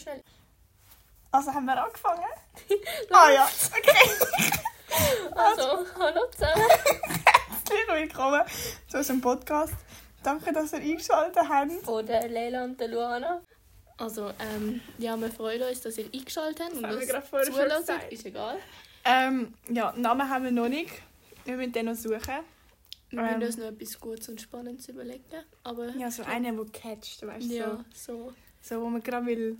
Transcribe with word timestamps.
schnell. 0.00 0.22
Also 1.32 1.52
haben 1.52 1.64
wir 1.66 1.82
angefangen? 1.82 2.24
ah 3.10 3.30
ja, 3.30 3.48
okay. 3.78 4.10
Also, 5.36 5.86
hallo 5.98 6.20
zusammen. 6.32 6.64
Herzlich 6.64 7.88
willkommen 7.94 8.42
zu 8.88 8.98
unserem 8.98 9.20
Podcast. 9.20 9.74
Danke, 10.24 10.52
dass 10.52 10.72
ihr 10.72 10.80
eingeschaltet 10.80 11.42
habt. 11.48 11.70
Von 11.84 12.04
der 12.04 12.28
Leila 12.28 12.64
und 12.64 12.78
der 12.80 12.88
Luana. 12.88 13.40
Also, 13.98 14.32
ähm, 14.40 14.80
ja, 14.98 15.16
wir 15.16 15.30
freuen 15.30 15.62
uns, 15.62 15.80
dass 15.82 15.96
ihr 15.96 16.06
eingeschaltet 16.12 16.60
habt. 16.60 16.72
Das 16.72 16.78
und 16.78 16.86
haben 16.86 16.92
wir 16.94 17.00
das 17.00 17.08
gerade 17.08 17.26
vorher 17.26 17.46
schon 17.46 17.78
gesagt. 17.80 18.12
Ist 18.12 18.26
egal. 18.26 18.56
Ähm, 19.04 19.54
ja, 19.68 19.92
Namen 19.96 20.28
haben 20.28 20.44
wir 20.44 20.50
noch 20.50 20.68
nicht. 20.68 20.90
Wir 21.44 21.56
müssen 21.56 21.72
den 21.72 21.86
noch 21.86 21.94
suchen. 21.94 22.40
Wir 23.10 23.18
Ähm. 23.20 23.38
müssen 23.38 23.42
uns 23.44 23.56
noch 23.58 23.66
etwas 23.66 24.00
Gutes 24.00 24.28
und 24.28 24.40
Spannendes 24.40 24.88
überlegen. 24.88 25.22
Aber 25.62 25.88
Ja, 25.90 26.10
so 26.10 26.24
einen, 26.24 26.56
der 26.56 26.66
catcht, 26.66 27.24
weißt 27.24 27.48
du? 27.48 27.54
ja, 27.54 27.84
so, 27.94 28.14
So, 28.16 28.32
so, 28.60 28.80
wo 28.82 28.88
man 28.88 29.02
gerade 29.02 29.26
will. 29.26 29.56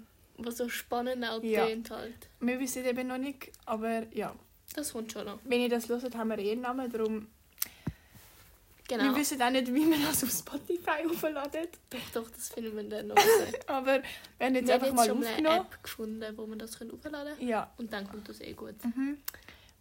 Was 0.46 0.56
so 0.58 0.68
spannend 0.68 1.24
auch 1.24 1.42
Ja. 1.42 1.66
tönt 1.66 1.90
halt. 1.90 2.28
Wir 2.40 2.58
wissen 2.60 2.84
eben 2.84 3.08
noch 3.08 3.18
nicht, 3.18 3.50
aber 3.66 4.04
ja. 4.14 4.34
Das 4.74 4.92
kommt 4.92 5.12
schon 5.12 5.26
noch. 5.26 5.38
Wenn 5.44 5.60
ihr 5.60 5.68
das 5.68 5.88
hört, 5.88 6.14
haben 6.14 6.28
wir 6.28 6.38
eh 6.38 6.52
einen 6.52 6.60
Namen, 6.62 6.90
darum... 6.90 7.26
Genau. 8.88 9.04
Wir 9.04 9.16
wissen 9.16 9.40
auch 9.40 9.50
nicht, 9.50 9.72
wie 9.72 9.84
man 9.86 10.02
das 10.02 10.24
auf 10.24 10.30
Spotify 10.30 11.06
aufladet. 11.08 11.78
Doch, 11.90 11.98
doch, 12.22 12.30
das 12.30 12.48
finden 12.48 12.74
wir 12.74 12.82
dann 12.82 13.06
noch. 13.06 13.16
Aber 13.68 14.02
wir 14.38 14.46
haben 14.46 14.54
jetzt 14.56 14.66
Wir 14.66 14.74
haben 14.74 14.82
einfach 14.82 14.86
jetzt 14.86 14.96
mal 14.96 15.06
schon 15.06 15.16
eine 15.18 15.28
aufgenommen. 15.28 15.60
App 15.60 15.82
gefunden, 15.84 16.36
wo 16.36 16.46
man 16.46 16.58
das 16.58 16.80
hochladen 16.80 17.12
kann. 17.38 17.46
Ja. 17.48 17.72
Und 17.78 17.92
dann 17.92 18.08
kommt 18.08 18.28
das 18.28 18.40
eh 18.40 18.52
gut. 18.52 18.74
Mhm. 18.84 19.18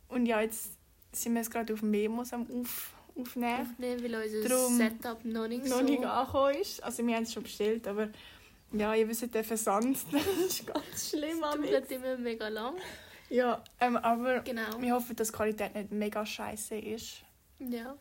Und 0.10 0.26
ja, 0.28 0.42
jetzt 0.42 0.74
sind 1.12 1.34
wir 1.34 1.42
jetzt 1.42 1.52
gerade 1.52 1.74
auf 1.74 1.82
Memos 1.82 2.34
am 2.34 2.46
auf, 2.62 2.94
aufnehmen. 3.16 3.62
Aufnehmen, 3.62 4.04
weil 4.04 4.24
unser 4.24 4.48
Drum 4.48 4.78
Setup 4.78 5.26
noch 5.26 5.48
nicht 5.48 5.66
noch 5.66 5.78
so... 5.78 5.84
nicht 5.84 6.06
angekommen 6.06 6.56
ist. 6.62 6.84
Also 6.84 7.06
wir 7.06 7.16
haben 7.16 7.24
es 7.24 7.34
schon 7.34 7.44
bestellt, 7.44 7.88
aber 7.88 8.10
ja, 8.72 8.94
ihr 8.96 9.08
wisst, 9.08 9.34
der 9.34 9.44
Versand, 9.44 9.98
das 10.12 10.26
ist 10.26 10.68
ganz 10.68 11.10
schlimm. 11.10 11.42
Das 11.42 11.56
dauert 11.56 11.92
immer 11.92 12.18
mega 12.18 12.48
lang. 12.48 12.76
Ja, 13.30 13.64
ähm, 13.80 13.98
aber 13.98 14.40
Genau. 14.42 14.80
wir 14.80 14.94
hoffen, 14.94 15.16
dass 15.16 15.30
die 15.30 15.34
Qualität 15.38 15.76
nicht 15.76 15.92
mega 15.92 16.26
scheiße 16.26 16.76
ist. 16.78 17.22
Ja. 17.60 17.96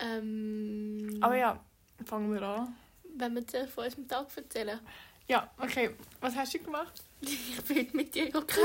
Ähm, 0.00 1.18
Aber 1.20 1.36
ja, 1.36 1.62
fangen 2.04 2.32
wir 2.32 2.42
an. 2.42 2.76
Wenn 3.16 3.34
wir 3.34 3.46
zuerst 3.46 3.72
von 3.72 3.84
unserem 3.84 4.06
Tag 4.06 4.26
erzählen. 4.36 4.78
Ja, 5.26 5.50
okay. 5.58 5.90
Was 6.20 6.34
hast 6.36 6.54
du 6.54 6.58
gemacht? 6.60 7.02
Ich 7.20 7.60
bin 7.64 7.88
mit 7.92 8.14
dir 8.14 8.30
gar 8.30 8.46
kein. 8.46 8.64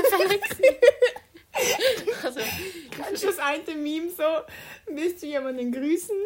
Also, 2.22 2.40
Kennst 2.90 3.22
du 3.22 3.26
das 3.26 3.38
eine 3.38 3.74
Meme 3.74 4.10
so? 4.10 4.22
Willst 4.86 5.22
du 5.22 5.26
jemanden 5.26 5.70
grüßen? 5.72 6.16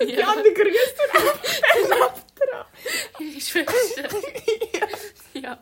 Die 0.00 0.04
ja, 0.12 0.26
andere 0.28 0.52
grüßt 0.54 0.96
und 1.04 1.20
einfach 1.20 2.20
dran. 2.34 2.66
ich 3.20 3.44
Schwester. 3.46 4.08
Ja. 5.34 5.58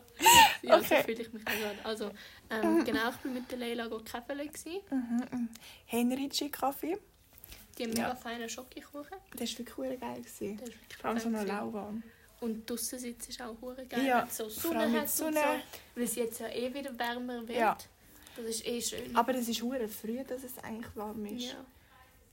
Ja, 0.61 0.77
Okay. 0.77 0.97
so 0.99 1.03
fühle 1.03 1.21
ich 1.23 1.33
mich 1.33 1.41
auch 1.47 1.51
gerade. 1.51 1.77
Also, 1.83 2.11
ähm, 2.51 2.85
genau, 2.85 3.09
ich 3.09 3.15
bin 3.17 3.33
mit 3.33 3.49
der 3.51 3.57
Leila 3.57 3.87
gewesen. 3.87 4.81
Mhm. 4.91 5.49
Henrici 5.87 6.49
Kaffee. 6.49 6.97
Die 7.77 7.83
haben 7.83 7.93
Ja. 7.93 8.03
mega 8.09 8.15
feinen 8.15 8.47
Schokokuchen. 8.47 9.17
Das 9.35 9.51
war 9.59 9.59
wirklich 9.65 9.99
geil. 9.99 10.17
Gewesen. 10.21 10.57
Der 10.57 10.67
wirklich 10.67 10.97
Vor 11.01 11.09
allem 11.09 11.19
so 11.19 11.29
noch 11.29 11.43
lauwarm. 11.43 12.03
Und 12.39 12.69
draussen 12.69 12.99
sitzen 12.99 13.31
ist 13.31 13.41
auch 13.41 13.59
hure 13.61 13.85
geil. 13.87 14.05
Ja, 14.05 14.21
wenn 14.21 14.27
es 14.27 14.37
so 14.37 14.47
Sonne 14.49 14.91
hat 15.01 15.09
Sonne. 15.09 15.29
und 15.29 15.43
so. 15.43 15.61
Weil 15.95 16.03
es 16.03 16.15
jetzt 16.15 16.39
ja 16.39 16.49
eh 16.49 16.71
wieder 16.73 16.97
wärmer 16.99 17.47
wird. 17.47 17.57
Ja. 17.57 17.77
Das 18.35 18.45
ist 18.45 18.65
eh 18.65 18.81
schön. 18.81 19.15
Aber 19.15 19.35
es 19.35 19.47
ist 19.47 19.61
hure 19.61 19.87
früh, 19.87 20.23
dass 20.23 20.43
es 20.43 20.57
eigentlich 20.63 20.95
warm 20.95 21.25
ist. 21.25 21.51
ja. 21.51 21.65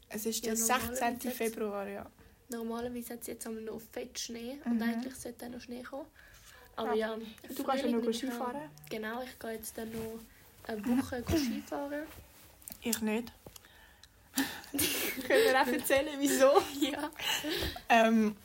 Es 0.09 0.27
ist 0.27 0.45
Ja, 0.45 0.55
der 0.55 0.61
normalerweise 0.61 0.97
16. 0.97 1.21
jetzt- 1.31 1.37
Februar, 1.37 1.87
ja. 1.89 2.07
Normalerweise 2.49 3.13
hat 3.15 3.21
es 3.21 3.27
jetzt 3.29 3.47
noch 3.47 3.81
fett 3.93 4.19
Schnee 4.19 4.59
und 4.65 4.77
Mhm. 4.77 4.83
eigentlich 4.83 5.15
sollte 5.15 5.47
auch 5.47 5.51
noch 5.51 5.61
Schnee 5.61 5.83
kommen. 5.83 6.07
Aber 6.77 6.95
ja, 6.95 7.15
Du 7.17 7.23
kannst 7.63 7.85
ja 7.85 7.91
Frühling 7.91 8.05
noch 8.05 8.13
Skifahren. 8.13 8.71
Genau, 8.89 9.23
ich 9.23 9.39
gehe 9.39 9.51
jetzt 9.53 9.77
dann 9.79 9.91
noch 9.93 10.19
eine 10.67 10.85
Woche 10.87 11.23
Skifahren. 11.29 12.03
Ich 12.83 13.01
nicht. 13.03 13.33
Können 15.27 15.45
wir 15.45 15.61
auch 15.63 15.67
erzählen, 15.67 16.17
wieso? 16.19 16.51
ja. 16.81 17.11
Ähm, 17.89 18.37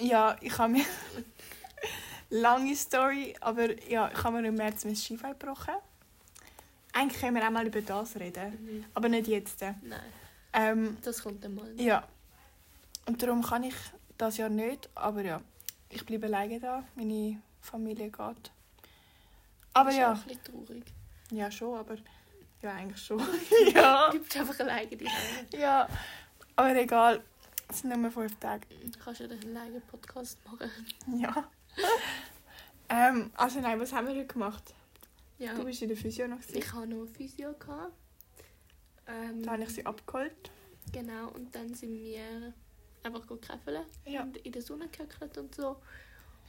ja, 0.00 0.36
ich 0.40 0.56
habe 0.58 0.72
mir... 0.72 0.84
Lange 2.30 2.76
Story, 2.76 3.34
aber 3.40 3.80
ja, 3.88 4.10
ich 4.12 4.22
habe 4.22 4.40
mir 4.42 4.48
im 4.48 4.54
März 4.56 4.84
mein 4.84 4.96
Skibein 4.96 5.32
gebrochen. 5.38 5.74
Eigentlich 6.98 7.20
können 7.20 7.36
wir 7.36 7.46
auch 7.46 7.50
mal 7.50 7.66
über 7.66 7.80
das 7.80 8.16
reden, 8.16 8.50
Mhm. 8.52 8.84
aber 8.94 9.08
nicht 9.08 9.28
jetzt. 9.28 9.60
Nein, 9.60 10.00
Ähm, 10.52 10.96
das 11.02 11.22
kommt 11.22 11.44
dann 11.44 11.54
mal. 11.54 11.80
ja. 11.80 12.02
Und 13.06 13.22
darum 13.22 13.42
kann 13.42 13.62
ich 13.62 13.74
das 14.18 14.36
Jahr 14.36 14.48
nicht, 14.48 14.88
aber 14.94 15.22
ja, 15.22 15.40
ich 15.90 16.04
bleibe 16.04 16.26
alleine 16.26 16.58
da, 16.60 16.84
meine 16.96 17.40
Familie 17.60 18.10
geht. 18.10 18.50
Aber 19.74 19.90
ist 19.90 19.96
ja, 19.96 20.12
ein 20.12 20.22
bisschen 20.22 20.42
traurig. 20.44 20.84
ja 21.30 21.50
schon, 21.50 21.78
aber 21.78 21.94
ja 22.62 22.72
eigentlich 22.72 23.00
schon. 23.02 23.18
ja. 23.74 24.10
Du 24.10 24.18
bleibst 24.18 24.36
einfach 24.36 24.60
alleine 24.60 24.96
die 24.96 25.08
Ja, 25.56 25.88
aber 26.56 26.74
egal. 26.76 27.22
Es 27.70 27.80
sind 27.80 27.96
nur 28.00 28.10
fünf 28.10 28.34
Tage. 28.40 28.66
Du 28.84 28.98
kannst 28.98 29.20
ja 29.20 29.26
einen 29.26 29.56
alleine 29.56 29.80
Podcast 29.82 30.38
machen. 30.46 30.70
Ja. 31.18 31.44
ähm, 32.88 33.30
also 33.36 33.60
nein, 33.60 33.78
was 33.80 33.92
haben 33.92 34.08
wir 34.08 34.14
heute 34.16 34.26
gemacht? 34.26 34.74
Ja. 35.38 35.54
Du 35.54 35.64
bist 35.64 35.82
in 35.82 35.88
der 35.88 35.96
Physio 35.96 36.26
noch. 36.28 36.40
gewesen. 36.40 36.58
Ich 36.58 36.72
hatte 36.72 36.86
noch 36.88 37.06
Physio. 37.06 37.52
Gehabt. 37.54 37.92
Ähm, 39.06 39.42
Da 39.42 39.52
habe 39.52 39.62
ich 39.62 39.70
sie 39.70 39.86
abgeholt. 39.86 40.50
Genau, 40.92 41.28
und 41.30 41.54
dann 41.54 41.72
sind 41.74 41.92
wir 42.02 42.52
einfach 43.02 43.26
käfeln 43.40 43.84
Ja. 44.06 44.22
und 44.22 44.36
in 44.38 44.52
der 44.52 44.62
Sonne 44.62 44.88
gehöckelt 44.88 45.38
und 45.38 45.54
so. 45.54 45.76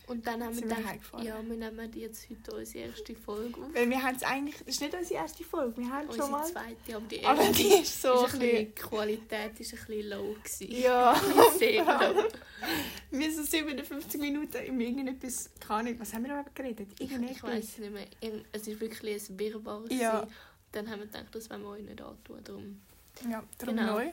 Und 0.10 0.26
dann 0.26 0.44
haben 0.44 0.56
wir 0.56 0.64
gedacht, 0.64 1.00
ja, 1.22 1.40
wir 1.48 1.56
nehmen 1.56 1.94
jetzt 1.94 2.28
heute 2.32 2.56
unsere 2.56 2.86
erste 2.86 3.16
Folge 3.16 3.62
auf. 3.62 3.74
Weil 3.76 3.88
wir 3.92 4.02
haben 4.02 4.16
es 4.16 4.24
eigentlich... 4.24 4.58
Das 4.58 4.68
ist 4.70 4.82
nicht 4.82 4.96
unsere 4.96 5.20
erste 5.22 5.44
Folge. 5.44 5.78
Wir 5.78 5.88
haben 5.90 6.08
schon 6.08 6.20
Unsere 6.20 6.32
mal... 6.32 6.46
zweite, 6.48 6.96
aber 6.96 7.06
die 7.06 7.24
Aber 7.24 7.42
erste 7.42 7.54
die 7.64 7.68
ist 7.76 8.02
so 8.02 8.26
ist 8.26 8.34
ein 8.34 8.40
bisschen, 8.40 8.76
Qualität 8.76 9.60
ist 9.60 9.74
ein 9.74 9.80
bisschen 9.86 10.10
low. 10.10 10.34
Gewesen. 10.44 10.72
Ja. 10.72 11.22
Sehr 11.60 11.86
low. 11.86 12.24
Wir 13.12 13.32
sind 13.32 13.50
57 13.52 14.20
Minuten 14.20 14.58
in 14.58 14.82
irgendetwas... 14.82 15.52
Keine 15.60 15.80
Ahnung, 15.82 16.00
was 16.00 16.12
haben 16.12 16.24
wir 16.24 16.32
überhaupt 16.32 16.56
geredet? 16.56 16.88
Ich, 16.98 17.12
ich 17.12 17.44
weiß 17.44 17.64
es 17.64 17.78
nicht 17.78 17.94
mehr. 17.94 18.08
Es 18.52 18.68
ist 18.68 18.82
wirklich 18.82 19.30
ein 19.30 19.40
Wirrwarr. 19.40 19.92
Ja. 19.92 20.28
Dann 20.72 20.90
haben 20.90 21.00
wir 21.02 21.06
gedacht, 21.06 21.28
das 21.34 21.50
wollen 21.52 21.62
wir 21.62 21.70
euch 21.70 21.84
nicht 21.84 22.02
antun. 22.02 22.44
Darum. 22.44 22.82
Ja, 23.30 23.44
darum 23.60 23.76
Genau. 23.76 23.94
neu. 23.94 24.12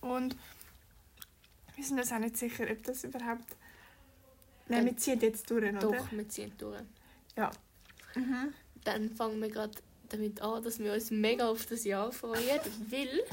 Und 0.00 0.36
wir 1.76 1.84
sind 1.84 2.00
uns 2.00 2.10
auch 2.10 2.18
nicht 2.18 2.36
sicher, 2.36 2.64
ob 2.68 2.82
das 2.82 3.04
überhaupt... 3.04 3.56
Nein, 4.68 4.86
wir 4.86 4.96
ziehen 4.96 5.20
jetzt 5.20 5.50
durch, 5.50 5.68
oder? 5.68 5.78
Doch, 5.78 6.12
wir 6.12 6.28
ziehen 6.28 6.52
durch. 6.58 6.80
Mhm. 8.14 8.54
Dann 8.84 9.10
fangen 9.10 9.40
wir 9.40 9.48
gerade 9.48 9.72
damit 10.08 10.40
an, 10.42 10.62
dass 10.62 10.78
wir 10.78 10.92
uns 10.92 11.10
mega 11.10 11.48
auf 11.48 11.66
das 11.66 11.84
Jahr 11.84 12.12
freuen, 12.12 12.60
weil 12.90 13.08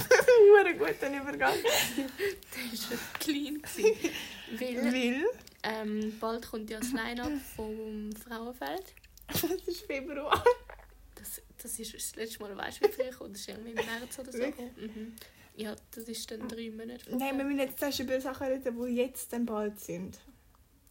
Hure 0.66 0.76
guter 0.76 1.10
Übergang. 1.10 1.54
das 2.72 2.92
war 2.92 2.98
clean. 3.20 3.62
gewesen. 3.62 3.96
Weil 4.58 4.94
Weil... 4.94 5.26
ähm, 5.64 6.18
bald 6.20 6.48
kommt 6.48 6.70
ja 6.70 6.80
das 6.80 6.92
Line-Up 6.92 7.34
vom 7.56 8.12
Frauenfeld. 8.16 8.94
Das 9.28 9.44
ist 9.44 9.82
Februar. 9.82 10.44
Das, 11.16 11.42
das 11.62 11.80
ist 11.80 11.94
das 11.94 12.16
letzte 12.16 12.40
Mal, 12.40 12.56
weißt 12.56 12.84
du, 12.84 12.88
wie 12.88 12.92
viel 12.92 13.12
kommt? 13.12 13.36
Das 13.36 13.42
ist 13.42 13.50
irgendwie 13.50 13.72
im 13.72 13.76
März 13.76 14.20
oder 14.20 14.32
so. 14.32 14.44
Mhm. 14.78 15.16
Ja, 15.56 15.76
das 15.92 16.06
ist 16.06 16.32
dann 16.32 16.48
drei 16.48 16.72
Monate 16.72 17.16
Nein, 17.18 17.38
wir 17.38 17.44
müssen 17.44 17.60
jetzt 17.60 17.82
erst 17.82 18.00
über 18.00 18.22
Sachen 18.22 18.48
reden, 18.48 18.82
die 18.82 18.96
jetzt 18.96 19.34
dann 19.34 19.46
bald 19.46 19.78
sind. 19.80 20.18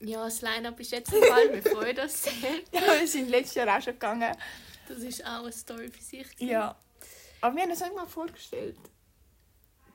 Ja, 0.01 0.25
das 0.25 0.43
Line-Up 0.43 0.79
ist 0.79 0.93
jetzt 0.93 1.13
im 1.13 1.23
Fall. 1.23 1.53
Wir 1.53 1.63
freuen 1.63 1.99
uns 1.99 2.23
sehr. 2.23 2.33
Ja, 2.73 3.01
wir 3.01 3.07
sind 3.07 3.29
letztes 3.31 3.57
Jahr 3.57 3.77
auch 3.77 3.83
schon 3.83 3.95
gegangen. 3.95 4.35
Das 4.89 4.99
ist 4.99 5.25
auch 5.25 5.43
eine 5.43 5.53
Story 5.53 5.89
für 5.89 6.03
sich. 6.03 6.31
gewesen. 6.37 6.51
Ja. 6.51 6.77
Aber 7.41 7.57
wir 7.57 7.63
haben 7.63 7.71
uns 7.71 7.81
mal 7.81 8.07
vorgestellt. 8.07 8.77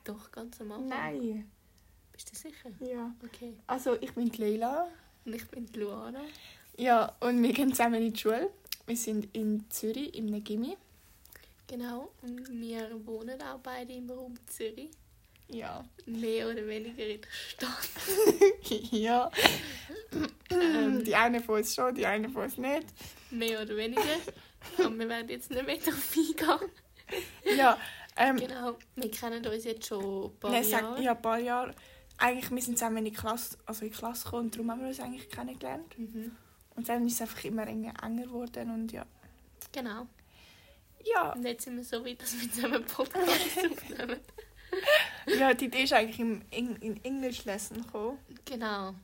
Doch, 0.03 0.31
ganz 0.31 0.59
am 0.59 0.71
Anfang. 0.73 0.89
Nein. 0.89 1.51
Bist 2.11 2.31
du 2.31 2.35
sicher? 2.35 2.69
Ja. 2.79 3.13
Okay. 3.23 3.53
Also, 3.67 3.95
ich 4.01 4.13
bin 4.13 4.29
Leila. 4.37 4.87
Und 5.25 5.33
ich 5.35 5.47
bin 5.47 5.67
Luana. 5.73 6.21
Ja, 6.77 7.15
und 7.21 7.41
wir 7.41 7.53
gehen 7.53 7.69
zusammen 7.69 7.95
in 8.03 8.13
die 8.13 8.19
Schule. 8.19 8.49
Wir 8.85 8.97
sind 8.97 9.33
in 9.35 9.69
Zürich, 9.69 10.13
im 10.15 10.43
Gimmi. 10.43 10.77
Genau. 11.67 12.11
Und 12.21 12.49
wir 12.49 13.05
wohnen 13.05 13.41
auch 13.41 13.59
beide 13.59 13.93
im 13.93 14.09
Raum 14.09 14.35
Zürich. 14.47 14.91
Ja. 15.53 15.83
Mehr 16.05 16.49
oder 16.49 16.65
weniger 16.67 17.05
in 17.05 17.21
der 17.21 17.27
Stadt. 17.29 17.89
ja. 18.91 19.31
Ähm, 20.49 21.03
Die 21.03 21.15
eine 21.15 21.41
von 21.41 21.55
uns 21.55 21.73
schon, 21.75 21.95
die 21.95 22.05
eine 22.05 22.29
von 22.29 22.43
uns 22.43 22.57
nicht. 22.57 22.87
Mehr 23.31 23.61
oder 23.61 23.75
weniger. 23.77 24.01
Aber 24.79 24.97
wir 24.97 25.09
werden 25.09 25.29
jetzt 25.29 25.49
nicht 25.49 25.65
mehr 25.65 25.77
darauf 25.77 26.15
eingehen. 26.17 26.71
Ja. 27.57 27.77
Ähm, 28.17 28.37
Genau. 28.37 28.77
Wir 28.95 29.11
kennen 29.11 29.45
uns 29.45 29.63
jetzt 29.63 29.87
schon 29.87 30.25
ein 30.25 30.39
paar 30.39 30.51
nein, 30.51 30.63
sag, 30.63 30.81
Jahre. 30.81 31.01
ja, 31.01 31.11
ein 31.11 31.21
paar 31.21 31.39
Jahre. 31.39 31.73
Eigentlich, 32.17 32.51
wir 32.51 32.61
sind 32.61 32.77
zusammen 32.77 32.97
in 32.97 33.05
die 33.05 33.11
Klasse, 33.11 33.57
also 33.65 33.85
in 33.85 33.91
die 33.91 33.97
Klasse 33.97 34.23
gekommen 34.25 34.43
und 34.45 34.55
darum 34.55 34.71
haben 34.71 34.81
wir 34.81 34.87
uns 34.89 34.99
eigentlich 34.99 35.29
kennengelernt. 35.29 35.97
Mhm. 35.97 36.35
Und 36.75 36.89
dann 36.89 37.05
ist 37.07 37.13
es 37.15 37.21
einfach 37.21 37.43
immer 37.43 37.67
enger 37.67 37.93
enger 38.03 38.23
geworden 38.23 38.71
und 38.71 38.91
ja. 38.91 39.05
Genau. 39.71 40.07
Ja, 41.05 41.33
Und 41.33 41.43
jetzt 41.43 41.63
sind 41.65 41.75
wir 41.75 41.83
so 41.83 42.05
weit, 42.05 42.21
dass 42.21 42.39
wir 42.39 42.49
zusammen 42.51 42.75
einen 42.75 42.85
Podcast 42.85 43.19
aufnehmen. 43.71 44.19
ja 45.39 45.53
die 45.53 45.65
Idee 45.65 45.83
ist 45.83 45.93
eigentlich 45.93 46.19
im 46.19 46.41
in, 46.51 46.75
in 46.77 47.03
English 47.03 47.45
Lesson 47.45 47.81
gekommen. 47.81 48.19
Genau. 48.45 48.95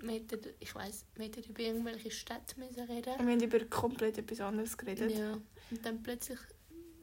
wir 0.00 0.12
hätten, 0.14 0.40
ich 0.60 0.74
weiss, 0.74 1.04
wir 1.14 1.26
hätten 1.26 1.42
über 1.44 1.60
irgendwelche 1.60 2.10
Städte 2.10 2.58
müssen 2.58 2.80
reden 2.84 3.14
Wir 3.18 3.32
haben 3.32 3.40
über 3.40 3.64
komplett 3.66 4.18
etwas 4.18 4.40
anderes 4.40 4.76
geredet. 4.76 5.12
Ja. 5.12 5.32
Und 5.70 5.84
dann 5.84 6.02
plötzlich 6.02 6.38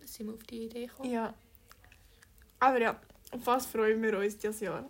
sind 0.06 0.28
wir 0.28 0.34
auf 0.34 0.44
die 0.44 0.66
Idee 0.66 0.88
gekommen. 0.88 1.12
Ja. 1.12 1.34
Aber 2.60 2.82
ja, 2.82 3.00
auf 3.32 3.46
was 3.46 3.66
freuen 3.66 4.02
wir 4.02 4.18
uns 4.18 4.38
dieses 4.38 4.60
Jahr? 4.60 4.90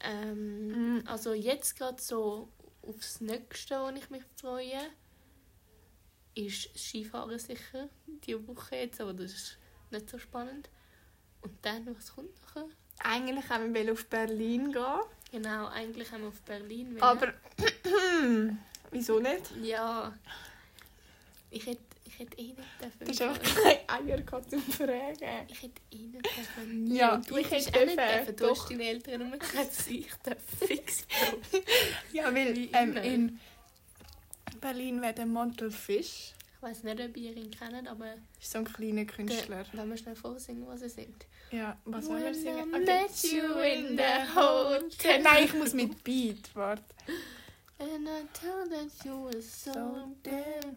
Ähm, 0.00 0.62
Mhm. 0.68 1.04
Also 1.06 1.32
jetzt 1.32 1.76
gerade 1.76 2.00
so 2.00 2.48
aufs 2.82 3.20
Nächste, 3.20 3.80
wo 3.80 3.88
ich 3.90 4.10
mich 4.10 4.24
freue, 4.36 4.80
ist 6.34 6.76
Skifahren 6.76 7.38
sicher. 7.38 7.88
Die 8.06 8.46
Woche 8.48 8.76
jetzt, 8.76 9.00
aber 9.00 9.12
das 9.12 9.32
ist 9.32 9.58
nicht 9.90 10.08
so 10.08 10.18
spannend. 10.18 10.68
Und 11.42 11.52
dann, 11.62 11.96
was 11.96 12.14
kommt 12.14 12.30
nachher? 12.42 12.68
Eigentlich 13.00 13.48
haben 13.48 13.74
wir 13.74 13.92
auf 13.92 14.06
Berlin 14.06 14.72
gehen. 14.72 15.00
Genau, 15.32 15.66
eigentlich 15.68 16.10
haben 16.12 16.22
wir 16.22 16.28
auf 16.28 16.40
Berlin 16.42 16.90
wollen. 16.90 17.02
Aber 17.02 17.32
wieso 18.90 19.18
nicht? 19.18 19.50
Ja. 19.62 20.12
Ich 21.50 21.66
hätte, 21.66 21.80
ich 22.04 22.18
hätte 22.18 22.38
eh 22.38 22.48
nicht 22.48 22.58
dürfen. 22.80 22.98
Du 23.00 23.08
hast 23.08 23.22
einfach 23.22 23.64
keine 23.88 24.10
Eier 24.10 24.20
gehabt 24.20 24.50
zum 24.50 24.62
Fragen. 24.62 25.46
Ich 25.48 25.62
hätte 25.62 25.80
eh 25.90 25.96
nicht 25.96 26.24
dürfen. 26.24 26.84
Nie. 26.84 26.96
Ja, 26.96 27.16
du 27.16 27.36
ich 27.36 27.50
hätte 27.50 27.80
auch 27.80 27.84
nicht 27.84 27.98
dürfen. 27.98 28.36
Du 28.36 28.50
hast 28.50 28.70
deine 28.70 28.84
Eltern 28.84 29.28
nur 29.28 29.38
gesagt, 29.38 29.86
ich 29.88 30.12
darf 30.22 30.38
fix. 30.58 31.06
Ja, 32.12 32.32
weil 32.34 32.68
ähm, 32.72 32.96
in 32.98 33.40
Berlin 34.60 35.00
wäre 35.02 35.14
der 35.14 35.26
Montelfisch. 35.26 36.34
Ich 36.64 36.68
weiß 36.68 36.84
nicht, 36.84 37.00
ob 37.00 37.16
ihr 37.16 37.36
ihn 37.36 37.50
kennt, 37.50 37.88
aber 37.88 38.14
ist 38.40 38.52
so 38.52 38.58
ein 38.58 38.64
kleiner 38.64 39.04
Künstler. 39.04 39.64
der, 39.64 39.80
wenn 39.80 39.90
wir 39.90 39.96
schnell 39.96 40.14
vorsingen, 40.14 40.64
was 40.68 40.80
er 40.82 40.90
singt. 40.90 41.26
Ja, 41.50 41.76
was 41.84 42.06
sollen 42.06 42.22
wir 42.22 42.32
singen? 42.32 42.72
I 42.72 42.78
met 42.78 43.22
you 43.24 43.58
in 43.58 43.96
the 43.98 44.32
hotel. 44.36 45.22
Nein, 45.22 45.44
ich 45.44 45.54
muss 45.54 45.72
mit 45.74 46.04
Beat, 46.04 46.54
warte. 46.54 46.84
And 47.80 48.06
I 48.06 48.22
told 48.32 48.70
that 48.70 49.04
you 49.04 49.24
were 49.24 49.42
so 49.42 49.72
So 49.72 50.14
dead. 50.22 50.76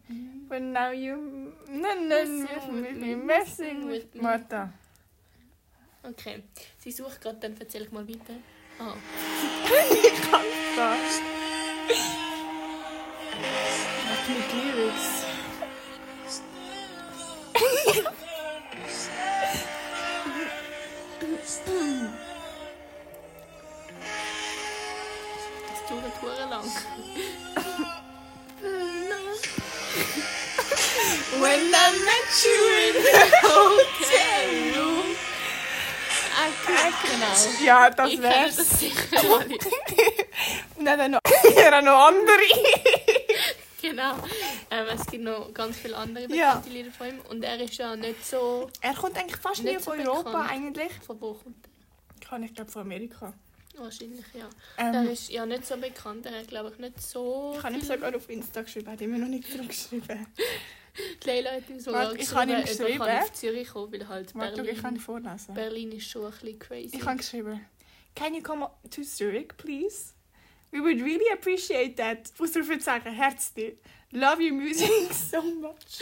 But 0.50 0.62
now 0.64 0.90
you... 0.92 1.54
Nein, 1.70 2.08
nein, 2.08 2.42
Messing 2.42 2.82
with 2.82 2.98
me, 2.98 3.16
messing 3.16 3.88
with 3.88 4.12
me. 4.16 4.22
Martha. 4.24 4.74
Okay, 6.02 6.42
sie 6.80 6.92
sucht 6.92 7.22
gerade, 7.22 7.38
dann 7.40 7.56
erzähl 7.60 7.84
ich 7.84 7.92
mal 7.92 8.08
weiter. 8.08 8.34
Ah, 8.80 8.96
Ich 10.04 10.22
kann 10.32 10.46
das. 10.76 11.22
Mit 14.28 14.54
Lyrics? 14.54 15.25
Ja, 37.66 37.90
das 37.90 38.12
ich 38.12 38.22
wär's. 38.22 38.56
das 38.56 38.80
sicher 38.80 39.18
alle. 39.20 39.46
Und 40.78 40.86
dann 40.86 41.12
noch, 41.12 41.20
ja, 41.58 41.82
noch 41.82 42.08
andere. 42.08 42.28
Genau. 43.82 44.16
Ähm, 44.72 44.88
es 44.96 45.06
gibt 45.06 45.24
noch 45.24 45.54
ganz 45.54 45.78
viele 45.78 45.96
andere 45.96 46.24
Ja. 46.34 46.56
bekannte 46.56 46.70
Lieder 46.72 46.92
von 46.92 47.08
ihm. 47.08 47.20
Und 47.30 47.44
er 47.44 47.60
ist 47.60 47.78
ja 47.78 47.96
nicht 47.96 48.26
so... 48.26 48.68
Er 48.82 48.96
kommt 48.96 49.16
eigentlich 49.16 49.40
fast 49.40 49.64
nie 49.64 49.76
so 49.76 49.92
von 49.92 50.00
Europa 50.00 50.24
bekannt. 50.42 50.50
eigentlich. 50.52 50.92
Von 51.06 51.22
wo 51.22 51.34
kommt 51.36 51.56
Kann 52.28 52.42
ich 52.42 52.56
glaube 52.56 52.72
von 52.72 52.82
Amerika. 52.82 53.32
er? 53.76 53.84
Wahrscheinlich, 53.84 54.26
ja. 54.34 54.50
Ähm, 54.80 54.94
Er 54.96 55.12
ist 55.12 55.30
ja 55.30 55.46
nicht 55.46 55.68
so 55.68 55.78
bekannt. 55.78 56.26
Er 56.26 56.40
hat, 56.40 56.48
glaube 56.48 56.72
ich, 56.74 56.80
nicht 56.80 57.00
so... 57.00 57.54
ich 57.58 57.64
habe 57.64 57.76
ihm 57.76 57.82
sogar 57.82 58.16
auf 58.16 58.28
Insta 58.28 58.64
geschrieben, 58.64 58.88
er 58.88 58.94
hat 58.94 59.02
immer 59.02 59.20
noch 59.20 59.28
nicht 59.28 59.52
zurückgeschrieben. 59.52 60.26
Ihm 61.70 61.80
sogar 61.80 62.08
Warte, 62.08 62.18
ich 62.18 62.34
habe 62.34 62.52
ihm 62.52 62.62
geschrieben. 62.62 63.02
auf 63.02 63.34
Zürich 63.34 63.68
kommen 63.70 63.92
weil 63.92 64.08
halt 64.08 64.36
Warte, 64.36 64.58
schau, 64.58 64.64
ich 64.64 64.82
kann 64.82 64.94
Berlin, 64.94 65.00
vorlesen. 65.00 65.54
Berlin 65.54 65.92
ist 65.92 66.10
schon 66.10 66.26
ein 66.26 66.32
bisschen 66.32 66.60
crazy. 66.60 66.96
Ich 66.98 67.06
habe 67.06 67.18
geschrieben, 67.18 67.66
Can 68.16 68.34
you 68.34 68.42
come 68.42 68.70
to 68.90 69.04
Zurich, 69.04 69.58
please? 69.58 70.14
We 70.72 70.82
would 70.82 71.02
really 71.02 71.30
appreciate 71.34 71.98
that. 71.98 72.32
Sagen, 72.82 73.14
herzlich. 73.14 73.78
Love 74.12 74.42
your 74.42 74.54
music 74.54 74.90
so 75.12 75.42
much. 75.42 76.02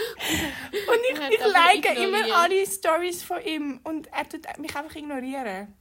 Und 0.87 0.99
ich, 1.11 1.39
ich 1.39 1.45
like 1.45 1.97
immer 1.97 2.35
alle 2.35 2.65
Stories 2.67 3.23
von 3.23 3.41
ihm 3.43 3.79
und 3.83 4.07
er 4.07 4.29
tut 4.29 4.45
mich 4.59 4.75
einfach 4.75 4.95
ignorieren. 4.95 5.73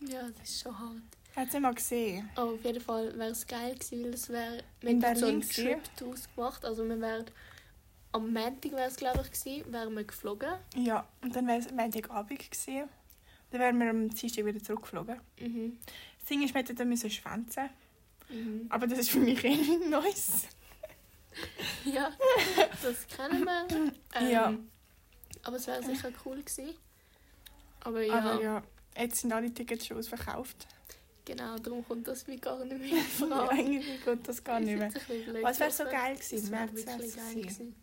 Ja, 0.00 0.22
das 0.38 0.48
ist 0.48 0.62
schon 0.62 0.78
hart. 0.78 1.02
Er 1.34 1.42
hat 1.42 1.48
es 1.52 1.60
mal 1.60 1.74
gesehen. 1.74 2.30
Aber 2.34 2.52
auf 2.52 2.64
jeden 2.64 2.80
Fall 2.80 3.18
wäre 3.18 3.30
es 3.30 3.46
geil 3.46 3.74
gewesen, 3.74 4.04
weil 4.04 4.14
es 4.14 4.28
wäre... 4.30 4.64
Wir 4.80 4.90
hätten 4.90 5.00
so 5.00 5.26
Berlin 5.26 5.42
einen? 5.42 5.50
Trip 5.50 5.80
daraus 5.98 6.28
gemacht. 6.34 6.64
Also 6.64 6.88
wir 6.88 6.98
wären... 6.98 7.26
Am 8.16 8.32
Montag 8.32 8.72
wäre 8.72 8.88
es, 8.88 8.96
glaube 8.96 9.20
ich, 9.22 9.30
gewesen, 9.30 9.72
wären 9.72 9.94
wir 9.94 10.04
geflogen. 10.04 10.48
Ja, 10.74 11.06
und 11.22 11.36
dann 11.36 11.46
wäre 11.46 11.58
es 11.58 11.70
Montagabend 11.70 12.50
gewesen. 12.50 12.88
Dann 13.50 13.60
wären 13.60 13.78
wir 13.78 13.90
am 13.90 14.08
Dienstag 14.08 14.44
wieder 14.44 14.62
zurückgeflogen. 14.62 15.20
Mhm. 15.38 15.78
Das 16.18 16.28
Ding 16.28 16.42
ist, 16.42 16.54
wir 16.54 16.60
hätten 16.62 16.76
dann 16.76 16.88
müssen 16.88 17.10
schwänzen. 17.10 17.68
Mhm. 18.28 18.66
Aber 18.70 18.86
das 18.86 18.98
ist 19.00 19.10
für 19.10 19.20
mich 19.20 19.44
eh 19.44 19.54
nicht 19.54 19.88
Neues. 19.88 20.46
Ja, 21.84 22.10
das 22.82 23.06
kennen 23.08 23.44
wir. 23.44 23.66
Ähm, 24.14 24.30
Ja. 24.30 24.54
Aber 25.42 25.56
es 25.56 25.66
wäre 25.66 25.82
sicher 25.82 26.08
cool 26.24 26.42
gewesen. 26.42 26.74
Aber 27.80 28.00
ja, 28.02 28.14
Aber 28.14 28.42
ja, 28.42 28.62
jetzt 28.96 29.20
sind 29.20 29.34
alle 29.34 29.52
Tickets 29.52 29.86
schon 29.86 29.98
ausverkauft. 29.98 30.66
genau, 31.26 31.58
darum 31.58 31.86
kommt 31.86 32.08
das 32.08 32.26
wie 32.26 32.36
gar 32.36 32.64
nicht 32.64 32.78
mehr 32.80 32.88
in 32.88 33.04
Frage. 33.04 33.50
eigentlich 33.50 34.02
geht 34.02 34.26
das 34.26 34.42
gar 34.42 34.60
nicht 34.60 34.78
mehr. 34.78 34.90
Was 35.42 35.60
wäre 35.60 35.70
so 35.70 35.84
geil 35.84 36.14
gewesen? 36.14 36.40
Das 36.40 36.50
wäre 36.50 36.72
wirklich 36.72 37.14
geil 37.16 37.34
gewesen. 37.34 37.74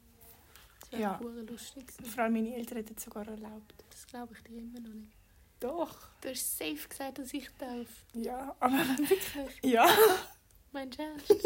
Das 0.93 1.01
Ja. 1.01 1.19
ja. 1.21 1.41
lustig. 1.49 1.85
Vor 2.13 2.23
allem 2.23 2.33
meine 2.33 2.55
Eltern 2.55 2.77
hätten 2.77 2.93
es 2.95 3.03
sogar 3.03 3.27
erlaubt. 3.27 3.73
Das 3.89 4.05
glaube 4.05 4.33
ich 4.35 4.43
dir 4.43 4.59
immer 4.59 4.79
noch 4.79 4.93
nicht. 4.93 5.11
Doch. 5.59 5.95
Du 6.21 6.29
hast 6.29 6.57
safe 6.57 6.87
gesagt, 6.87 7.17
dass 7.17 7.33
ich 7.33 7.49
darf. 7.57 7.87
Ja, 8.13 8.55
aber 8.59 8.73
Wirklich? 8.97 9.59
ja. 9.63 9.87
Mein 10.71 10.91
Ernst? 10.91 11.33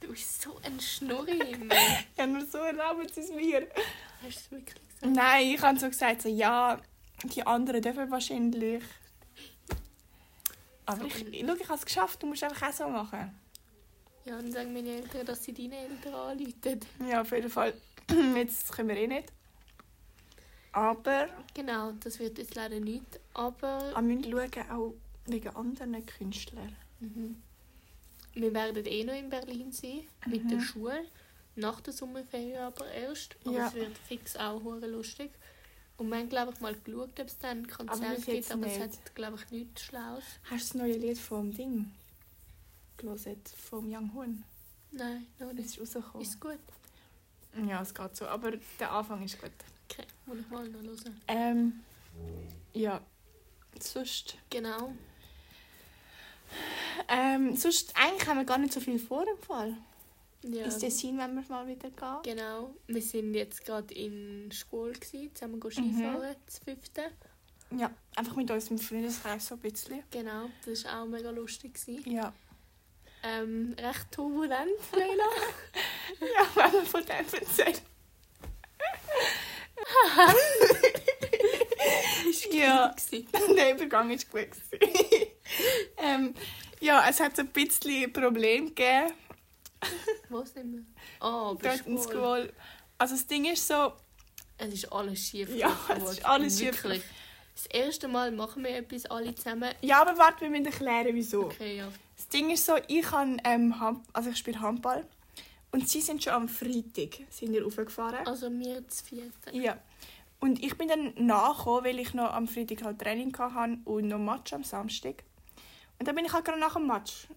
Du 0.00 0.10
bist 0.12 0.42
so 0.42 0.56
ein 0.62 0.78
Schnurri. 0.78 1.56
Ja, 2.16 2.24
nur 2.24 2.46
so 2.46 2.58
erlauben 2.58 3.08
sie 3.08 3.20
es 3.20 3.32
mir. 3.32 3.66
Hast 4.22 4.22
du 4.22 4.28
es 4.28 4.50
wirklich 4.52 4.88
gesagt? 4.88 5.12
Nein, 5.16 5.46
ich 5.48 5.60
habe 5.60 5.76
so 5.76 5.88
gesagt, 5.88 6.22
so, 6.22 6.28
ja, 6.28 6.80
die 7.24 7.44
anderen 7.44 7.82
dürfen 7.82 8.08
wahrscheinlich. 8.08 8.84
Aber 10.86 11.04
ich, 11.04 11.26
ich, 11.26 11.44
schau, 11.44 11.54
ich 11.54 11.64
habe 11.68 11.74
es 11.78 11.84
geschafft, 11.84 12.22
du 12.22 12.28
musst 12.28 12.44
einfach 12.44 12.68
auch 12.68 12.72
so 12.72 12.88
machen. 12.88 13.36
Ja, 14.24 14.36
dann 14.36 14.52
sagen 14.52 14.72
meine 14.72 14.88
Eltern, 14.90 15.26
dass 15.26 15.42
sie 15.42 15.52
deine 15.52 15.76
Eltern 15.78 16.14
anrufen. 16.14 16.80
Ja, 17.08 17.22
auf 17.22 17.32
jeden 17.32 17.50
Fall. 17.50 17.74
Jetzt 18.36 18.72
können 18.72 18.88
wir 18.88 18.96
eh 18.96 19.06
nicht. 19.06 19.32
Aber 20.72 21.28
Genau, 21.54 21.92
das 21.92 22.18
wird 22.18 22.38
jetzt 22.38 22.54
leider 22.54 22.78
nicht. 22.78 23.04
Aber 23.34 23.92
wir 23.94 24.02
müssen 24.02 24.30
schauen, 24.30 24.70
auch 24.70 24.94
wegen 25.26 25.48
anderen 25.56 26.04
Künstlern. 26.06 26.76
Mhm. 27.00 27.42
Wir 28.34 28.54
werden 28.54 28.84
eh 28.86 29.04
noch 29.04 29.14
in 29.14 29.28
Berlin 29.30 29.72
sein, 29.72 30.02
mit 30.26 30.44
Mhm. 30.44 30.48
der 30.48 30.60
Schule. 30.60 31.04
Nach 31.56 31.80
der 31.80 31.92
Sommerferien 31.92 32.58
aber 32.60 32.86
erst. 32.92 33.36
Aber 33.44 33.56
Ja. 33.56 33.66
es 33.68 33.74
wird 33.74 33.98
fix 33.98 34.36
auch 34.36 34.60
lustig. 34.62 35.32
Und 35.96 36.08
wir 36.10 36.18
haben, 36.18 36.28
glaube 36.28 36.52
ich, 36.54 36.60
mal 36.60 36.76
geschaut, 36.76 37.18
ob 37.18 37.26
es 37.26 37.38
dann 37.38 37.58
ein 37.64 37.72
Aber 37.72 37.86
Konzert 37.86 38.16
bis 38.16 38.24
gibt, 38.26 38.52
aber 38.52 38.66
es 38.68 38.78
nicht. 38.78 38.82
hat, 38.82 39.14
glaube 39.16 39.36
ich, 39.42 39.50
nichts 39.50 39.82
Schlaues. 39.82 40.22
Hast 40.44 40.74
du 40.74 40.78
das 40.78 40.86
neue 40.86 40.96
Lied 40.96 41.18
vom 41.18 41.52
Ding 41.52 41.90
gelesen? 42.96 43.40
Vom 43.56 43.92
Young 43.92 44.14
Horn? 44.14 44.44
Nein, 44.92 45.26
noch 45.40 45.48
Das 45.48 45.56
nicht. 45.56 45.66
ist 45.70 45.80
rausgekommen. 45.80 46.22
Ist 46.24 46.40
gut. 46.40 46.58
Ja, 47.66 47.82
es 47.82 47.94
geht 47.94 48.16
so. 48.16 48.26
Aber 48.26 48.52
der 48.78 48.92
Anfang 48.92 49.22
ist 49.24 49.40
gut. 49.40 49.50
Okay, 49.90 50.06
muss 50.26 50.38
ich 50.38 50.48
mal 50.48 50.68
noch 50.68 50.80
hören. 50.82 51.20
Ähm, 51.28 51.80
ja. 52.74 53.00
Sonst. 53.80 54.36
Genau. 54.50 54.92
Ähm, 57.08 57.56
sonst, 57.56 57.94
eigentlich 57.96 58.26
haben 58.28 58.38
wir 58.38 58.44
gar 58.44 58.58
nicht 58.58 58.72
so 58.72 58.80
viel 58.80 58.98
vor 58.98 59.24
im 59.28 59.38
Fall. 59.42 59.76
Ja. 60.42 60.64
Ins 60.64 60.78
Tessin, 60.78 61.18
wenn 61.18 61.34
wir 61.34 61.44
mal 61.48 61.66
wieder 61.66 61.90
gehen. 61.90 62.18
Genau. 62.36 62.74
Wir 62.86 63.02
sind 63.02 63.34
jetzt 63.34 63.64
gerade 63.64 63.92
in 63.94 64.50
Schule 64.52 64.92
gewesen, 64.92 65.34
zusammen 65.34 65.60
Mhm. 65.60 65.70
Skifahren, 65.70 66.36
das 66.46 66.58
fünfte. 66.58 67.02
Ja, 67.76 67.90
einfach 68.16 68.36
mit 68.36 68.50
unserem 68.50 68.78
Freundeskreis 68.78 69.46
so 69.46 69.54
ein 69.56 69.60
bisschen. 69.60 70.02
Genau, 70.10 70.48
das 70.64 70.84
war 70.84 71.02
auch 71.02 71.06
mega 71.06 71.30
lustig. 71.30 71.74
Gewesen. 71.74 72.10
Ja. 72.10 72.32
Ähm, 73.22 73.74
recht 73.78 74.10
turbulent, 74.12 74.70
Leila. 74.92 75.24
Ja, 76.20 76.46
wenn 76.54 76.72
wir 76.72 76.82
von 76.82 77.04
dem 77.04 77.16
erzählen. 77.16 77.78
ja, 82.50 82.88
Gewesen. 82.88 83.28
der 83.56 83.74
Übergang 83.74 84.08
war 84.10 84.16
gut. 84.16 84.48
ähm, 85.98 86.34
ja, 86.80 87.06
es 87.08 87.20
hat 87.20 87.36
so 87.36 87.42
ein 87.42 87.48
bisschen 87.48 88.12
Probleme 88.12 88.66
gegeben. 88.66 89.12
Wo 90.28 90.44
sind 90.44 90.72
wir? 90.72 90.82
Ah, 91.20 91.54
bei 91.54 91.76
Dort. 91.76 92.52
Also 92.98 93.14
das 93.14 93.26
Ding 93.26 93.44
ist 93.44 93.66
so, 93.66 93.92
Es 94.56 94.74
ist 94.74 94.92
alles 94.92 95.20
schief. 95.20 95.54
Ja, 95.54 95.76
es 95.96 96.10
ist 96.10 96.24
alles 96.24 96.58
schief 96.58 96.82
Wirklich. 96.82 97.02
Das 97.54 97.66
erste 97.66 98.08
Mal 98.08 98.30
machen 98.32 98.64
wir 98.64 98.76
etwas 98.76 99.06
alle 99.06 99.34
zusammen. 99.34 99.72
ja, 99.82 100.00
aber 100.00 100.16
warte, 100.18 100.42
wir 100.42 100.50
müssen 100.50 100.66
erklären, 100.66 101.08
wieso. 101.12 101.46
Okay, 101.46 101.78
ja. 101.78 101.88
Das 102.30 102.40
Ding 102.40 102.50
ist 102.50 102.66
so, 102.66 102.74
ich, 102.88 103.06
ähm, 103.44 103.80
Hand, 103.80 104.06
also 104.12 104.30
ich 104.30 104.36
spiele 104.36 104.60
Handball 104.60 105.06
und 105.72 105.88
sie 105.88 106.02
sind 106.02 106.22
schon 106.22 106.34
am 106.34 106.48
Freitag 106.48 107.20
sind 107.30 107.52
wir 107.52 107.64
raufgefahren. 107.64 108.26
Also 108.26 108.50
mir 108.50 108.82
das 108.82 109.00
vierte. 109.00 109.56
Ja. 109.56 109.78
Und 110.40 110.62
ich 110.62 110.76
bin 110.76 110.88
dann 110.88 111.14
nachgekommen, 111.16 111.84
weil 111.84 111.98
ich 111.98 112.12
noch 112.14 112.32
am 112.32 112.46
Freitag 112.46 112.84
halt 112.84 112.98
Training 112.98 113.36
hatte 113.36 113.78
und 113.84 114.08
noch 114.08 114.18
Match 114.18 114.52
am 114.52 114.62
Samstag. 114.62 115.24
Und 115.98 116.06
dann 116.06 116.14
bin 116.14 116.26
ich 116.26 116.32
halt 116.32 116.44
gerade 116.44 116.60
nach 116.60 116.74
dem 116.74 116.86
Match 116.86 117.28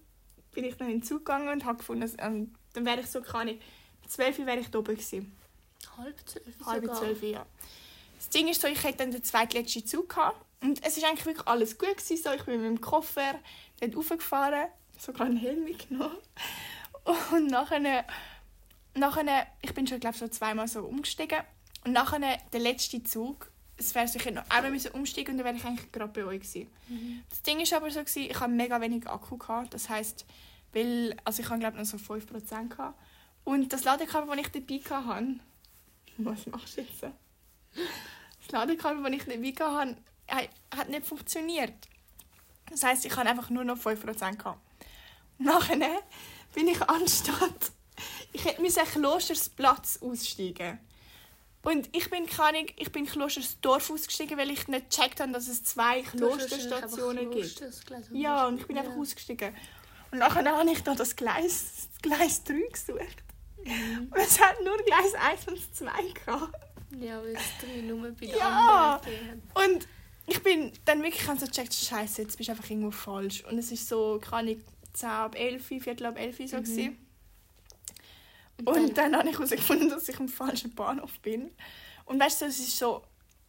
bin 0.52 0.64
ich 0.64 0.78
noch 0.78 0.86
in 0.86 1.00
den 1.00 1.02
Zug 1.02 1.20
gegangen 1.20 1.48
und 1.48 1.64
habe 1.64 1.78
gefunden, 1.78 2.02
dass, 2.02 2.14
ähm, 2.18 2.54
dann 2.74 2.84
wäre 2.84 3.00
ich 3.00 3.06
so, 3.06 3.22
keine 3.22 3.58
zwölf 4.06 4.38
wäre 4.38 4.58
ich 4.58 4.68
da 4.68 4.78
oben 4.78 4.94
gewesen. 4.94 5.34
Halb 5.96 6.16
zwölf 6.26 6.66
Halb 6.66 6.94
zwölf, 6.94 7.22
ja. 7.22 7.46
Das 8.18 8.28
Ding 8.28 8.48
ist 8.48 8.60
so, 8.60 8.68
ich 8.68 8.84
hätte 8.84 8.98
dann 8.98 9.10
den 9.10 9.24
zweitletzten 9.24 9.86
Zug 9.86 10.10
gehabt. 10.10 10.44
Und 10.60 10.84
es 10.86 10.96
ist 10.96 11.04
eigentlich 11.04 11.26
wirklich 11.26 11.48
alles 11.48 11.76
gut 11.76 11.96
gewesen. 11.96 12.22
So, 12.22 12.32
ich 12.32 12.44
bin 12.44 12.60
mit 12.60 12.70
dem 12.70 12.80
Koffer 12.80 13.34
dort 13.80 13.96
raufgefahren, 13.96 14.68
sogar 15.02 15.26
einen 15.26 15.36
Helm 15.36 15.64
mitgenommen. 15.64 16.16
Und 17.32 17.48
nachher, 17.48 18.04
nachher 18.94 19.46
ich 19.60 19.74
bin 19.74 19.86
schon, 19.86 20.00
glaube 20.00 20.16
so 20.16 20.28
zweimal 20.28 20.68
so 20.68 20.80
umgestiegen. 20.84 21.40
Und 21.84 21.92
nachher 21.92 22.20
der 22.52 22.60
letzte 22.60 23.02
Zug, 23.02 23.50
es 23.76 23.94
wäre 23.94 24.06
hätte 24.06 24.32
noch 24.32 24.48
einmal 24.50 24.70
müssen 24.70 24.92
umsteigen 24.92 25.32
und 25.32 25.38
dann 25.38 25.46
wäre 25.46 25.56
ich 25.56 25.64
eigentlich 25.64 25.90
gerade 25.90 26.12
bei 26.12 26.24
euch 26.24 26.40
gewesen. 26.42 26.70
Mhm. 26.88 27.22
Das 27.28 27.42
Ding 27.42 27.58
ist 27.60 27.72
aber 27.72 27.90
so, 27.90 28.00
gewesen, 28.00 28.30
ich 28.30 28.38
habe 28.40 28.52
mega 28.52 28.80
wenig 28.80 29.08
Akku 29.08 29.36
gehabt. 29.36 29.74
Das 29.74 29.88
heisst, 29.88 30.24
weil, 30.72 31.16
also 31.24 31.42
ich 31.42 31.48
habe 31.48 31.58
glaube 31.58 31.76
noch 31.78 31.84
so 31.84 31.96
5% 31.96 32.68
gehabt. 32.68 32.98
Und 33.44 33.72
das 33.72 33.82
Ladekabel, 33.82 34.36
das 34.36 34.46
ich 34.46 34.52
dabei 34.52 34.96
hatte, 35.10 35.34
was 36.18 36.46
machst 36.46 36.76
du 36.76 36.82
jetzt? 36.82 37.02
Das 37.02 38.52
Ladekabel, 38.52 39.02
das 39.02 39.12
ich 39.12 39.24
dabei 39.24 39.72
hatte, 39.76 39.96
hat- 40.28 40.50
hat 40.78 40.88
nicht 40.88 41.04
funktioniert. 41.06 41.72
Das 42.70 42.84
heisst, 42.84 43.04
ich 43.04 43.16
hatte 43.16 43.28
einfach 43.28 43.50
nur 43.50 43.64
noch 43.64 43.76
5% 43.78 44.36
gehabt. 44.38 44.60
Nachher 45.44 46.02
bin 46.54 46.68
ich 46.68 46.80
anstatt, 46.82 47.72
ich 48.32 48.44
hätte 48.44 48.62
müssen 48.62 48.84
Klostersplatz 48.84 49.98
aussteigen. 50.02 50.78
Und 51.62 51.88
ich 51.96 52.10
bin 52.10 52.26
keine 52.26 52.66
ich 52.76 52.90
bin 52.90 53.06
Klostersdorf 53.06 53.90
ausgestiegen, 53.90 54.36
weil 54.36 54.50
ich 54.50 54.66
nicht 54.66 54.90
gecheckt 54.90 55.20
habe, 55.20 55.30
dass 55.32 55.46
es 55.46 55.62
zwei 55.62 56.02
Klosterstationen 56.02 57.30
gibt. 57.30 57.56
Klosters. 57.56 58.06
Ja, 58.12 58.46
und 58.48 58.60
ich 58.60 58.66
bin 58.66 58.76
Ja. 58.76 58.82
einfach 58.82 58.96
ausgestiegen. 58.96 59.54
Und 60.10 60.18
nachher 60.18 60.44
habe 60.44 60.70
ich 60.70 60.82
da 60.82 60.94
das 60.94 61.14
Gleis, 61.14 61.88
das 61.92 62.02
Gleis 62.02 62.42
3 62.44 62.54
gesucht. 62.70 63.22
Mhm. 63.64 64.08
Und 64.10 64.18
es 64.18 64.40
hat 64.40 64.56
nur 64.64 64.76
Gleis 64.78 65.14
1 65.14 65.48
und 65.48 65.74
2 65.76 65.86
gehabt. 66.12 66.54
Ja, 67.00 67.22
weil 67.22 67.36
es 67.36 67.42
drei 67.60 67.80
nur 67.80 68.10
bei 68.10 68.26
den 68.26 68.36
Ja. 68.36 68.96
anderen 68.96 69.42
Und 69.54 69.88
ich 70.26 70.42
bin 70.42 70.72
dann 70.84 71.02
wirklich 71.02 71.22
so 71.24 71.46
gecheckt, 71.46 71.72
Scheiße, 71.72 72.22
jetzt 72.22 72.36
bist 72.36 72.48
du 72.48 72.52
einfach 72.52 72.68
irgendwo 72.68 72.90
falsch. 72.90 73.44
Und 73.44 73.56
es 73.58 73.70
ist 73.72 73.88
so, 73.88 74.20
keine 74.20 74.56
10 74.92 75.08
ab 75.08 75.34
11, 75.38 75.66
Viertel 75.66 76.06
ab 76.06 76.18
11 76.18 76.36
so. 76.36 76.56
Mhm. 76.58 76.64
gewesen. 76.64 76.98
Und 78.64 78.68
Und 78.68 78.98
dann 78.98 79.16
habe 79.16 79.28
ich 79.28 79.34
herausgefunden, 79.36 79.88
dass 79.88 80.08
ich 80.08 80.18
am 80.20 80.28
falschen 80.28 80.74
Bahnhof 80.74 81.18
bin. 81.20 81.50
Und 82.04 82.20
weißt 82.20 82.42
du, 82.42 82.44
es 82.46 82.58
ist 82.58 82.78
so 82.78 83.02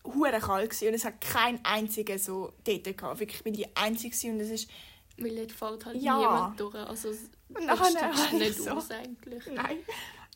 hure 0.05 0.31
kalt 0.39 0.69
gewesen 0.71 0.87
und 0.89 0.93
es 0.95 1.05
hat 1.05 1.21
keinen 1.21 1.59
einzigen 1.63 2.17
so 2.17 2.53
dort 2.63 2.83
gehabt. 2.97 3.19
Wirklich, 3.19 3.37
ich 3.37 3.43
bin 3.43 3.53
die 3.53 3.75
Einzige 3.75 4.31
und 4.31 4.39
es 4.39 4.49
ist, 4.49 4.69
Weil 5.17 5.35
dort 5.35 5.51
fällt 5.51 5.85
halt 5.85 6.01
Ja. 6.01 6.17
niemand 6.17 6.59
durch. 6.59 6.73
Also 6.75 7.09
Und 7.09 7.65
nachher 7.65 8.01
habe 8.01 8.15
ich 8.25 8.31
nicht 8.33 8.57
so- 8.63 8.71
aus 8.71 8.89
eigentlich. 8.89 9.45
nein. 9.53 9.77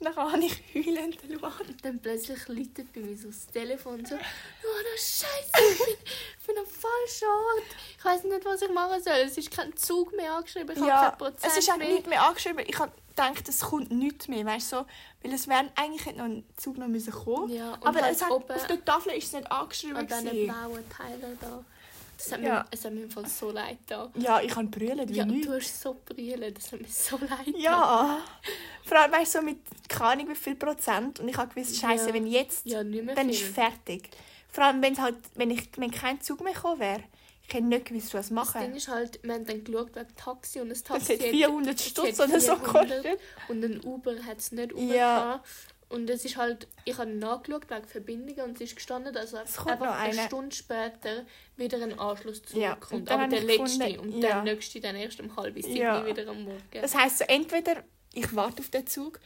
Nachher 0.02 0.32
habe 0.32 0.44
ich 0.44 0.62
heulend 0.76 1.18
geschaut. 1.22 1.62
Und 1.68 1.84
dann 1.86 2.00
plötzlich 2.00 2.48
läutet 2.48 2.94
bei 2.94 3.00
mir 3.02 3.18
so 3.18 3.28
das 3.28 3.48
Telefon 3.48 4.06
so, 4.06 4.16
oh 4.16 4.84
das 4.94 5.02
Scheiße, 5.22 5.72
ich 5.72 5.78
bin, 5.80 5.96
ich 6.40 6.46
bin 6.48 6.58
am 6.58 6.66
falschen 6.66 7.28
Ort. 7.28 7.64
Ich 7.98 8.06
weiß 8.06 8.24
nicht, 8.26 8.46
was 8.46 8.62
ich 8.62 8.70
machen 8.72 9.02
soll. 9.02 9.14
Es 9.26 9.38
ist 9.38 9.50
kein 9.52 9.76
Zug 9.76 10.16
mehr 10.16 10.34
angeschrieben, 10.34 10.76
ich 10.78 10.86
Ja, 10.86 10.98
habe 11.02 11.10
kein 11.10 11.18
Prozent 11.18 11.52
es 11.52 11.58
ist 11.58 11.72
auch 11.72 11.78
mehr. 11.78 11.88
nichts 11.90 12.08
mehr 12.08 12.22
angeschrieben. 12.24 12.64
Ich 12.68 12.78
habe 12.80 12.92
gedacht, 13.10 13.50
es 13.50 13.60
kommt 13.62 13.92
nichts 13.92 14.28
mehr, 14.28 14.46
weißt 14.46 14.72
du, 14.72 14.76
so, 14.78 14.86
weil 15.24 15.34
es 15.34 15.48
wäre 15.48 15.70
eigentlich 15.76 16.06
hätte 16.06 16.18
noch 16.20 16.26
ein 16.26 16.44
Zug 16.58 16.78
noch 16.78 16.88
müssen 16.88 17.12
kommen. 17.14 17.52
Ja, 17.52 17.74
und 17.74 17.86
aber 17.88 18.02
halt 18.02 18.16
es 18.16 18.22
hat, 18.22 18.30
oben 18.32 18.52
auf 18.52 18.68
der 18.68 18.86
Tafel 18.86 19.14
ist 19.14 19.26
es 19.28 19.34
nicht 19.34 19.52
angeschrieben. 19.52 19.98
an 19.98 20.08
diesen 20.08 20.26
gewesen. 20.26 20.46
blauen 20.48 20.90
Teilen 20.90 21.38
da. 21.42 21.66
Das 22.18 22.32
hat, 22.32 22.42
Ja. 22.42 22.50
mir, 22.54 22.66
es 22.72 22.84
hat 22.84 22.94
mir 22.94 23.04
im 23.04 23.12
Fall 23.12 23.28
so 23.28 23.52
leid 23.52 23.78
da. 23.88 24.12
Ja, 24.16 24.42
ich 24.42 24.52
kann 24.52 24.72
brüllen, 24.72 25.08
wie 25.08 25.14
Ja, 25.14 25.26
nichts. 25.26 25.46
du 25.48 25.54
hast 25.54 25.82
so 25.82 25.96
brillen, 26.06 26.54
das 26.54 26.72
hat 26.72 26.82
mir 26.82 26.88
so 26.88 27.18
leid. 27.22 27.48
Ja, 27.56 28.20
vor 28.84 28.98
allem 29.00 29.12
weißt 29.12 29.36
du, 29.36 29.40
so 29.40 29.46
mit 29.46 29.60
keine 29.88 30.10
Ahnung 30.12 30.30
wie 30.30 30.36
viel 30.36 30.56
Prozent 30.56 31.20
und 31.20 31.28
ich 31.30 31.38
habe 31.38 31.54
gewusst, 31.54 31.78
Scheiße, 31.78 32.08
Ja. 32.10 32.14
wenn 32.14 32.26
jetzt, 32.28 32.66
Ja, 32.66 32.84
nicht 32.84 33.16
dann 33.18 33.30
ist 33.30 33.44
fertig. 33.44 34.10
Vor 34.50 34.64
allem 34.64 34.82
wenn 34.82 35.00
halt, 35.00 35.18
wenn 35.36 35.52
ich, 35.52 35.70
wenn 35.78 35.92
kein 35.92 36.20
Zug 36.22 36.42
mehr 36.44 36.54
gekommen 36.54 36.80
wäre, 36.80 37.04
ich 37.48 37.54
hätte 37.54 37.66
nicht 37.66 37.86
gewusst, 37.86 38.14
was 38.14 38.28
Das 38.28 38.32
machen. 38.32 38.62
Ding 38.62 38.76
ist 38.76 38.88
halt, 38.90 39.20
wir 39.24 39.34
haben 39.36 39.46
dann 39.46 39.64
geschaut 39.64 39.96
wegen 39.96 40.16
Taxi 40.18 40.60
und 40.60 40.70
das 40.70 40.84
Das 40.84 40.98
Taxi 41.06 41.18
hat 41.18 41.28
400 41.30 41.76
es 41.76 41.86
Stutz 41.86 42.20
oder 42.20 42.40
so 42.42 42.56
400 42.58 42.64
gekostet. 42.66 43.20
Und 43.48 43.64
ein 43.64 43.82
Uber 43.86 44.16
hat 44.26 44.40
es 44.40 44.52
nicht 44.52 44.74
Ja. 44.76 44.96
ja. 44.96 45.44
Und 45.90 46.10
es 46.10 46.26
ist 46.26 46.36
halt, 46.36 46.68
ich 46.84 46.98
habe 46.98 47.10
nachgeschaut 47.12 47.70
wegen 47.70 47.88
Verbindungen 47.88 48.42
und 48.42 48.56
es 48.56 48.62
ist 48.62 48.76
gestanden, 48.76 49.14
dass 49.14 49.32
Es 49.32 49.36
einfach 49.36 49.64
kommt 49.66 49.80
noch 49.80 49.96
eine. 49.96 50.22
Stunde 50.26 50.54
später 50.56 51.26
wieder 51.56 51.82
ein 51.82 51.98
Anschluss 51.98 52.42
Ja, 52.54 52.72
zurückkommt. 52.72 52.92
und 53.02 53.10
dann 53.10 53.20
Aber 53.22 53.30
der 53.30 53.44
letzte 53.44 53.80
gefunden, 53.80 54.00
und 54.00 54.22
ja. 54.22 54.42
der 54.42 54.54
nächste 54.56 54.82
dann 54.82 54.96
erst 54.98 55.20
um 55.22 55.34
halb 55.38 55.56
sieben 55.56 55.78
Ja. 55.78 56.06
wieder 56.06 56.28
am 56.28 56.44
Morgen. 56.44 56.60
Das 56.74 56.94
heisst, 56.94 57.20
so, 57.20 57.24
entweder 57.26 57.84
ich 58.14 58.36
warte 58.36 58.60
auf 58.62 58.70
den 58.70 58.86
Zug, 58.86 59.20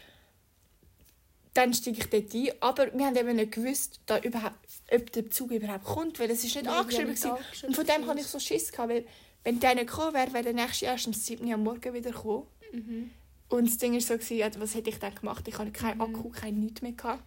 dann 1.53 1.73
steige 1.73 1.99
ich 1.99 2.09
dort 2.09 2.33
ein, 2.33 2.49
aber 2.61 2.93
wir 2.97 3.05
haben 3.07 3.15
eben 3.15 3.35
nicht 3.35 3.51
gewusst, 3.53 3.99
da 4.05 4.19
überhaupt, 4.19 4.55
ob 4.91 5.11
der 5.11 5.29
Zug 5.31 5.51
überhaupt 5.51 5.83
kommt, 5.83 6.19
weil 6.19 6.29
es 6.29 6.43
ist 6.43 6.55
nicht 6.55 6.65
Nein, 6.65 6.75
angeschrieben 6.75 7.07
ja, 7.07 7.11
nicht 7.13 7.23
war. 7.25 7.37
angeschrieben 7.37 7.67
Und 7.69 7.75
von 7.75 7.85
dem 7.85 8.07
hatte 8.07 8.19
ich 8.21 8.27
so 8.27 8.39
Schiss, 8.39 8.71
gehabt, 8.71 8.89
weil 8.89 9.05
wenn 9.43 9.59
der 9.59 9.75
nicht 9.75 9.87
gekommen 9.87 10.13
wäre, 10.13 10.31
wäre 10.33 10.43
der 10.43 10.53
nächste 10.53 10.85
erst 10.85 11.07
am 11.07 11.13
7. 11.13 11.45
Uhr 11.47 11.53
am 11.55 11.63
Morgen 11.63 11.93
wieder 11.93 12.11
gekommen. 12.11 12.45
Mhm. 12.71 13.11
Und 13.51 13.67
das 13.67 13.77
Ding 13.77 13.93
war 13.93 14.01
so, 14.01 14.13
gewesen, 14.15 14.37
ja, 14.37 14.49
was 14.59 14.75
hätte 14.75 14.89
ich 14.89 14.97
dann 14.99 15.13
gemacht? 15.13 15.47
Ich 15.47 15.57
hatte 15.57 15.71
keinen 15.71 15.97
Mhm. 15.97 16.01
Akku, 16.15 16.29
kein 16.29 16.59
nichts 16.59 16.81
mehr. 16.81 16.93
Gehabt. 16.93 17.21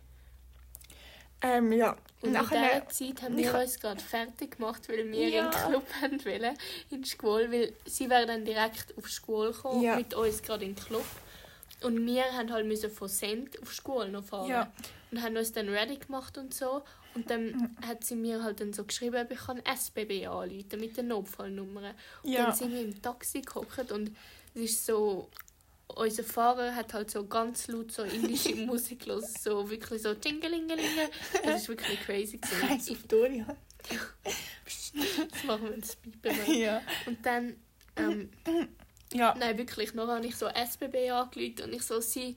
Ähm, 1.43 1.73
ja. 1.73 1.93
Und 2.23 2.29
in 2.29 2.33
nachher, 2.33 2.81
dieser 2.81 2.89
Zeit 2.89 3.23
haben 3.23 3.39
ich 3.39 3.45
wir 3.53 3.61
uns 3.61 3.79
gerade 3.79 4.01
fertig 4.03 4.57
gemacht, 4.57 4.89
weil 4.89 5.11
wir 5.13 5.29
Ja. 5.29 5.45
in 5.47 5.51
den 5.51 5.61
Club 5.61 5.87
haben 6.01 6.25
wollen, 6.25 6.57
in 6.91 7.03
die 7.03 7.09
Schule, 7.11 7.53
weil 7.53 7.73
sie 7.85 8.09
wären 8.09 8.27
dann 8.27 8.45
direkt 8.45 8.97
auf 8.97 9.05
die 9.05 9.13
Schule 9.13 9.53
gekommen, 9.53 9.83
Ja. 9.83 9.97
mit 9.97 10.15
uns 10.15 10.43
gerade 10.43 10.65
in 10.65 10.75
den 10.75 10.83
Club. 10.85 11.05
Und 11.83 12.07
wir 12.07 12.25
haben 12.33 12.51
halt 12.51 12.67
müssen 12.67 12.91
von 12.91 13.09
Send 13.09 13.61
auf 13.61 13.69
die 13.69 13.75
Schule 13.83 14.09
noch 14.09 14.25
fahren. 14.25 14.49
Ja. 14.49 14.73
Und 15.11 15.21
haben 15.23 15.37
uns 15.37 15.53
dann 15.53 15.69
ready 15.69 15.97
gemacht 15.99 16.39
und 16.39 16.55
so. 16.55 16.83
Und 17.15 17.29
dann 17.31 17.77
hat 17.87 18.03
sie 18.03 18.17
mir 18.17 18.43
halt 18.43 18.61
dann 18.61 18.73
so 18.73 18.85
geschrieben, 18.85 19.17
ob 19.17 19.31
ich 19.31 19.39
kann 19.39 19.61
SBB 19.67 20.27
anrufen 20.27 20.81
mit 20.81 20.97
den 20.97 21.09
Notfallnummern. 21.09 21.95
Und 22.23 22.31
Ja. 22.33 22.47
dann 22.47 22.55
sind 22.55 22.73
wir 22.73 22.81
im 22.81 23.01
Taxi 23.03 23.43
gehockt 23.43 23.93
und 23.93 24.17
es 24.55 24.63
ist 24.63 24.87
so... 24.87 25.29
Unser 25.87 26.25
Fahrer 26.25 26.75
hat 26.75 26.93
halt 26.95 27.11
so 27.11 27.27
ganz 27.27 27.69
laut 27.69 27.93
so 27.93 28.03
indische 28.03 28.55
Musik 28.67 29.07
los, 29.07 29.35
so 29.43 29.69
wirklich 29.71 30.03
so 30.03 30.15
Tingelingelinge. 30.15 31.11
Das 31.45 31.63
ist 31.63 31.69
wirklich 31.69 32.01
crazy 32.01 32.39
gewesen. 32.39 32.63
Eins 32.71 32.91
auf 32.91 33.03
Dorian. 33.07 33.57
Das 34.65 35.45
machen 35.45 35.71
wir 35.71 35.77
das 35.77 35.97
Pipen. 35.97 36.55
Ja. 36.55 36.81
Und 37.07 37.25
dann, 37.25 37.57
ähm, 37.97 38.31
Ja. 39.13 39.35
nein, 39.39 39.59
wirklich, 39.59 39.95
noch 39.95 40.09
habe 40.09 40.27
ich 40.27 40.37
so 40.37 40.47
SBB 40.47 41.11
angerufen 41.11 41.65
und 41.65 41.73
ich 41.75 41.83
so, 41.83 42.01
sie, 42.01 42.35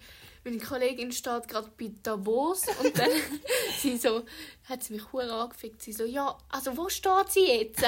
meine 0.50 0.60
Kollegin 0.64 1.12
steht 1.12 1.48
gerade 1.48 1.70
bei 1.80 1.92
Davos 2.04 2.64
und 2.84 2.98
dann 2.98 3.10
sie 3.80 3.98
so, 3.98 4.24
hat 4.70 4.84
sie 4.84 4.94
mich 4.94 5.12
hure 5.12 5.32
angefickt. 5.32 5.82
Sie 5.82 5.94
so, 5.94 6.04
ja, 6.06 6.38
also 6.50 6.76
wo 6.78 6.90
steht 6.90 7.30
sie 7.30 7.46
jetzt? 7.46 7.84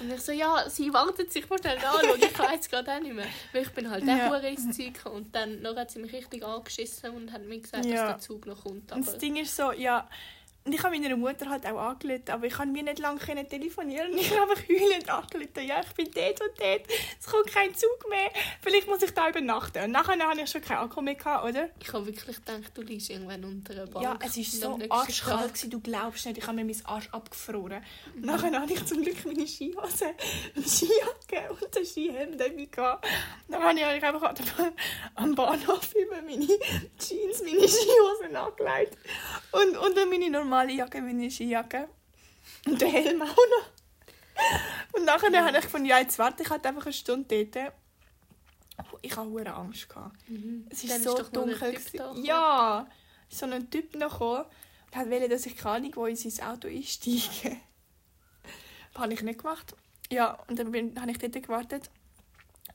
Und 0.00 0.12
ich 0.12 0.20
so, 0.20 0.32
ja, 0.32 0.68
sie 0.68 0.92
wartet 0.92 1.32
sich 1.32 1.48
mal 1.48 1.58
schnell 1.58 1.78
anschauen, 1.78 2.18
ich 2.20 2.38
jetzt 2.52 2.70
gerade 2.70 2.92
auch 2.92 3.00
nicht 3.00 3.14
mehr. 3.14 3.26
Weil 3.52 3.62
ich 3.62 3.70
bin 3.70 3.90
halt 3.90 4.04
Ja. 4.04 4.26
auch 4.26 4.30
hure 4.30 4.48
ins 4.48 4.76
Zeug 4.76 4.94
und 5.12 5.34
dann 5.34 5.62
noch 5.62 5.76
hat 5.76 5.90
sie 5.90 5.98
mich 6.00 6.12
richtig 6.12 6.44
angeschissen 6.44 7.10
und 7.10 7.32
hat 7.32 7.42
mir 7.44 7.58
gesagt, 7.60 7.84
Ja. 7.84 7.94
dass 7.94 8.06
der 8.06 8.18
Zug 8.18 8.46
noch 8.46 8.62
kommt. 8.62 8.92
Und 8.92 8.92
Aber 8.92 9.00
das 9.04 9.18
Ding 9.18 9.36
ist 9.36 9.54
so, 9.56 9.72
ja, 9.72 10.08
und 10.62 10.74
ich 10.74 10.82
habe 10.82 10.94
meiner 10.94 11.16
Mutter 11.16 11.48
halt 11.48 11.64
auch 11.66 11.78
angerufen, 11.78 12.28
aber 12.28 12.46
ich 12.46 12.52
kann 12.52 12.70
mir 12.70 12.82
nicht 12.82 12.98
lange 12.98 13.18
telefonieren. 13.48 14.16
Ich 14.18 14.30
habe 14.30 14.50
einfach 14.50 14.62
heulend 14.68 15.08
angerufen. 15.08 15.66
Ja, 15.66 15.80
ich 15.80 15.92
bin 15.94 16.10
dort 16.14 16.40
und 16.42 16.60
dort. 16.60 16.82
Es 17.18 17.26
kommt 17.26 17.46
kein 17.46 17.74
Zug 17.74 18.06
mehr. 18.10 18.30
Vielleicht 18.60 18.86
muss 18.86 19.02
ich 19.02 19.12
da 19.12 19.30
übernachten. 19.30 19.84
Und 19.84 19.92
nachher 19.92 20.18
habe 20.18 20.38
ich 20.38 20.50
schon 20.50 20.60
keinen 20.60 20.78
Akku 20.78 21.00
mehr 21.00 21.14
gehabt, 21.14 21.48
oder? 21.48 21.70
ich 21.80 21.92
habe 21.92 22.04
wirklich 22.04 22.36
gedacht, 22.36 22.72
du 22.74 22.82
liegst 22.82 23.08
irgendwann 23.08 23.42
unter 23.42 23.72
einer 23.72 23.86
Bank. 23.86 24.04
Ja, 24.04 24.18
es 24.22 24.36
war 24.36 24.72
Und 24.72 24.82
so 24.82 24.90
arschkalt, 24.90 25.54
gewesen, 25.54 25.70
du 25.70 25.80
glaubst 25.80 26.26
nicht. 26.26 26.36
Ich 26.36 26.46
habe 26.46 26.56
mir 26.56 26.64
meinen 26.64 26.84
Arsch 26.84 27.08
abgefroren. 27.10 27.82
Und 28.14 28.26
nachher 28.26 28.52
hatte 28.60 28.74
ich 28.74 28.84
zum 28.84 29.02
Glück 29.02 29.24
meine 29.24 29.46
Skihose, 29.46 30.14
eine 30.54 30.68
Skijacke 30.68 31.52
und 31.52 31.74
einen 31.74 31.86
Skihelm 31.86 32.36
dabei 32.36 32.68
gehabt. 32.70 33.06
Dann 33.48 33.62
habe 33.62 33.78
ich 33.78 33.84
einfach 33.84 34.34
am 35.14 35.34
Bahnhof 35.34 35.94
über 35.94 36.20
meine 36.20 36.46
Jeans, 36.98 37.42
meine 37.42 37.66
Skihosen 37.66 38.36
angelegt. 38.36 38.98
Und 39.52 39.78
unter 39.78 40.04
meine 40.04 40.28
normale 40.28 40.49
Jacke 40.70 41.00
meine 41.00 41.30
Skijacke. 41.30 41.88
Und 42.66 42.80
den 42.80 42.90
Helm 42.90 43.22
auch 43.22 43.26
noch. 43.26 44.92
Und 44.92 45.04
nachher 45.04 45.44
habe 45.44 45.56
ich 45.56 45.64
gefunden, 45.64 45.86
ja, 45.86 45.98
jetzt 45.98 46.18
warte 46.18 46.42
ich 46.42 46.50
halt 46.50 46.64
einfach 46.66 46.84
eine 46.84 46.92
Stunde 46.92 47.46
dort. 47.46 47.72
Oh, 48.78 48.98
Ich 49.02 49.16
hatte 49.16 49.28
hure 49.28 49.52
Angst. 49.52 49.88
Mhm. 50.28 50.66
Es 50.70 50.88
war 50.88 50.96
ist 50.96 51.04
so 51.04 51.16
ein 51.16 51.32
dunkel. 51.32 51.78
Ja, 52.22 52.86
so 53.28 53.46
ein 53.46 53.70
Typ 53.70 53.94
noch 53.96 54.12
gekommen 54.12 54.44
und 54.90 54.96
hat 54.96 55.10
wollte, 55.10 55.28
dass 55.28 55.46
ich 55.46 55.56
keine 55.56 55.76
Ahnung, 55.76 55.92
wo 55.96 56.06
in 56.06 56.16
sein 56.16 56.46
Auto 56.48 56.68
einsteige. 56.68 57.56
Das 58.92 59.02
habe 59.02 59.12
ich 59.12 59.22
nicht 59.22 59.40
gemacht. 59.40 59.74
Ja, 60.10 60.42
und 60.48 60.58
dann 60.58 60.72
bin, 60.72 61.00
habe 61.00 61.10
ich 61.10 61.18
dort 61.18 61.34
gewartet. 61.34 61.90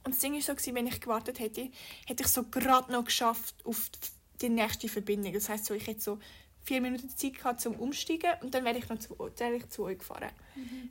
Und 0.04 0.14
das 0.14 0.20
Ding 0.20 0.34
war 0.34 0.42
so, 0.42 0.74
wenn 0.74 0.88
ich 0.88 1.02
gewartet 1.02 1.40
hätte, 1.40 1.70
hätte 2.06 2.24
ich 2.24 2.28
so 2.28 2.44
gerade 2.44 2.92
noch 2.92 3.06
geschafft 3.06 3.56
auf 3.66 3.90
die 4.40 4.50
nächste 4.50 4.88
Verbindung. 4.88 5.34
Das 5.34 5.50
heisst, 5.50 5.66
so, 5.66 5.74
ich 5.74 5.88
hätte 5.88 6.02
so 6.02 6.20
vier 6.66 6.82
Minuten 6.82 7.10
Zeit 7.10 7.36
gehabt 7.36 7.62
zum 7.62 7.76
Umsteigen 7.76 8.32
und 8.42 8.54
dann 8.54 8.66
wäre 8.66 8.78
ich 8.78 8.90
noch 8.90 8.98
zu, 9.00 9.16
wäre 9.18 9.56
ich 9.56 9.70
zu 9.70 9.84
euch 9.84 10.00
gefahren. 10.00 10.30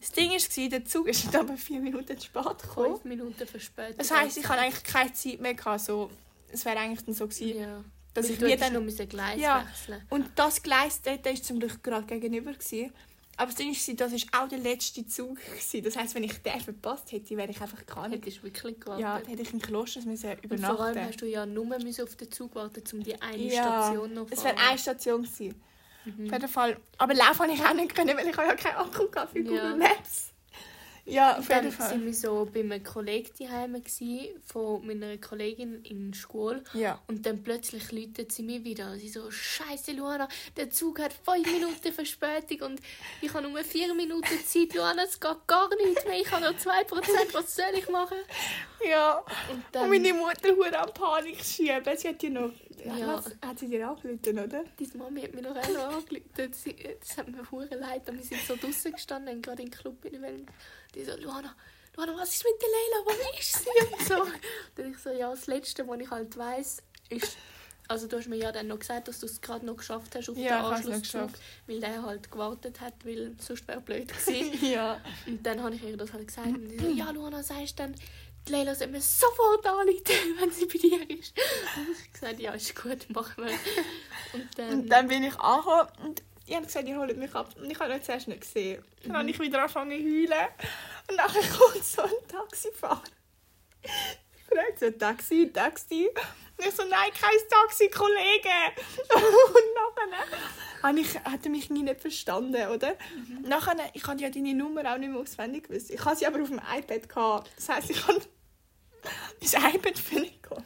Das 0.00 0.12
Ding 0.12 0.30
war, 0.30 0.68
der 0.68 0.84
Zug 0.84 1.08
ist 1.08 1.34
aber 1.34 1.56
vier 1.56 1.80
Minuten 1.80 2.16
zu 2.18 2.26
spät 2.26 2.42
gekommen. 2.62 2.92
Fünf 2.92 3.04
Minuten 3.04 3.46
verspätet. 3.46 3.98
Das 3.98 4.10
heisst, 4.10 4.38
ich 4.38 4.48
hatte 4.48 4.60
eigentlich 4.60 4.84
keine 4.84 5.12
Zeit 5.12 5.40
mehr. 5.40 5.54
Gehabt, 5.54 5.80
so, 5.80 6.10
es 6.52 6.64
wäre 6.64 6.78
eigentlich 6.78 7.04
dann 7.04 7.14
so 7.14 7.26
gewesen, 7.26 7.60
Ja. 7.60 7.84
dass 8.14 8.26
Weil 8.26 8.32
ich 8.34 8.40
hättest 8.52 8.74
dann... 8.74 8.84
müssen 8.84 9.08
Gleis 9.08 9.40
Ja. 9.40 9.66
wechseln 9.66 10.02
Und 10.10 10.30
das 10.36 10.62
Gleis 10.62 11.02
dort 11.02 11.24
war 11.24 11.34
zum 11.34 11.58
Glück 11.58 11.82
gerade 11.82 12.06
gegenüber. 12.06 12.52
Gewesen. 12.52 12.92
Aber 13.36 13.46
das 13.46 13.56
Ding 13.56 13.70
ist, 13.70 14.00
das 14.00 14.12
war 14.12 14.44
auch 14.44 14.48
der 14.48 14.58
letzte 14.58 15.06
Zug. 15.06 15.36
Gewesen. 15.36 15.82
Das 15.84 15.96
heisst, 15.96 16.14
wenn 16.14 16.24
ich 16.24 16.36
den 16.38 16.60
verpasst 16.60 17.12
hätte, 17.12 17.36
wäre 17.36 17.50
ich 17.50 17.60
einfach 17.60 17.84
gar 17.86 18.08
nicht... 18.08 18.24
Hättest 18.24 18.42
wirklich 18.42 18.80
gewartet. 18.80 19.02
Ja, 19.02 19.18
dann 19.18 19.28
hätte 19.28 19.42
ich 19.42 19.52
im 19.52 19.60
Kloster 19.60 20.00
müssen 20.02 20.30
Und 20.30 20.60
vor 20.60 20.80
allem 20.80 20.92
übernachten 20.92 21.08
hast 21.08 21.20
du 21.20 21.26
ja 21.26 21.46
nur 21.46 21.66
müssen 21.66 22.04
auf 22.04 22.16
den 22.16 22.30
Zug 22.30 22.54
warten, 22.54 22.82
um 22.92 23.02
die 23.02 23.20
eine 23.20 23.36
Ja, 23.42 23.82
Station 23.82 24.14
noch 24.14 24.26
zu 24.26 24.34
Es 24.34 24.44
wäre 24.44 24.56
eine 24.56 24.78
Station 24.78 25.22
gewesen. 25.22 25.62
Mhm. 26.04 26.26
Auf 26.26 26.32
jeden 26.32 26.48
Fall. 26.48 26.76
Aber 26.98 27.14
laufen 27.14 27.38
konnte 27.38 27.54
ich 27.54 27.64
auch 27.64 27.74
nicht, 27.74 27.94
können, 27.94 28.16
weil 28.16 28.28
ich 28.28 28.36
ja 28.36 28.54
keinen 28.54 28.76
Akku 28.76 29.06
für 29.32 29.38
Ja. 29.38 29.42
Google 29.42 29.76
Maps. 29.76 30.33
Ja, 31.06 31.38
auf 31.38 31.48
jeden 31.48 31.70
Fall. 31.70 31.90
waren 31.90 32.06
wir 32.06 32.14
so 32.14 32.48
bei 32.52 32.60
einem 32.60 32.82
Kollegen 32.82 33.30
daheim 33.38 33.82
von 34.46 34.86
meiner 34.86 35.18
Kollegin 35.18 35.82
in 35.84 36.12
der 36.12 36.18
Schule. 36.18 36.64
Ja. 36.72 36.98
Und 37.08 37.26
dann 37.26 37.42
plötzlich 37.42 37.92
läutet 37.92 38.32
sie 38.32 38.42
mir 38.42 38.64
wieder. 38.64 38.92
Und 38.92 39.00
sie 39.00 39.08
so, 39.08 39.30
Scheiße, 39.30 39.92
Luana, 39.92 40.28
der 40.56 40.70
Zug 40.70 41.00
hat 41.00 41.12
5 41.12 41.46
Minuten 41.52 41.92
Verspätung 41.92 42.70
und 42.70 42.80
ich 43.20 43.32
habe 43.34 43.48
nur 43.48 43.62
4 43.62 43.94
Minuten 43.94 44.38
Zeit. 44.46 44.74
Luana, 44.74 45.04
es 45.04 45.20
geht 45.20 45.46
gar 45.46 45.68
nichts 45.76 46.04
mehr. 46.04 46.20
Ich 46.20 46.30
habe 46.30 46.44
noch 46.44 46.54
2%. 46.54 47.34
Was 47.34 47.54
soll 47.54 47.64
ich 47.76 47.88
machen? 47.88 48.18
Ja. 48.88 49.18
Und 49.18 49.54
Und 49.56 49.64
dann, 49.72 49.88
meine 49.90 50.12
Mutter 50.12 50.50
hure 50.54 50.78
an 50.78 50.92
Panik 50.92 51.42
schieben. 51.44 51.96
Sie 51.96 52.08
hat 52.08 52.22
ja 52.22 52.30
noch... 52.30 52.50
Ja. 52.84 53.16
Was? 53.16 53.26
Hat 53.44 53.58
sie 53.58 53.68
dir 53.68 53.88
angerufen, 53.88 54.38
oder? 54.38 54.46
deine 54.46 54.64
Mami 54.96 55.22
hat 55.22 55.32
mir 55.34 55.42
noch 55.42 55.56
einmal 55.56 55.82
angerufen. 55.94 56.52
Sie- 56.52 56.76
Das 57.00 57.16
hat 57.16 57.28
mir 57.28 57.50
hure 57.50 57.66
leid. 57.76 58.08
Und 58.10 58.18
wir 58.18 58.24
sind 58.24 58.40
so 58.46 58.56
draußen 58.56 58.92
gestanden, 58.92 59.40
gerade 59.40 59.62
im 59.62 59.70
Club 59.70 60.04
in 60.04 60.20
Wellen. 60.20 60.46
Die 60.94 61.04
so, 61.04 61.16
Luana, 61.16 61.54
Luana, 61.96 62.14
was 62.18 62.34
ist 62.34 62.44
mit 62.44 62.60
der 62.60 62.68
Leila? 62.68 63.04
Wo 63.06 63.38
ist 63.38 63.58
sie? 63.58 63.94
Und 63.94 64.06
so. 64.06 64.32
Dann 64.74 64.90
ich 64.92 64.98
so, 64.98 65.10
ja, 65.10 65.30
das 65.30 65.46
Letzte, 65.46 65.86
was 65.88 66.00
ich 66.00 66.10
halt 66.10 66.36
weiss, 66.36 66.82
ist... 67.08 67.36
Also 67.86 68.06
du 68.08 68.16
hast 68.16 68.28
mir 68.28 68.36
ja 68.36 68.50
dann 68.50 68.68
noch 68.68 68.78
gesagt, 68.78 69.08
dass 69.08 69.20
du 69.20 69.26
es 69.26 69.42
gerade 69.42 69.66
noch 69.66 69.76
geschafft 69.76 70.14
hast 70.14 70.30
auf 70.30 70.38
Ja, 70.38 70.62
den 70.62 70.72
Anschlusszug, 70.72 71.02
geschafft. 71.02 71.38
weil 71.66 71.80
der 71.80 72.02
halt 72.02 72.32
gewartet 72.32 72.80
hat, 72.80 72.94
weil 73.04 73.36
sonst 73.38 73.68
wäre 73.68 73.82
blöd 73.82 74.08
gewesen. 74.08 74.58
ja. 74.72 74.98
Und 75.26 75.44
dann 75.44 75.62
habe 75.62 75.74
ich 75.74 75.82
ihr 75.84 75.94
das 75.98 76.10
halt 76.14 76.26
gesagt. 76.26 76.46
Und 76.48 76.66
sie 76.70 76.78
so, 76.78 76.88
ja, 76.88 77.10
Luana, 77.10 77.42
sagst 77.42 77.78
dann, 77.78 77.92
die 77.94 78.00
Leila 78.48 78.74
soll 78.74 78.88
mir 78.88 79.00
sofort 79.00 79.66
anrufen, 79.66 80.36
wenn 80.38 80.50
sie 80.50 80.66
bei 80.66 80.78
dir 80.78 81.10
ist. 81.10 81.34
Und 81.76 81.88
ich 81.90 81.98
habe 81.98 82.10
gesagt, 82.12 82.40
ja, 82.40 82.52
ist 82.52 82.82
gut, 82.82 83.10
machen 83.10 83.44
wir. 83.44 83.58
Und 84.32 84.58
dann, 84.58 84.70
Und 84.70 84.88
dann 84.88 85.08
bin 85.08 85.24
ich 85.24 85.38
angekommen 85.38 85.88
und 86.02 86.22
ich 86.46 86.54
habe 86.54 86.66
gesagt, 86.66 86.86
ihr 86.86 86.98
holt 86.98 87.16
mich 87.16 87.34
ab. 87.34 87.48
Und 87.56 87.70
ich 87.70 87.78
habe 87.78 87.94
ihn 87.94 88.02
zuerst 88.02 88.28
nicht 88.28 88.42
gesehen. 88.42 88.84
Dann 89.04 89.16
habe 89.16 89.30
ich 89.30 89.40
wieder 89.40 89.60
angefangen 89.60 89.98
zu 89.98 90.04
heulen. 90.04 90.48
Und 91.10 91.16
dann 91.16 91.30
kommt 91.32 91.84
so 91.84 92.02
ein 92.02 92.28
Taxifahrer. 92.28 93.02
Ich 93.82 94.44
frage 94.46 94.74
so, 94.78 94.90
Taxi, 94.90 95.50
Taxi. 95.52 96.10
Und 96.58 96.66
ich 96.66 96.74
so, 96.74 96.84
nein, 96.84 97.10
kein 97.18 97.48
Taxi, 97.48 97.88
Kollege. 97.88 98.48
Und 99.14 99.74
nachher 99.74 100.26
habe 100.84 101.00
ich, 101.00 101.14
hat 101.20 101.44
er 101.44 101.50
mich 101.50 101.70
nie 101.70 101.82
nicht 101.82 102.00
verstanden, 102.00 102.68
oder? 102.68 102.94
Nachher, 103.42 103.74
ich 103.94 104.06
habe 104.06 104.20
ja 104.20 104.28
deine 104.30 104.54
Nummer 104.54 104.92
auch 104.92 104.98
nicht 104.98 105.10
mehr 105.10 105.20
auswendig 105.20 105.68
gewusst. 105.68 105.90
Ich 105.90 106.04
habe 106.04 106.14
sie 106.16 106.26
aber 106.26 106.40
auf 106.42 106.48
dem 106.48 106.60
iPad 106.60 107.08
gehabt. 107.08 107.50
Das 107.56 107.68
heisst, 107.68 107.90
ich 107.90 108.06
habe 108.06 108.20
mein 109.40 109.74
iPad 109.74 109.94
nicht 110.12 110.42
gehabt. 110.42 110.62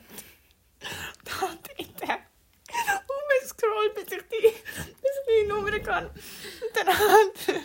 Da 1.25 1.31
hat 1.43 1.59
er 1.79 2.19
umgescrollt, 3.09 3.95
bis 3.95 4.05
ich 4.05 4.23
die, 4.29 4.43
bis 4.43 5.13
ich 5.27 5.43
die 5.43 5.49
Nummer 5.49 5.79
kann. 5.81 6.07
Und 6.07 6.15
dann, 6.75 6.87
hat, 6.89 7.63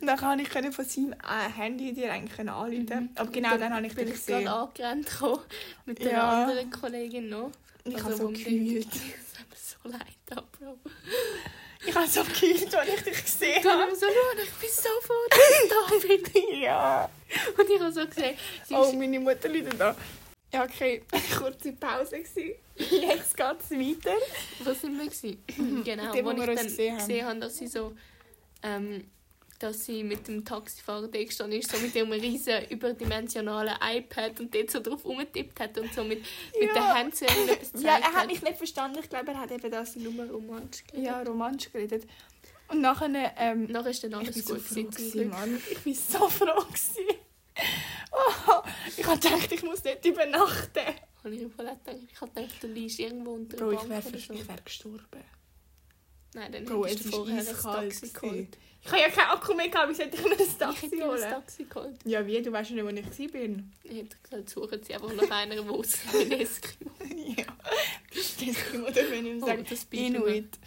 dann 0.00 0.16
kann 0.18 0.64
ich 0.64 0.74
von 0.74 0.84
seinem 0.84 1.12
äh, 1.12 1.50
Handy 1.56 1.92
dir 1.92 2.12
eigentlich 2.12 2.38
anrufen. 2.48 3.10
Aber 3.14 3.30
genau 3.30 3.56
dann 3.56 3.74
habe 3.74 3.86
ich 3.86 3.94
bin 3.94 4.06
dich 4.06 4.14
ich 4.16 4.26
gerade 4.26 4.42
gesehen. 4.44 4.48
angerannt 4.48 5.06
gekommen, 5.10 5.42
mit 5.86 5.98
der 6.00 6.12
Ja. 6.12 6.42
anderen 6.44 6.70
Kollegin 6.70 7.28
noch. 7.28 7.50
Ich 7.84 7.94
Also, 7.94 8.06
habe 8.06 8.16
so 8.16 8.28
geheult. 8.28 8.86
Es 8.94 9.38
hat 9.38 9.48
mir 9.48 9.56
so 9.56 9.88
leid, 9.88 10.52
Bro. 10.58 10.78
Ich 11.88 11.94
habe 11.94 12.06
so 12.06 12.22
geheult, 12.22 12.74
als 12.74 12.88
ich 12.88 13.02
dich 13.02 13.24
gesehen 13.24 13.64
habe. 13.64 13.90
wir 13.90 13.96
so, 13.96 14.06
Luana, 14.06 14.42
ich 14.42 14.50
bin 14.60 14.68
so 14.70 14.88
froh, 15.02 15.14
dass 15.30 15.62
ich 15.62 15.70
da 15.70 16.28
bin. 16.50 16.60
Ja. 16.60 17.10
Und 17.56 17.70
ich 17.70 17.80
habe 17.80 17.92
so 17.92 18.06
gesehen, 18.06 18.36
Oh, 18.70 18.92
meine 18.92 19.18
Mutter 19.20 19.48
liegt 19.48 19.78
da. 19.80 19.96
Ja, 20.52 20.64
okay. 20.64 21.02
Kurze 21.38 21.72
Pause. 21.72 22.18
Gewesen. 22.20 22.54
Jetzt 22.76 23.36
geht 23.36 23.56
es 23.60 23.70
weiter. 23.70 24.16
Wo 24.60 24.72
sind 24.72 24.98
wir? 24.98 25.04
Gewesen? 25.06 25.82
genau, 25.84 26.12
Dem, 26.12 26.24
wo 26.24 26.30
wo 26.30 26.32
ich 26.34 26.38
wir 26.40 26.46
dann 26.46 26.56
uns 26.58 26.62
gesehen 26.64 26.96
gesehen, 26.98 27.20
haben. 27.24 27.30
habe, 27.30 27.40
dass 27.40 27.56
sie 27.56 27.66
so, 27.66 27.92
ähm, 28.62 29.10
dass 29.58 29.84
sie 29.86 30.04
mit 30.04 30.28
dem 30.28 30.44
Taxifahrer 30.44 31.08
da 31.08 31.22
gestanden 31.22 31.58
ist, 31.58 31.70
so 31.70 31.78
mit 31.78 31.94
ihrem 31.94 32.12
riesen 32.12 32.64
überdimensionalen 32.70 33.74
iPad 33.82 34.38
und 34.40 34.54
dort 34.54 34.70
so 34.70 34.80
drauf 34.80 35.04
rumgetippt 35.04 35.58
hat 35.60 35.76
und 35.78 35.92
so 35.92 36.04
mit, 36.04 36.20
mit 36.60 36.74
Ja. 36.74 36.74
den 36.74 36.94
Händen 36.96 37.16
so 37.16 37.24
etwas 37.26 37.82
Ja, 37.82 37.96
er 37.98 38.12
hat 38.12 38.26
mich 38.28 38.42
nicht 38.42 38.56
verstanden. 38.56 38.98
Ich 39.02 39.08
glaube, 39.08 39.32
er 39.32 39.40
hat 39.40 39.50
eben 39.50 39.70
das 39.70 39.96
Nur 39.96 40.24
romantisch 40.30 40.84
geredet. 40.86 41.06
ja, 41.06 41.22
romantisch 41.22 41.72
geredet. 41.72 42.06
Und 42.68 42.80
nachher... 42.82 43.08
Ähm, 43.38 43.64
Nachher 43.66 43.90
ist 43.90 44.04
dann 44.04 44.14
alles 44.14 44.34
so 44.44 44.54
gut 44.54 44.62
froh, 44.62 44.82
gewesen. 44.82 45.28
Mann. 45.30 45.60
Ich 45.70 45.78
bin 45.78 45.94
so 45.94 46.28
froh. 46.28 46.62
Gewesen. 46.64 47.18
Oh, 48.12 48.62
ich 48.96 49.04
habe 49.06 49.18
gedacht, 49.18 49.50
ich 49.52 49.62
muss 49.62 49.82
dort 49.82 50.04
übernachten. 50.04 50.82
Habe 51.24 51.34
ich 51.34 51.42
im 51.42 51.50
Fall 51.50 51.68
auch 51.68 51.78
gedacht. 51.84 51.96
Ich 52.12 52.20
habe 52.20 52.30
gedacht, 52.32 52.62
du 52.62 52.66
liegst 52.68 52.98
irgendwo 53.00 53.32
unter 53.32 53.56
Bro, 53.56 53.70
der 53.70 53.82
ich 53.82 53.88
wäre 53.88 54.18
so. 54.42 54.48
wär 54.48 54.56
gestorben. 54.64 55.24
Nein, 56.38 56.52
dann 56.52 56.64
Bro, 56.64 56.86
hättest 56.86 57.00
es 57.00 57.02
du 57.04 57.08
ist 57.10 57.14
vorher 57.16 57.34
ein 57.40 57.48
eiskalt. 57.48 57.90
Taxi 57.92 58.08
geholt. 58.12 58.58
Ich 58.80 58.88
habe 58.92 59.00
ja 59.00 59.08
keinen 59.10 59.30
Akku 59.30 59.54
mehr 59.54 59.68
gehabt, 59.68 59.90
wie 59.90 59.94
sollte 59.94 60.16
ich 60.16 60.22
mir 60.24 60.30
ein 60.32 60.40
Ich 60.40 60.54
Taxi 60.56 60.86
hätte 60.88 61.02
ein 61.02 61.08
holen? 61.10 61.20
Taxi 61.30 61.64
geholt. 61.64 61.96
Ja, 62.04 62.26
wie? 62.26 62.40
Du 62.42 62.52
weißt 62.52 62.70
ja 62.70 62.76
nicht, 62.76 62.84
wo 62.84 62.88
ich 62.90 63.34
war. 63.34 63.64
Ich 63.84 63.96
hätte 63.98 64.16
gesagt, 64.22 64.50
suchen 64.50 64.82
sie 64.84 64.94
einfach 64.94 65.12
nach 65.14 65.30
einer, 65.30 65.56
die 65.56 65.80
es 65.80 66.14
in 66.14 66.32
Eskimo. 66.32 66.90
ja. 67.36 67.44
Das 68.14 68.48
Eskimo 68.48 68.86
darf 68.86 69.10
ich 69.12 69.22
nicht 69.22 69.42
Oh, 69.42 69.46
sagen. 69.46 69.66
das 69.68 69.84
bieten 69.84 70.12
wir. 70.14 70.20
Inuit. 70.26 70.58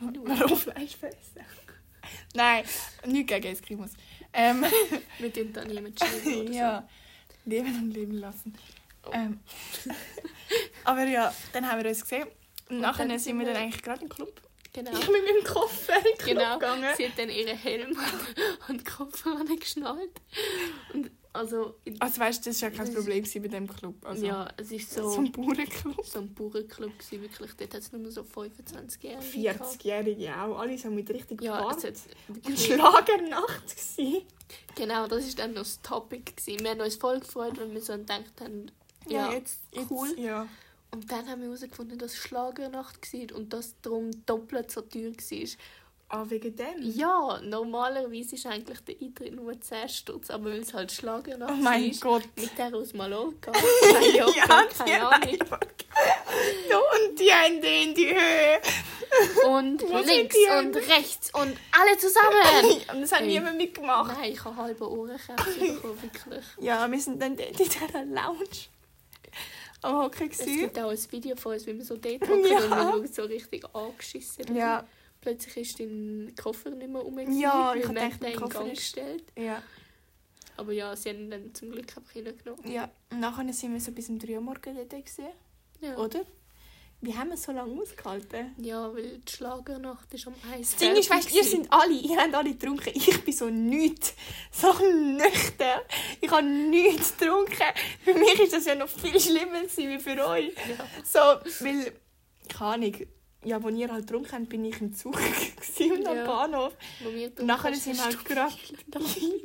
Inuit. 0.00 0.40
Warum 0.40 0.56
Fleisch 0.58 0.96
fressen? 0.96 1.44
Nein, 2.34 2.64
nichts 3.06 3.32
gegen 3.32 3.46
Eskimos. 3.46 3.90
Ähm, 4.32 4.64
Wir 5.18 5.32
tun 5.32 5.52
da 5.52 5.64
niemand 5.64 5.98
schreiben 5.98 6.40
oder 6.40 6.50
ja, 6.52 6.88
leben 7.44 7.76
und 7.76 7.90
leben 7.92 8.14
lassen. 8.14 8.54
Oh. 9.06 9.10
Ähm, 9.12 9.38
aber 10.84 11.04
ja, 11.04 11.32
dann 11.52 11.70
haben 11.70 11.82
wir 11.82 11.88
uns 11.90 12.00
gesehen. 12.02 12.26
Und, 12.68 12.76
Und 12.76 12.80
nachher 12.80 13.18
sind 13.18 13.38
wir 13.38 13.46
dann 13.46 13.56
eigentlich 13.56 13.82
gerade 13.82 14.02
im 14.02 14.08
Club. 14.08 14.40
Genau. 14.74 14.90
Ich 14.90 15.06
bin 15.06 15.12
mit 15.12 15.24
meinem 15.24 15.44
Koffer 15.44 15.96
in 15.98 16.04
den 16.04 16.18
Club 16.18 16.36
Genau. 16.38 16.54
gegangen. 16.58 16.94
Sie 16.96 17.06
hat 17.08 17.16
dann 17.16 17.30
ihren 17.30 17.56
Helm 17.56 17.96
und 18.68 18.80
den 18.80 18.84
Koffer 18.84 19.36
angeschnallt. 19.40 20.20
Und 20.92 21.10
also, 21.32 21.74
Also 22.00 22.20
weißt 22.20 22.44
du, 22.44 22.50
das 22.50 22.62
war 22.62 22.70
ja 22.70 22.76
kein 22.76 22.94
Problem 22.94 23.24
bei 23.24 23.48
dem 23.48 23.66
Club. 23.68 23.94
Also, 24.04 24.24
ja, 24.26 24.48
es 24.56 24.70
ist 24.70 24.92
so 24.92 25.08
so, 25.10 25.20
ein 25.20 25.32
Bauernclub. 25.32 26.04
so 26.06 26.18
ein 26.20 26.32
Bauernclub 26.34 26.96
gewesen, 26.98 27.22
wirklich. 27.22 27.52
Dort 27.56 27.74
hat 27.74 27.80
es 27.82 27.92
nur 27.92 28.10
so 28.10 28.22
25-Jährige 28.22 29.42
gehabt. 29.42 29.80
40-Jährige 29.80 30.36
auch, 30.40 30.58
alle 30.58 30.76
so 30.78 30.90
mit 30.90 31.08
richtig 31.10 31.40
Ja, 31.42 31.60
Bart. 31.60 31.84
Und 32.28 32.58
Schlagernacht 32.58 33.64
genau, 34.76 35.06
das 35.08 35.26
war 35.26 35.34
dann 35.36 35.54
noch 35.54 35.62
das 35.62 35.80
Topic. 35.82 36.32
Gewesen. 36.36 36.60
Wir 36.64 36.70
haben 36.70 36.80
uns 36.80 36.96
voll 36.96 37.18
gefreut, 37.20 37.58
weil 37.58 37.72
wir 37.72 37.80
so 37.80 37.94
gedacht 37.94 38.40
haben, 38.40 38.70
ja, 39.08 39.32
jetzt, 39.32 39.60
jetzt 39.72 39.90
cool. 39.90 40.14
Ja. 40.18 40.46
Und 40.94 41.10
dann 41.10 41.28
haben 41.28 41.40
wir 41.40 41.48
herausgefunden, 41.48 41.98
dass 41.98 42.12
es 42.12 42.18
Schlagernacht 42.18 43.12
war 43.12 43.36
und 43.36 43.52
dass 43.52 43.74
darum 43.82 44.10
doppelt 44.26 44.70
so 44.70 44.80
teuer 44.82 45.10
war. 45.10 45.48
Ah, 46.10 46.24
wegen 46.28 46.54
dem? 46.54 46.74
Ja, 46.80 47.40
normalerweise 47.42 48.36
ist 48.36 48.46
eigentlich 48.46 48.78
der 48.80 48.94
Eintritt 49.02 49.34
nur 49.34 49.58
10 49.60 49.88
Stutz, 49.88 50.30
aber 50.30 50.50
weil 50.50 50.60
es 50.60 50.72
halt 50.72 50.92
Schlagernacht 50.92 51.50
Oh 51.52 51.56
mein 51.62 51.90
ist, 51.90 52.00
Gott. 52.02 52.22
mit 52.36 52.56
der 52.56 52.72
aus 52.74 52.92
Mallorca, 52.92 53.50
Mallorca, 53.92 54.36
Ja, 54.36 54.62
keine 54.66 55.08
Ahnung. 55.08 55.38
Ja, 56.70 56.78
und 56.78 57.18
die 57.18 57.32
Hände 57.32 57.66
in 57.66 57.94
die 57.94 58.08
Höhe. 58.14 58.60
Und 59.48 59.82
links 60.06 60.36
und 60.60 60.76
rechts 60.76 61.30
und 61.34 61.56
alle 61.72 61.98
zusammen. 61.98 62.80
Und 62.92 63.00
das 63.02 63.12
hat 63.12 63.20
Ey. 63.22 63.28
niemand 63.28 63.56
mitgemacht. 63.56 64.16
Nein, 64.16 64.32
ich 64.32 64.44
habe 64.44 64.56
halbe 64.56 64.90
Ohrenkrebs 64.90 65.44
bekommen, 65.58 66.02
wirklich. 66.02 66.44
Ja, 66.60 66.90
wir 66.90 67.00
sind 67.00 67.20
dann 67.22 67.36
in 67.36 67.54
dieser 67.56 67.86
Lounge 68.04 68.44
am 69.84 70.02
Hocken. 70.02 70.30
Es 70.30 70.38
gibt 70.44 70.78
auch 70.78 70.90
ein 70.90 70.98
Video 71.12 71.36
von 71.36 71.52
uns, 71.54 71.66
wie 71.66 71.76
wir 71.76 71.84
so 71.84 71.96
dort 71.96 72.20
hocken 72.28 72.44
Ja. 72.44 72.58
und 72.58 72.70
wir 72.70 72.76
schauen 72.76 73.06
so 73.12 73.22
richtig 73.24 73.64
angeschissen. 73.74 74.54
Ja, 74.56 74.86
Plötzlich 75.20 75.56
ist 75.56 75.80
dein 75.80 76.34
Koffer 76.40 76.68
nicht 76.70 76.90
mehr 76.90 77.00
rum. 77.00 77.18
Ja, 77.18 77.74
ich 77.74 77.86
hab 77.86 77.94
wir 77.94 78.00
gedacht, 78.02 78.22
den 78.22 78.32
in 78.34 78.48
Gang 78.48 78.72
ist- 78.72 78.76
gestellt. 78.78 79.24
ja, 79.38 79.62
Aber 80.58 80.72
ja, 80.72 80.94
sie 80.94 81.08
haben 81.10 81.20
ihn 81.20 81.30
dann 81.30 81.54
zum 81.54 81.70
Glück 81.72 81.96
einfach 81.96 82.10
hingenommen. 82.12 82.70
ja. 82.70 82.90
Und 83.10 83.20
nachher 83.20 83.50
sind 83.54 83.72
wir 83.72 83.80
so 83.80 83.90
bis 83.92 84.08
um 84.10 84.18
3 84.18 84.34
Uhr 84.34 84.40
morgens 84.42 84.76
dort 84.76 84.90
gewesen, 84.90 85.26
Ja. 85.80 85.96
oder? 85.96 86.20
Wie 87.00 87.14
haben 87.14 87.30
wir 87.30 87.36
so 87.36 87.52
lange 87.52 87.80
ausgehalten? 87.80 88.54
Ja, 88.56 88.92
weil 88.94 89.18
die 89.18 89.30
Schlagernacht 89.32 90.12
ist 90.14 90.26
um 90.26 90.34
eins. 90.50 90.70
Das 90.70 90.78
Ding 90.78 90.96
ist, 90.96 91.10
weißt, 91.10 91.34
ihr 91.34 91.44
sind 91.44 91.70
alle, 91.70 91.92
ihr 91.92 92.16
habt 92.16 92.34
alle 92.34 92.52
getrunken. 92.52 92.90
Ich 92.94 93.24
bin 93.24 93.34
so 93.34 93.50
nichts, 93.50 94.14
so 94.50 94.72
nüchtern. 94.72 95.80
Ich 96.20 96.30
habe 96.30 96.46
nichts 96.46 97.16
getrunken. 97.16 97.52
Für 98.02 98.14
mich 98.14 98.40
ist 98.40 98.54
das 98.54 98.64
ja 98.64 98.74
noch 98.74 98.88
viel 98.88 99.20
schlimmer 99.20 99.62
wie 99.76 99.98
für 99.98 100.26
euch. 100.26 100.54
Ja. 100.54 100.86
So, 101.04 101.64
weil, 101.64 101.92
keine 102.48 102.70
Ahnung, 102.70 102.96
ja, 103.44 103.58
als 103.58 103.76
ihr 103.76 103.92
halt 103.92 104.06
getrunken 104.06 104.32
habt, 104.32 104.48
bin 104.48 104.64
ich 104.64 104.80
im 104.80 104.94
Zug 104.94 105.16
und 105.80 106.06
am 106.06 106.16
Ja. 106.16 106.22
Wo 106.22 106.26
Bahnhof. 106.26 106.72
nachher 107.42 107.74
sind 107.74 107.96
wir 107.96 108.04
halt 108.04 108.24
gerade... 108.24 108.54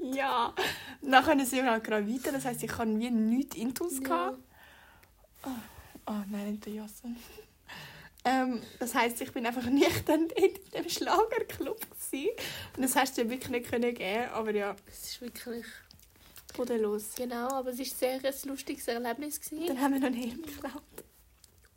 ja. 0.16 0.54
Nachher 1.02 1.46
sind 1.46 1.66
wir 1.66 1.72
halt 1.72 1.84
gerade 1.84 2.08
weiter. 2.08 2.32
Das 2.32 2.46
heisst, 2.46 2.64
ich 2.64 2.78
hatte 2.78 2.98
wie 2.98 3.10
nichts 3.10 3.58
Intus. 3.58 3.96
Ja. 3.96 4.04
gehabt. 4.04 4.40
Oh 5.46 5.79
nein, 6.30 6.52
nicht 6.52 6.66
der 6.66 6.74
Jassen. 6.74 7.18
Ähm, 8.26 8.62
das 8.80 8.94
heisst, 8.96 9.22
ich 9.22 9.32
bin 9.32 9.46
einfach 9.46 9.64
nüchtern 9.66 10.28
in 10.36 10.54
dem 10.74 10.90
Schlagerclub 10.90 11.80
gewesen. 11.80 12.30
Und 12.76 12.84
das 12.84 12.96
hast 12.98 13.18
du 13.18 13.24
dir 13.24 13.30
wirklich 13.30 13.50
nicht 13.50 13.72
können 13.72 13.94
geben, 13.94 14.30
aber 14.34 14.54
ja, 14.54 14.76
Es 14.88 15.12
ist 15.12 15.22
wirklich... 15.22 15.66
bodenlos. 16.56 17.16
Genau, 17.16 17.48
aber 17.48 17.70
es 17.70 17.80
war 17.80 17.86
sehr 17.86 18.20
ein 18.22 18.34
lustiges 18.50 18.90
Erlebnis. 18.90 19.40
Gewesen. 19.40 19.68
Dann 19.68 19.80
haben 19.80 19.94
wir 19.94 20.00
noch 20.02 20.08
einen 20.08 20.18
Helm 20.18 20.42
geklaut. 20.42 20.84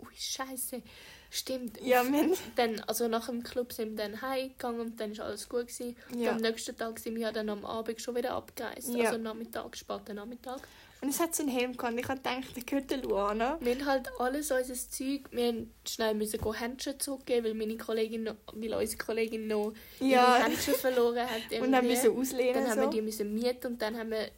Ui, 0.01 0.09
scheiße. 0.17 0.83
Stimmt. 1.31 1.81
Ja, 1.81 2.01
haben, 2.01 2.33
Dann, 2.57 2.81
also 2.81 3.09
nach 3.09 3.27
dem 3.27 3.43
Club 3.43 3.73
sind 3.73 3.97
wir 3.97 4.09
dann 4.09 4.21
heimgegangen 4.21 4.81
und 4.81 5.01
dann 5.01 5.17
war 5.17 5.27
alles 5.27 5.49
gut. 5.49 5.69
Gewesen. 5.69 5.97
ja. 6.15 6.33
Am 6.33 6.39
nächsten 6.39 6.77
Tag 6.77 6.99
sind 6.99 7.15
wir 7.15 7.23
ja 7.23 7.33
dann 7.33 7.49
am 7.49 7.65
Abend 7.65 8.03
schon 8.03 8.17
wieder 8.17 8.35
abgereist. 8.35 8.89
Ja. 8.95 9.07
Also 9.11 9.19
Nachmittag, 9.19 9.77
später 9.77 10.13
Nachmittag. 10.13 10.61
Und 11.03 11.09
es 11.09 11.19
hat 11.21 11.35
so 11.35 11.43
einen 11.43 11.51
Helm 11.53 11.77
gehabt. 11.77 11.93
und 11.93 11.99
Ich 11.99 12.09
habe 12.09 12.19
gedacht, 12.21 12.57
der 12.57 12.63
gehört 12.63 12.91
der 12.91 12.99
Luana. 12.99 13.59
Wir 13.61 13.75
haben 13.75 13.87
halt 13.87 14.09
alles 14.21 14.51
unser 14.53 14.73
Zeug, 14.75 15.23
wir 15.33 15.53
mussten 15.53 15.73
schnell 15.87 16.15
müssen 16.15 16.55
Händchen 16.55 16.99
zurückgeben, 17.01 17.45
weil 17.47 17.55
meine 17.55 17.77
Kollegin, 17.77 18.23
noch, 18.23 18.37
weil 18.53 18.73
unsere 18.75 19.05
Kollegin 19.05 19.49
noch 19.49 19.73
ihre 19.99 20.11
Ja, 20.11 20.37
Händchen 20.37 20.75
verloren 20.75 21.29
hat. 21.29 21.43
und 21.61 21.73
dann 21.73 21.85
irgendwie. 21.85 21.89
müssen 21.89 22.17
auslehnen. 22.17 22.55
dann 22.55 22.71
haben 22.71 22.81
wir 22.83 22.91
die 22.91 23.03
müssen 23.03 23.35
mieten 23.35 23.67
und 23.67 23.83
dann 23.83 23.99
haben 23.99 24.11
wir 24.11 24.29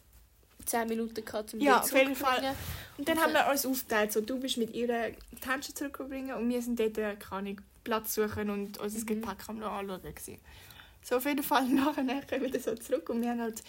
10 0.65 0.87
Minuten 0.87 1.23
gehabt, 1.23 1.53
um 1.53 1.59
Ja, 1.59 1.81
auf 1.81 1.91
jeden 1.93 2.15
zurückzubringen. 2.15 2.55
Und 2.97 3.07
dann 3.09 3.19
haben 3.19 3.33
wir 3.33 3.47
uns 3.51 3.65
aufgeteilt. 3.67 4.11
So, 4.11 4.21
du 4.21 4.39
bist 4.39 4.57
mit 4.57 4.73
ihr 4.73 4.87
die 4.87 5.47
Händchen 5.47 5.75
zurückbringen 5.75 6.35
und 6.35 6.49
wir 6.49 6.61
sind 6.63 6.79
dort, 6.79 6.97
äh, 6.97 7.15
keine 7.15 7.31
Ahnung, 7.31 7.61
Platz 7.83 8.15
suchen 8.15 8.49
und 8.49 8.79
unser 8.79 8.99
Mhm. 9.01 9.05
Gepäck 9.05 9.47
am 9.47 9.61
anschauen. 9.61 10.01
Gewesen. 10.01 10.39
So, 11.03 11.17
auf 11.17 11.25
jeden 11.25 11.43
Fall 11.43 11.65
nachher 11.69 12.03
kommen 12.03 12.25
wir 12.29 12.41
wieder 12.41 12.59
so 12.59 12.73
zurück 12.73 13.07
und 13.11 13.21
wir 13.21 13.29
haben 13.29 13.41
halt 13.41 13.61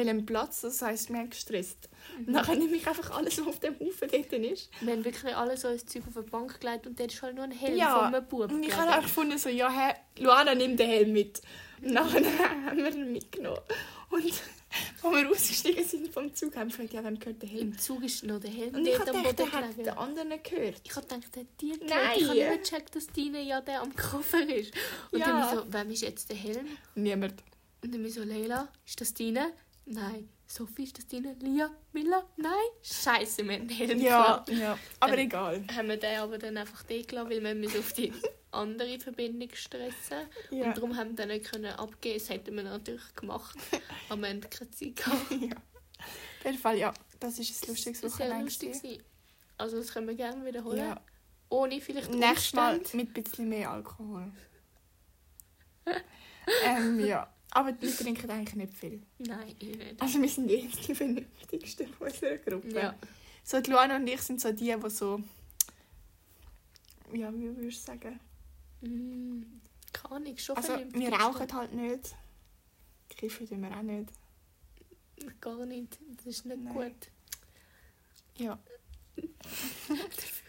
einen 0.00 0.26
Platz, 0.26 0.62
das 0.62 0.80
heisst, 0.82 1.10
wir 1.10 1.18
haben 1.18 1.30
gestresst. 1.30 1.88
Und 2.18 2.28
nachher 2.28 2.56
nehme 2.56 2.76
ich 2.76 2.86
einfach 2.86 3.10
alles, 3.10 3.38
was 3.40 3.46
auf 3.46 3.60
dem 3.60 3.78
Haufen 3.78 4.08
dort 4.10 4.32
ist. 4.32 4.70
Wir 4.80 4.92
haben 4.92 5.04
wirklich 5.04 5.36
alles 5.36 5.64
unser 5.64 5.86
Zeug 5.86 6.02
auf 6.08 6.24
die 6.24 6.30
Bank 6.30 6.60
gelegt 6.60 6.86
und 6.86 6.98
dort 6.98 7.12
ist 7.12 7.22
halt 7.22 7.34
nur 7.34 7.44
ein 7.44 7.52
Helm 7.52 7.76
Ja, 7.76 7.94
von 7.96 8.14
einem 8.14 8.26
Bub. 8.26 8.50
Und 8.50 8.62
ich 8.64 8.76
habe 8.76 8.90
auch 8.90 9.02
gefunden, 9.02 9.38
so, 9.38 9.48
ja, 9.48 9.70
hey, 9.70 9.94
Luana, 10.18 10.54
nimm 10.54 10.76
den 10.76 10.88
Helm 10.88 11.12
mit. 11.12 11.40
Und 11.82 11.92
nachher 11.92 12.22
haben 12.66 12.76
wir 12.78 12.92
ihn 12.94 13.12
mitgenommen. 13.12 13.60
Und 14.10 14.24
als 15.02 15.14
wir 15.14 15.30
ausgestiegen 15.30 15.84
sind 15.84 16.12
vom 16.12 16.34
Zug, 16.34 16.54
haben 16.56 16.70
wir 16.70 16.76
gefragt, 16.76 16.92
ja, 16.94 17.04
wem 17.04 17.18
gehört 17.18 17.42
der 17.42 17.48
Helm? 17.48 17.72
Im 17.72 17.78
Zug 17.78 18.02
ist 18.04 18.24
noch 18.24 18.40
der 18.40 18.50
Helm 18.50 18.74
Und 18.74 18.86
ich 18.86 18.98
habe 18.98 19.10
gedacht, 19.12 19.38
der 19.38 19.52
hat 19.52 19.76
den 19.76 19.88
anderen 19.90 20.42
gehört. 20.42 20.80
Ich 20.84 20.96
habe 20.96 21.06
gedacht, 21.06 21.34
der 21.34 21.42
hat 21.42 21.60
dir 21.60 21.74
gehört. 21.78 21.90
Nein. 21.90 22.12
Ich 22.18 22.28
habe 22.28 22.34
nicht 22.38 22.62
gecheckt, 22.70 22.96
dass 22.96 23.06
deine 23.08 23.42
ja 23.42 23.60
der 23.60 23.82
am 23.82 23.94
Koffer 23.94 24.46
ist. 24.48 24.72
Und 25.10 25.18
Ja. 25.20 25.26
dann 25.48 25.58
so, 25.58 25.72
wem 25.72 25.90
ist 25.90 26.02
jetzt 26.02 26.28
der 26.30 26.36
Helm? 26.36 26.66
Niemand. 26.94 27.34
Und 27.82 27.92
dann 27.94 28.08
so, 28.08 28.22
Leila, 28.22 28.68
ist 28.86 29.00
das 29.00 29.12
deine? 29.12 29.52
Nein. 29.84 30.28
Sophie, 30.46 30.84
ist 30.84 30.98
das 30.98 31.06
deine? 31.06 31.32
Lia? 31.34 31.70
Mila? 31.92 32.24
Nein? 32.36 32.52
Scheiße, 32.82 33.44
wir 33.48 33.54
haben 33.58 33.68
den 33.68 34.00
Ja, 34.00 34.44
ja. 34.48 34.78
aber 35.00 35.12
Dann- 35.12 35.18
egal. 35.20 35.64
Haben 35.74 35.88
wir 35.88 35.96
den 35.96 36.18
aber 36.18 36.38
dann 36.38 36.56
einfach 36.56 36.86
gelassen, 36.86 37.30
weil 37.30 37.42
wir 37.42 37.54
müssen 37.54 37.78
auf 37.80 37.92
die 37.94 38.12
andere 38.50 38.98
Verbindung 39.00 39.48
stressen. 39.54 40.28
Ja. 40.50 40.66
Und 40.66 40.76
darum 40.76 40.96
haben 40.96 41.10
wir 41.10 41.16
den 41.26 41.28
nicht 41.28 41.50
können 41.50 41.72
abgeben. 41.72 42.18
Das 42.18 42.28
hätten 42.28 42.54
wir 42.54 42.62
natürlich 42.64 43.14
gemacht. 43.16 43.56
aber 44.08 44.20
wir 44.22 44.28
hatten 44.28 44.40
keine 44.50 44.70
Zeit 44.70 44.96
gehabt. 44.96 45.30
ja. 45.30 45.56
Auf 45.56 46.44
jeden 46.44 46.58
Fall, 46.58 46.78
ja. 46.78 46.92
Das 47.18 47.38
ist 47.38 47.62
ein 47.64 47.68
lustiges 47.68 48.00
Das 48.00 48.10
war 48.12 48.16
sehr 48.18 48.26
Wochenende. 48.26 48.44
lustig. 48.44 48.68
gewesen. 48.72 48.82
gewesen. 48.82 49.04
Also 49.58 49.76
das 49.78 49.92
können 49.92 50.08
wir 50.08 50.14
gerne 50.16 50.44
wiederholen. 50.44 50.78
Ja. 50.78 51.00
Ohne 51.48 51.80
vielleicht 51.80 52.10
Nächstes 52.12 52.52
Mal 52.54 52.78
Umstände. 52.78 53.06
mit 53.06 53.16
ein 53.16 53.22
bisschen 53.24 53.48
mehr 53.48 53.70
Alkohol. 53.70 54.32
ähm, 56.64 57.00
ja. 57.04 57.32
Aber 57.54 57.74
wir 57.80 57.94
trinken 57.96 58.30
eigentlich 58.30 58.54
nicht 58.54 58.74
viel. 58.74 59.02
Nein, 59.18 59.54
ich 59.58 59.76
nicht. 59.76 60.00
Also 60.00 60.22
wir 60.22 60.28
sind 60.28 60.50
jetzt 60.50 60.88
die 60.88 60.94
vernünftigsten 60.94 61.92
von 61.92 62.06
unserer 62.06 62.38
Gruppe. 62.38 62.70
Ja. 62.70 62.94
So, 63.44 63.60
die 63.60 63.70
Luana 63.70 63.96
und 63.96 64.06
ich 64.06 64.22
sind 64.22 64.40
so 64.40 64.52
die, 64.52 64.74
die 64.74 64.90
so... 64.90 65.22
Ja, 67.12 67.30
wie 67.34 67.54
würdest 67.54 67.86
du 67.86 67.92
sagen? 67.92 68.20
Mm, 68.80 69.42
Keine 69.92 70.14
Ahnung, 70.14 70.38
schon 70.38 70.56
Also, 70.56 70.78
wir 70.92 71.12
rauchen 71.12 71.52
halt 71.52 71.74
nicht. 71.74 72.14
Kiffen 73.10 73.46
tun 73.46 73.60
wir 73.60 73.76
auch 73.76 73.82
nicht. 73.82 74.08
Gar 75.40 75.66
nicht. 75.66 75.98
Das 76.16 76.26
ist 76.26 76.46
nicht 76.46 76.62
Nein. 76.62 76.72
gut. 76.72 77.10
Ja. 78.38 78.58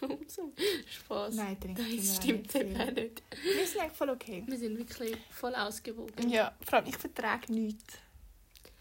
Spaß. 0.88 1.34
Nein, 1.34 1.60
tun 1.60 1.76
wir 1.76 1.96
Das 1.96 2.16
stimmt 2.16 2.42
nicht 2.42 2.54
eben 2.54 2.80
auch 2.80 2.92
nicht. 2.92 3.22
Wir 3.42 3.66
sind 3.66 3.80
eigentlich 3.80 3.96
voll 3.96 4.10
okay. 4.10 4.44
Wir 4.46 4.58
sind 4.58 4.78
wirklich 4.78 5.16
voll 5.30 5.54
ausgewogen. 5.54 6.28
Ja, 6.28 6.54
vor 6.64 6.78
allem 6.78 6.88
ich 6.88 6.96
vertrage 6.96 7.52
nichts. 7.52 7.98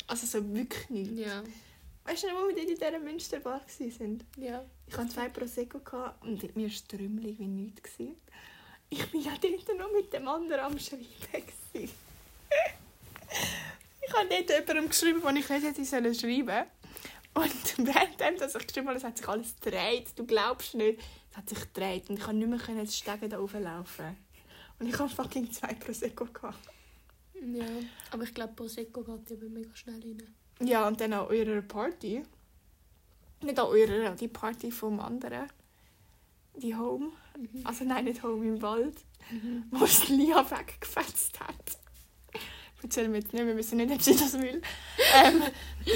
Also 0.08 0.28
so 0.28 0.54
wirklich 0.54 0.90
nichts. 0.90 1.20
Ja. 1.20 1.44
Weißt 2.06 2.24
du 2.24 2.28
noch, 2.28 2.44
wo 2.44 2.48
wir 2.50 2.58
in 2.58 2.68
dieser 2.68 3.00
Münsterbar 3.00 3.62
waren? 3.62 4.24
ja. 4.38 4.64
Ich 4.88 4.96
hatte 4.96 5.10
zwei 5.10 5.30
Prosecco 5.30 5.80
und 6.22 6.56
mir 6.56 6.64
war 6.66 6.70
strömlich 6.70 7.40
wie 7.40 7.48
nichts. 7.48 7.94
Ich 8.90 9.14
war 9.14 9.22
ja 9.22 9.32
dort 9.42 9.78
noch 9.80 9.92
mit 9.92 10.14
dem 10.14 10.28
anderen 10.28 10.60
am 10.62 10.78
Schreiben. 10.78 11.08
ich 11.74 11.92
habe 14.14 14.30
dort 14.30 14.50
jemandem 14.50 14.90
geschrieben, 14.90 15.24
wo 15.24 15.30
ich 15.30 15.34
nicht 15.34 15.50
hätte 15.50 15.84
sollen 15.84 16.14
Und 17.36 17.78
währenddem, 17.86 18.38
dass 18.40 18.56
ich 18.56 18.66
geschrieben 18.66 18.88
habe, 18.88 18.98
es 18.98 19.04
hat 19.04 19.18
sich 19.18 19.28
alles 19.28 19.56
gedreht. 19.60 20.08
Du 20.16 20.26
glaubst 20.26 20.74
nicht, 20.74 21.00
es 21.32 21.38
hat 21.38 21.50
sich 21.50 21.60
gedreht. 21.60 22.10
Und 22.10 22.18
ich 22.18 22.24
konnte 22.24 22.48
nicht 22.48 22.68
mehr 22.68 22.84
das 22.84 22.98
Stegen 22.98 23.30
da 23.30 23.38
hochlaufen. 23.38 24.18
Und 24.80 24.88
ich 24.88 24.98
habe 24.98 25.10
fucking 25.10 25.52
zwei 25.52 25.74
Prosecco 25.74 26.26
gehabt. 26.26 26.68
Ja. 27.34 27.66
Aber 28.12 28.24
ich 28.24 28.34
glaube, 28.34 28.54
Prosecco 28.54 29.04
geht 29.04 29.32
eben 29.32 29.54
mega 29.54 29.76
schnell 29.76 30.02
rein. 30.02 30.36
Ja, 30.62 30.88
und 30.88 31.00
dann 31.00 31.14
an 31.14 31.28
eurer 31.28 31.62
Party. 31.62 32.24
Nicht 33.44 33.60
an 33.60 33.68
eurer, 33.68 34.16
die 34.16 34.28
Party 34.30 34.72
vom 34.72 35.00
anderen. 35.00 35.48
Die 36.56 36.74
Home. 36.74 37.12
Mhm. 37.38 37.66
Also 37.66 37.84
nein, 37.84 38.06
nicht 38.06 38.24
Home 38.24 38.46
im 38.46 38.62
Wald. 38.62 38.96
Mhm. 39.30 39.66
Wo 39.72 39.84
es 39.84 40.08
Lia 40.08 40.50
weggefetzt 40.50 41.40
hat. 41.42 41.80
Erzählen 42.86 43.12
wir 43.12 43.20
jetzt 43.20 43.34
nicht, 43.34 43.46
wir 43.46 43.58
wissen 43.58 43.78
nicht, 43.78 43.92
ob 43.92 44.02
sie 44.02 44.16
das 44.16 44.34
will. 44.34 44.62
Ähm, 45.24 45.42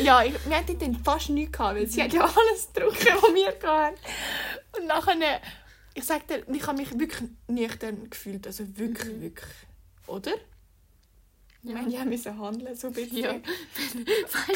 ja, 0.03 0.23
ich, 0.23 0.33
wir 0.47 0.57
hatten 0.57 0.79
dann 0.79 0.95
fast 1.03 1.29
nichts 1.29 1.51
gehabt, 1.57 1.75
weil 1.77 1.85
sie 1.87 2.01
hat 2.01 2.11
ja 2.11 2.21
alles 2.23 2.69
getrunken, 2.73 3.07
was 3.21 3.33
wir 3.35 3.47
hatten. 3.69 3.97
Und 4.77 4.87
nachher, 4.87 5.41
ich 5.93 6.03
sag 6.03 6.27
dir, 6.27 6.43
ich 6.51 6.65
habe 6.67 6.77
mich 6.77 6.97
wirklich 6.99 7.29
nüchtern 7.47 8.09
gefühlt. 8.09 8.47
Also 8.47 8.63
wirklich, 8.77 9.13
Mhm. 9.15 9.21
wirklich. 9.21 9.49
Oder? 10.07 10.31
Ich 11.61 11.69
Ja. 11.69 11.75
meine, 11.75 11.89
die 11.89 12.05
müssen 12.05 12.39
handeln, 12.39 12.75
so 12.75 12.87
ein 12.87 12.93
bisschen. 12.93 13.17
Ja. 13.17 13.31
weißt 13.75 13.95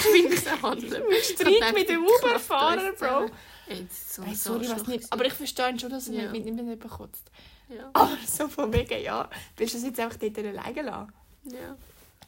du, 0.06 0.14
wir 0.32 0.38
so 0.40 0.62
handeln? 0.62 1.04
Streit 1.22 1.74
mit 1.76 1.90
dem 1.90 2.04
Uber-Fahrer, 2.06 2.94
Bro. 2.94 3.30
Jetzt 3.68 4.14
so 4.16 4.24
Hey, 4.24 4.34
sorry, 4.36 4.68
was 4.70 4.88
nicht. 4.88 5.12
Aber 5.12 5.26
ich 5.26 5.34
verstehe 5.34 5.78
schon, 5.80 5.90
dass 5.92 6.08
er 6.08 6.14
Ja. 6.16 6.32
nicht 6.32 6.46
mit 6.46 6.58
ihm 6.60 6.80
bekotzt. 6.80 7.30
Ja. 7.70 7.90
Aber 7.94 8.18
so 8.28 8.48
von 8.48 8.74
wegen, 8.74 9.02
ja, 9.04 9.30
willst 9.58 9.74
du 9.74 9.78
das 9.78 9.86
jetzt 9.88 10.00
einfach 10.00 10.18
dort 10.18 10.38
alleine 10.40 10.82
lassen? 10.82 11.14
ja. 11.52 11.78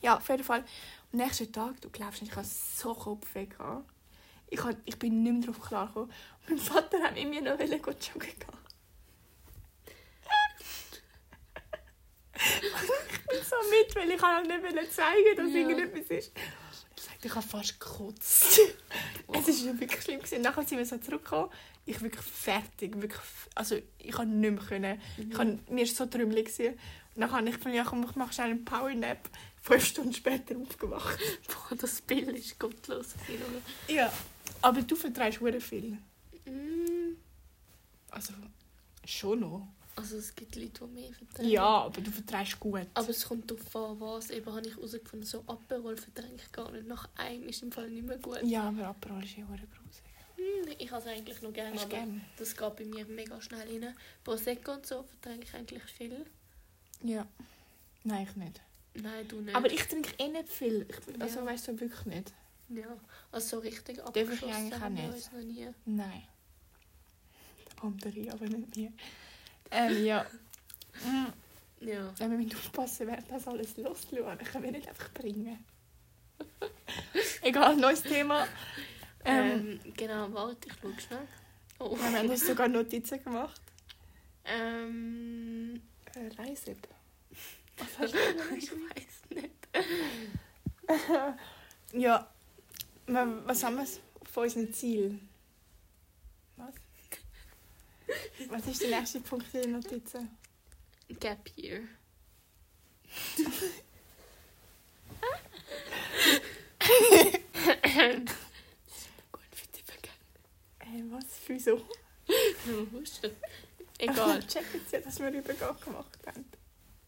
Ja, 0.05 0.17
auf 0.17 0.29
jeden 0.29 0.43
Fall. 0.43 0.63
Am 1.13 1.17
nächsten 1.19 1.51
Tag, 1.51 1.81
du 1.81 1.89
glaubst 1.89 2.21
nicht, 2.21 2.31
ich 2.31 2.37
hatte 2.37 2.47
so 2.47 2.93
Kopfweh. 2.93 3.47
gehabt. 3.47 3.89
Ich, 4.51 4.63
hab, 4.63 4.75
ich 4.85 4.99
bin 4.99 5.23
nicht 5.23 5.33
mehr 5.33 5.41
darauf 5.47 5.67
klargekommen. 5.67 6.11
Mein 6.47 6.59
Vater 6.59 6.99
hat 7.01 7.15
mit 7.15 7.27
mir 7.27 7.41
noch 7.41 7.59
joggen 7.59 7.81
gehen. 8.21 8.35
ich 12.35 13.25
bin 13.25 13.39
so 13.49 13.55
mit, 13.71 13.95
weil 13.95 14.11
ich 14.11 14.21
halt 14.21 14.47
nicht 14.47 14.61
wollte 14.61 14.89
zeigen 14.91 15.35
dass 15.37 15.49
Ja. 15.51 15.55
irgendetwas 15.57 16.17
ist. 16.17 16.31
Ich 16.95 17.01
sagte, 17.03 17.27
ich 17.27 17.35
habe 17.35 17.47
fast 17.47 17.79
gekotzt. 17.79 18.59
Es 19.47 19.65
war 19.65 19.79
wirklich 19.79 20.01
schlimm. 20.03 20.19
Gewesen. 20.19 20.41
Nachher 20.43 20.63
sind 20.63 20.77
wir 20.77 20.85
so 20.85 20.97
zurückgekommen. 20.97 21.49
Ich 21.85 21.99
wirklich 22.01 22.23
fertig. 22.25 22.93
Wirklich, 23.01 23.21
also 23.55 23.75
ich 23.97 24.11
konnte 24.11 24.35
nicht 24.35 24.51
mehr. 24.51 24.61
Können. 24.63 25.01
Ich 25.17 25.37
hab, 25.37 25.69
mir 25.69 25.85
war 25.87 25.93
so 25.93 26.05
trümmelig. 26.05 26.45
gewesen. 26.55 26.79
Dann 27.15 27.31
habe 27.31 27.47
ich 27.49 27.55
gedacht, 27.57 27.73
ja, 27.73 27.83
komm, 27.83 28.03
ich 28.09 28.15
mache 28.15 28.33
schnell 28.33 28.51
einen 28.51 28.65
Powernap. 28.65 29.29
Fünf 29.61 29.85
Stunden 29.85 30.13
später 30.13 30.57
aufgewacht. 30.57 31.17
Boah, 31.47 31.75
das 31.77 32.01
Bild 32.01 32.29
ist 32.29 32.59
gottlos. 32.59 33.15
oder? 33.29 33.93
Ja. 33.93 34.11
Aber 34.61 34.81
du 34.81 34.95
vertreibst 34.95 35.39
sehr 35.39 35.61
viel. 35.61 35.97
Mm, 36.45 37.15
Also, 38.11 38.33
schon 39.05 39.39
noch. 39.39 39.67
Also 39.97 40.17
es 40.17 40.35
gibt 40.35 40.55
Leute, 40.57 40.85
die 40.85 40.93
mehr 40.93 41.13
vertragen. 41.13 41.49
Ja, 41.49 41.65
aber 41.85 42.01
du 42.01 42.11
vertreibst 42.11 42.59
gut. 42.59 42.85
Aber 42.93 43.09
es 43.09 43.25
kommt 43.25 43.49
darauf 43.49 43.75
an, 43.91 43.99
was. 44.01 44.29
Eben 44.29 44.53
habe 44.53 44.67
ich 44.67 44.75
herausgefunden, 44.75 45.25
so 45.25 45.43
Aperol 45.47 45.95
verdränge 45.95 46.35
ich 46.35 46.51
gar 46.51 46.69
nicht. 46.71 46.85
Nach 46.85 47.07
einem 47.15 47.47
ist 47.47 47.63
im 47.63 47.71
Fall 47.71 47.89
nicht 47.89 48.05
mehr 48.05 48.17
gut. 48.17 48.41
ja, 48.43 48.63
aber 48.67 48.87
Aperol 48.87 49.23
ist 49.23 49.37
ja 49.37 49.45
sehr 49.47 49.57
grusig. 49.57 50.03
Hm, 50.35 50.75
ich 50.77 50.91
habe 50.91 51.01
es 51.01 51.07
eigentlich 51.07 51.41
noch 51.41 51.53
gerne, 51.53 51.79
aber 51.79 51.89
gern? 51.89 52.21
das 52.37 52.55
geht 52.57 52.75
bei 52.75 52.83
mir 52.83 53.05
mega 53.05 53.39
schnell 53.41 53.61
rein. 53.61 53.95
Prosecco 54.23 54.73
und 54.73 54.85
so 54.85 55.03
vertrage 55.03 55.43
ich 55.43 55.53
eigentlich 55.53 55.83
viel. 55.83 56.25
Ja. 57.03 57.25
Nein, 58.03 58.27
ich 58.29 58.35
nicht. 58.35 58.61
Nein, 58.95 59.27
du 59.27 59.41
nicht. 59.41 59.55
Aber 59.55 59.71
ich 59.71 59.83
trinke 59.87 60.11
eh 60.17 60.27
nicht 60.27 60.49
viel. 60.49 60.85
Ich, 60.89 61.21
also 61.21 61.39
Ja. 61.39 61.45
weißt 61.45 61.67
du 61.67 61.79
wirklich 61.79 62.05
nicht. 62.05 62.33
Ja, 62.69 62.87
also 63.31 63.57
so 63.57 63.59
richtig 63.59 63.97
ich 63.97 64.03
abgeschlossen 64.03 64.51
eigentlich 64.53 64.73
auch 64.75 64.79
haben 64.79 64.97
wir 64.97 65.07
nicht. 65.09 65.33
noch 65.33 65.39
nie. 65.41 65.67
Nein. 65.85 66.23
Andere, 67.81 68.31
aber 68.31 68.45
nicht 68.45 68.75
mir. 68.75 68.91
Ähm, 69.71 70.05
ja. 70.05 70.25
Mm, 71.03 71.85
Ja. 71.85 72.11
Wenn 72.17 72.31
wir 72.31 72.37
müssen 72.37 72.55
aufpassen, 72.57 73.07
wer 73.07 73.21
das 73.21 73.47
alles 73.47 73.75
losschauen. 73.77 74.37
Können 74.39 74.63
wir 74.63 74.71
nicht 74.71 74.87
einfach 74.87 75.11
bringen. 75.11 75.63
Egal, 77.41 77.75
neues 77.75 78.01
Thema. 78.01 78.47
Ähm, 79.23 79.79
Ähm, 79.83 79.93
genau, 79.95 80.31
warte, 80.33 80.67
ich 80.67 80.73
schaue 80.81 80.99
schnell. 80.99 81.27
Oh. 81.79 81.95
wir 81.97 82.11
haben 82.19 82.29
uns 82.29 82.47
sogar 82.47 82.67
Notizen 82.67 83.21
gemacht. 83.23 83.61
Ähm, 84.45 85.81
Äh, 86.15 86.27
ich 88.57 88.71
weiß 88.71 89.29
nicht. 89.29 89.51
Ja. 91.93 92.27
wa- 93.07 93.41
Was 93.45 93.63
haben 93.63 93.77
wir 93.77 93.87
von 94.31 94.43
unserem 94.43 94.73
Ziel? 94.73 95.19
Was? 96.57 96.73
Was 98.49 98.67
ist 98.67 98.81
der 98.81 98.99
nächste 98.99 99.19
Punkt 99.21 99.53
in 99.53 99.61
den 99.61 99.71
Notizen? 99.73 100.29
Gap 101.19 101.49
Year. 101.57 101.81
Gut 109.31 109.43
für 109.51 109.67
die. 109.67 109.83
Äh, 110.79 111.03
was? 111.11 111.25
Wieso? 111.47 111.81
Husten. 112.93 113.31
Egal. 113.97 114.43
Check 114.47 114.63
jetzt 114.73 114.91
ja, 114.91 114.99
dass 114.99 115.19
wir 115.19 115.29
Übergang 115.29 115.75
gemacht 115.79 116.17
haben. 116.27 116.45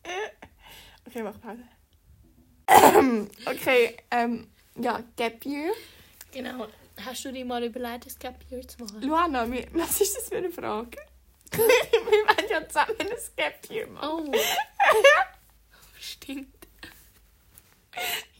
Okay, 1.08 1.24
mach 1.24 1.40
Pause. 1.40 1.64
Ähm, 2.68 3.30
okay, 3.46 3.96
ähm, 4.12 4.50
ja, 4.76 5.02
Gap 5.16 5.46
Year. 5.46 5.72
genau. 6.34 6.68
Hast 7.06 7.24
du 7.24 7.32
dir 7.32 7.46
mal 7.46 7.64
überlegt, 7.64 8.06
ein 8.08 8.20
Gap 8.20 8.44
Year 8.52 8.68
zu 8.68 8.80
machen? 8.84 9.02
Luana, 9.04 9.50
wir- 9.50 9.68
was 9.74 10.02
ist 10.02 10.18
das 10.18 10.28
für 10.28 10.36
eine 10.38 10.52
Frage? 10.52 10.98
wir 11.52 11.60
wollen 11.60 12.50
ja 12.50 12.68
zusammen 12.68 12.96
ein 13.00 13.08
Gap 13.38 13.70
Year 13.70 13.88
machen. 13.88 14.30
Oh. 14.30 14.38
Stimmt. 15.98 16.54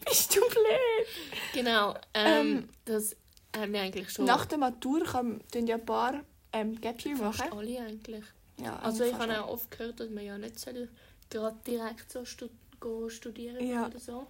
Bist 0.06 0.36
du 0.36 0.42
blöd? 0.42 1.08
Genau. 1.54 1.96
Ähm, 2.14 2.68
das 2.86 3.16
haben 3.56 3.72
wir 3.74 3.82
eigentlich 3.82 4.10
schon. 4.12 4.26
Nach 4.26 4.46
der 4.46 4.58
Matur 4.58 5.04
kann 5.06 5.42
tun 5.52 5.68
ja 5.68 5.76
ein 5.76 5.86
paar 5.86 6.22
ähm, 6.54 6.80
Gap 6.82 7.00
Year 7.06 7.16
fast 7.18 7.40
machen. 7.40 7.58
alle 7.58 7.80
eigentlich. 7.80 8.24
Ja, 8.60 8.76
Also 8.80 9.04
ich 9.04 9.14
habe 9.14 9.44
auch 9.44 9.50
oft 9.50 9.70
gehört, 9.72 10.00
dass 10.00 10.10
man 10.10 10.24
ja 10.26 10.38
nicht 10.38 10.60
soll 10.60 10.90
gerade 11.30 11.58
direkt 11.66 12.12
so 12.12 12.26
stu 12.26 12.48
go 12.80 13.10
studieren 13.10 13.66
Ja. 13.68 13.88
oder 13.88 14.00
so. 14.00 14.28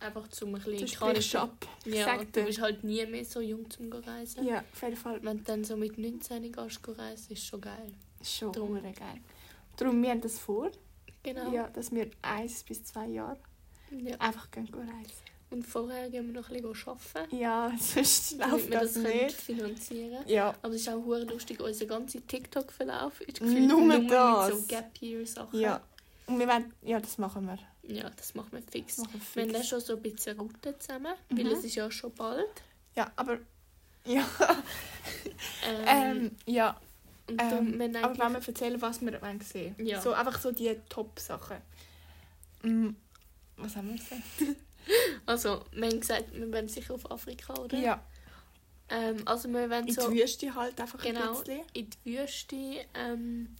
Einfach 0.00 0.28
zum 0.28 0.54
ein 0.54 0.62
bisschen... 0.62 0.88
Sprichst 0.88 1.26
ich- 1.34 1.38
ab. 1.38 1.66
Ja, 1.84 2.16
du 2.22 2.44
bist 2.44 2.60
halt 2.60 2.84
nie 2.84 3.04
mehr 3.06 3.24
so 3.24 3.40
jung 3.40 3.70
zum 3.70 3.90
reisen. 3.92 4.44
Ja, 4.44 4.58
auf 4.72 4.82
jeden 4.82 4.96
Fall. 4.96 5.22
Wenn 5.22 5.38
du 5.38 5.44
dann 5.44 5.64
so 5.64 5.76
mit 5.76 5.96
19 5.96 6.52
gehst 6.52 6.80
reisen, 6.98 7.32
ist 7.32 7.46
schon 7.46 7.60
geil. 7.60 7.92
Schon 8.22 8.52
Drum. 8.52 8.74
Drum. 8.74 8.82
geil. 8.92 9.20
Darum, 9.76 10.02
wir 10.02 10.10
haben 10.10 10.20
das 10.20 10.38
vor, 10.38 10.70
Genau. 11.22 11.50
ja, 11.52 11.68
dass 11.68 11.90
wir 11.92 12.10
eins 12.22 12.62
bis 12.64 12.84
zwei 12.84 13.06
Jahre 13.06 13.38
Ja. 13.90 14.16
einfach 14.18 14.50
gehen 14.50 14.68
reisen. 14.74 15.24
Und 15.54 15.64
vorher 15.64 16.10
gehen 16.10 16.26
wir 16.34 16.40
noch 16.40 16.50
ein 16.50 16.60
bisschen 16.62 16.88
arbeiten, 16.88 17.36
Ja, 17.36 17.72
sonst 17.80 18.32
läuft 18.38 18.70
wir 18.70 18.80
das, 18.80 18.94
das, 18.94 19.02
können 19.04 19.16
nicht. 19.18 19.40
finanzieren 19.40 20.24
Ja, 20.26 20.52
Aber 20.62 20.74
es 20.74 20.80
ist 20.80 20.88
auch 20.88 21.04
hure 21.04 21.22
lustig, 21.24 21.60
unser 21.60 21.86
ganzer 21.86 22.26
TikTok-Verlauf 22.26 23.20
ist 23.20 23.38
gefühlt 23.38 23.68
Nur 23.68 23.80
nur 23.82 23.98
mit 23.98 24.10
das. 24.10 24.48
so 24.50 24.62
Gap-Year-Sachen. 24.66 25.60
ja. 25.60 25.80
Und 26.26 26.38
wir 26.40 26.48
wollen, 26.48 26.72
ja, 26.82 26.98
das 26.98 27.18
machen 27.18 27.46
wir. 27.46 27.58
Ja, 27.82 28.10
das 28.16 28.34
machen 28.34 28.48
wir 28.52 28.62
fix. 28.62 28.96
Machen 28.98 29.12
Wir 29.12 29.20
wir 29.34 29.42
haben 29.42 29.50
fix. 29.50 29.52
dann 29.52 29.64
schon 29.68 29.80
so 29.80 29.92
ein 29.96 30.02
bisschen 30.02 30.38
Route 30.40 30.78
zusammen, 30.78 31.12
Mhm. 31.28 31.38
weil 31.38 31.46
es 31.52 31.64
ist 31.64 31.74
ja 31.76 31.90
schon 31.90 32.12
bald. 32.14 32.46
Ja, 32.96 33.12
aber... 33.14 33.38
Ja, 34.06 34.26
Ähm, 35.66 35.84
ähm, 35.86 36.30
ja. 36.46 36.78
und 37.28 37.40
Ähm, 37.40 37.78
wir 37.78 38.04
aber 38.04 38.18
wenn 38.18 38.32
wir 38.32 38.48
erzählen, 38.48 38.82
was 38.82 39.00
wir 39.00 39.20
wollen 39.22 39.40
sehen 39.40 39.74
Ja. 39.78 40.00
So, 40.00 40.12
einfach 40.12 40.38
so 40.40 40.50
die 40.50 40.74
Top-Sachen. 40.88 41.58
Mm, 42.62 42.88
was 43.58 43.76
haben 43.76 43.88
wir 43.90 43.96
gesagt? 43.98 44.22
Also, 45.26 45.64
wir 45.72 45.88
haben 45.88 46.00
gesagt, 46.00 46.32
wir 46.32 46.52
wollen 46.52 46.68
sicher 46.68 46.94
auf 46.94 47.10
Afrika, 47.10 47.54
oder? 47.54 47.78
Ja, 47.78 48.02
Ähm, 48.90 49.22
also, 49.26 49.48
wir 49.48 49.70
wollen 49.70 49.86
in 49.88 49.94
so 49.94 50.10
die 50.10 50.20
Wüste 50.20 50.54
halt 50.54 50.78
einfach 50.80 51.02
Genau. 51.02 51.38
ein 51.38 51.44
bisschen. 51.44 51.60
in 51.72 51.88
die 52.04 52.18
Wüste. 52.18 52.56
Ähm, 52.94 53.56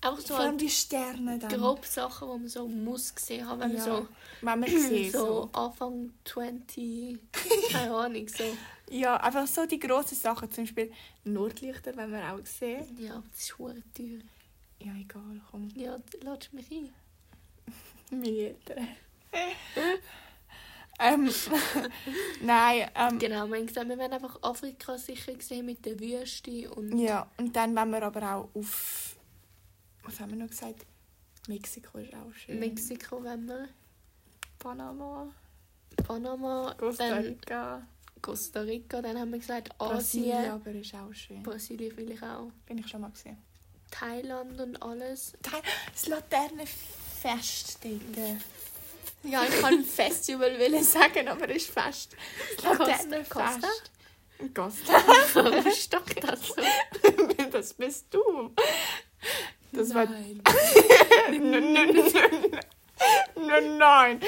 einfach 0.00 0.20
so 0.20 0.28
Vor 0.28 0.38
allem 0.40 0.50
halt 0.52 0.60
die 0.62 0.70
Sterne 0.70 1.38
dann. 1.38 1.50
grob 1.50 1.84
Sachen, 1.84 2.28
die 2.32 2.38
man 2.40 2.48
so 2.48 2.66
muss 2.68 3.14
gesehen 3.14 3.46
haben, 3.46 3.60
wenn 3.60 3.76
ja. 3.76 3.86
man 3.86 4.08
Wenn 4.40 4.60
man 4.60 4.70
so, 4.70 4.78
sieht, 4.88 5.12
so 5.12 5.18
so. 5.26 5.50
Anfang 5.52 6.14
20, 6.24 7.18
keine 7.72 7.94
Ahnung, 7.94 8.26
so. 8.28 8.44
Ja, 8.90 9.16
einfach 9.16 9.46
so 9.46 9.66
die 9.66 9.78
grossen 9.78 10.16
Sachen. 10.16 10.50
Zum 10.50 10.64
Beispiel 10.64 10.92
Nordlichter, 11.24 11.94
wenn 11.96 12.10
wir 12.12 12.32
auch 12.32 12.44
sehen. 12.46 12.86
Ja, 12.98 13.22
das 13.32 13.40
ist 13.42 13.48
teuer. 13.50 13.74
Ja, 14.80 14.92
egal, 14.94 15.40
komm. 15.50 15.70
Ja, 15.74 15.98
lass 16.22 16.52
mich 16.52 16.70
ein. 16.70 16.92
Meine 18.10 18.28
Eltern. 18.28 18.88
Ähm, 21.00 21.30
nein, 22.42 22.90
ähm, 22.94 23.18
Genau, 23.18 23.46
wir 23.46 23.56
haben 23.56 23.66
gesagt, 23.66 23.88
wir 23.88 23.98
wollen 23.98 24.12
einfach 24.12 24.38
Afrika 24.42 24.96
sicher 24.98 25.32
sehen 25.38 25.66
mit 25.66 25.84
der 25.84 25.98
Wüste 25.98 26.70
und 26.72 26.98
ja, 26.98 27.26
und 27.36 27.54
dann 27.54 27.74
wollen 27.76 27.90
wir 27.90 28.02
aber 28.02 28.34
auch 28.34 28.48
auf, 28.54 29.16
was 30.02 30.20
haben 30.20 30.30
wir 30.32 30.38
noch 30.38 30.50
gesagt? 30.50 30.86
Mexiko 31.48 31.98
ist 31.98 32.14
auch 32.14 32.32
schön. 32.34 32.58
Mexiko 32.58 33.22
wollen 33.22 33.46
wir, 33.46 33.68
Panama, 34.58 35.28
Panama, 35.96 36.74
Costa 36.78 37.16
Rica, 37.16 37.86
Costa 38.22 38.60
Rica, 38.60 39.02
dann 39.02 39.18
haben 39.18 39.32
wir 39.32 39.38
gesagt 39.38 39.76
Brasilien, 39.76 40.36
Asien, 40.38 40.50
aber 40.50 40.70
ist 40.70 40.94
auch 40.94 41.12
schön. 41.12 41.42
Brasilien 41.42 41.96
will 41.96 42.12
ich 42.12 42.22
auch, 42.22 42.50
Bin 42.66 42.78
ich 42.78 42.88
schon 42.88 43.02
mal 43.02 43.10
gesehen. 43.10 43.36
Thailand 43.90 44.60
und 44.60 44.82
alles. 44.82 45.34
Das 45.42 46.08
Laternenfest 46.08 47.78
dort. 47.84 48.40
Ja, 49.24 49.44
ich 49.44 49.60
kann 49.60 49.82
Festival 49.84 50.58
wollen 50.58 50.84
sagen, 50.84 51.28
aber 51.28 51.48
es 51.50 51.56
ist 51.64 51.70
Fest. 51.70 52.16
Das 52.56 52.64
Costa- 52.64 52.86
Laternenfest. 52.86 53.90
Costa? 54.54 54.94
Warum 55.34 55.72
stockt 55.72 56.22
das 56.22 56.48
so? 56.48 56.54
das 57.50 57.74
bist 57.74 58.06
du. 58.10 58.52
Das 59.72 59.94
war... 59.94 60.06
Nein. 60.10 60.42
nein, 61.30 61.72
nein, 61.72 61.94
nein. 61.94 62.60
Nein, 63.36 63.78
nein. 63.78 64.20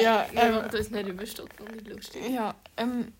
Ja, 0.00 0.26
ähm, 0.34 0.68
das 0.70 0.90
nicht 0.90 1.08
überstocken, 1.08 1.66
nicht 1.74 1.88
lustig. 1.88 2.28
Ja, 2.28 2.54
ähm, 2.76 3.12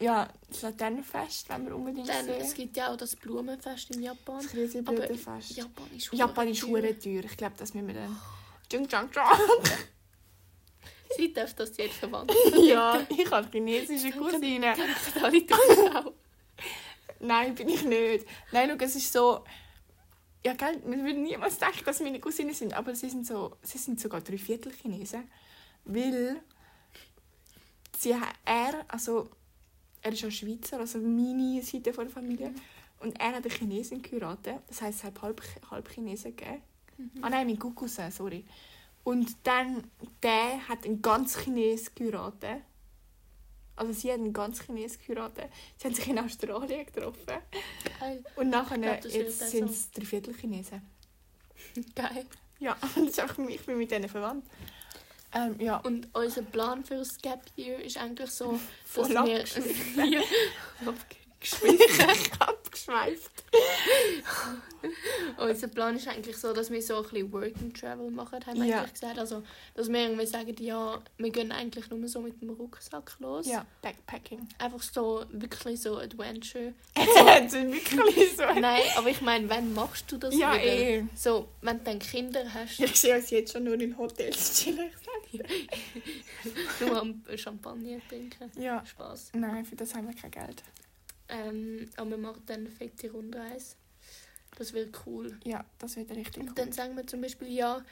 ja, 0.00 0.28
das 0.48 0.62
Laternenfest, 0.62 1.48
wenn 1.50 1.66
wir 1.66 1.76
unbedingt 1.76 2.08
Dann, 2.08 2.24
sehen. 2.24 2.40
es 2.40 2.54
gibt 2.54 2.76
ja 2.76 2.92
auch 2.92 2.96
das 2.96 3.14
Blumenfest 3.14 3.94
in 3.94 4.02
Japan. 4.02 4.38
Das 4.42 4.48
Krisenblütenfest. 4.50 5.56
Japan 5.56 5.86
ist 5.96 6.12
Japan 6.12 6.48
ist 6.48 6.60
teuer. 6.62 6.84
Ich 6.84 7.36
glaube, 7.36 7.54
das 7.58 7.74
müssen 7.74 7.88
wir 7.88 7.94
dann... 7.94 8.20
Jung, 8.72 8.88
jung, 8.88 9.10
jung. 9.14 9.70
Sie 11.16 11.32
darf 11.32 11.54
das 11.54 11.76
jetzt 11.76 11.96
verwandt. 11.96 12.32
Ja, 12.62 13.00
ich 13.08 13.30
habe 13.30 13.48
chinesische 13.50 14.10
Cousine. 14.12 14.74
Tun 14.74 15.96
auch. 15.96 16.12
Nein, 17.20 17.54
bin 17.54 17.68
ich 17.68 17.84
nicht. 17.84 18.26
Nein, 18.52 18.70
schau, 18.70 18.84
es 18.84 18.96
ist 18.96 19.12
so... 19.12 19.44
Ja, 20.44 20.52
gell, 20.52 20.78
man 20.86 21.02
würde 21.04 21.18
niemals 21.20 21.58
denken, 21.58 21.84
dass 21.86 22.00
meine 22.00 22.20
Cousinen 22.20 22.52
sind, 22.52 22.74
aber 22.74 22.94
sie 22.94 23.08
sind, 23.08 23.26
so, 23.26 23.56
sie 23.62 23.78
sind 23.78 23.98
sogar 23.98 24.20
drei 24.20 24.36
Viertel 24.36 24.72
Chinesen. 24.72 25.30
Weil 25.86 26.42
sie, 27.98 28.14
er, 28.44 28.84
also 28.88 29.30
er 30.02 30.12
ist 30.12 30.20
ja 30.20 30.30
Schweizer, 30.30 30.80
also 30.80 30.98
meine 30.98 31.62
Seite 31.62 31.94
von 31.94 32.04
der 32.04 32.12
Familie. 32.12 32.54
Und 33.00 33.18
er 33.18 33.28
hat 33.28 33.44
eine 33.44 33.48
Chinesin 33.48 34.02
geheiratet. 34.02 34.60
Das 34.68 34.82
heisst, 34.82 34.98
es 34.98 35.04
hat 35.04 35.22
halb, 35.22 35.42
halb 35.70 35.88
Chinesen 35.90 36.36
gegeben. 36.36 36.62
Ah 37.22 37.30
nein, 37.30 37.46
mein 37.46 37.58
Cousin, 37.58 38.10
sorry. 38.10 38.44
Und 39.04 39.36
dann, 39.44 39.84
der 40.22 40.66
hat 40.68 40.84
einen 40.84 41.02
ganz 41.02 41.38
Chines 41.38 41.94
geheiratet. 41.94 42.62
Also 43.76 43.92
sie 43.92 44.10
hat 44.10 44.18
einen 44.18 44.32
ganz 44.32 44.64
Chines 44.64 44.98
geheiratet. 44.98 45.50
Sie 45.76 45.86
haben 45.86 45.94
sich 45.94 46.08
in 46.08 46.18
Australien 46.18 46.86
getroffen. 46.86 47.38
Geil. 48.00 48.24
Und 48.36 48.50
nachher, 48.50 48.78
glaub, 48.78 49.04
jetzt 49.04 49.42
auch 49.42 49.46
sind 49.46 49.70
es 49.70 49.90
drei 49.90 50.04
Viertel 50.04 50.34
Chinesen. 50.34 50.82
Geil. 51.94 52.26
Ja, 52.58 52.76
das 52.80 52.96
ist 52.96 53.20
einfach, 53.20 53.38
ich 53.46 53.64
bin 53.64 53.78
mit 53.78 53.90
denen 53.90 54.08
verwandt. 54.08 54.46
Ähm, 55.34 55.56
ja. 55.58 55.78
Und 55.78 56.08
unser 56.14 56.42
Plan 56.42 56.84
für 56.84 56.96
das 56.96 57.18
Gap 57.18 57.42
Year 57.56 57.80
ist 57.80 57.98
eigentlich 57.98 58.30
so, 58.30 58.58
dass 58.94 59.08
wir... 59.10 59.44
abgeschweift. 61.52 62.40
abgeschweift. 62.40 63.44
Unser 65.38 65.68
Plan 65.68 65.96
ist 65.96 66.08
eigentlich 66.08 66.36
so, 66.36 66.52
dass 66.52 66.70
wir 66.70 66.82
so 66.82 66.96
ein 66.96 67.02
bisschen 67.04 67.32
Work 67.32 67.52
and 67.60 67.78
Travel 67.78 68.10
machen, 68.10 68.44
haben 68.44 68.60
wir 68.60 68.66
Ja. 68.66 68.78
eigentlich 68.80 68.92
gesagt. 68.94 69.18
Also, 69.18 69.42
dass 69.74 69.88
wir 69.88 70.00
irgendwie 70.00 70.26
sagen, 70.26 70.54
ja, 70.58 71.00
wir 71.18 71.30
gehen 71.30 71.52
eigentlich 71.52 71.88
nur 71.90 72.06
so 72.08 72.20
mit 72.20 72.40
dem 72.42 72.50
Rucksack 72.50 73.12
los. 73.20 73.46
Ja, 73.46 73.64
Backpacking. 73.82 74.46
Einfach 74.58 74.82
so, 74.82 75.24
wirklich 75.30 75.80
so 75.80 75.98
Adventure. 75.98 76.74
ist 76.96 77.52
wirklich 77.54 78.36
so. 78.36 78.42
Nein, 78.60 78.82
aber 78.96 79.08
ich 79.08 79.20
meine, 79.20 79.48
wann 79.48 79.72
machst 79.72 80.10
du 80.12 80.18
das 80.18 80.34
Ja, 80.36 80.54
wieder? 80.54 80.64
eh. 80.64 81.04
So, 81.14 81.48
wenn 81.62 81.78
du 81.78 81.84
dann 81.84 81.98
Kinder 81.98 82.44
hast, 82.52 82.78
Ich 82.80 83.00
sehe 83.00 83.16
uns 83.16 83.30
jetzt 83.30 83.52
schon 83.52 83.64
nur 83.64 83.80
in 83.80 83.96
Hotels 83.96 84.60
chillen. 84.62 84.90
nur 86.80 87.00
am 87.00 87.22
Champagner 87.36 87.98
trinken. 88.08 88.50
Ja. 88.60 88.84
Spaß. 88.84 89.30
Nein, 89.34 89.64
für 89.64 89.76
das 89.76 89.94
haben 89.94 90.06
wir 90.08 90.14
kein 90.14 90.30
Geld. 90.30 90.62
Ähm, 91.28 91.88
aber 91.96 92.10
wir 92.10 92.18
machen 92.18 92.42
dann 92.46 92.60
eine 92.60 92.70
fette 92.70 93.10
Rundreise. 93.10 93.76
Das 94.56 94.72
wird 94.72 94.94
cool. 95.06 95.38
Ja, 95.44 95.64
das 95.78 95.96
wird 95.96 96.10
richtig 96.10 96.42
cool. 96.42 96.48
Und 96.48 96.58
dann 96.58 96.72
sagen 96.72 96.96
wir 96.96 97.06
zum 97.06 97.20
Beispiel, 97.20 97.48
ja, 97.48 97.84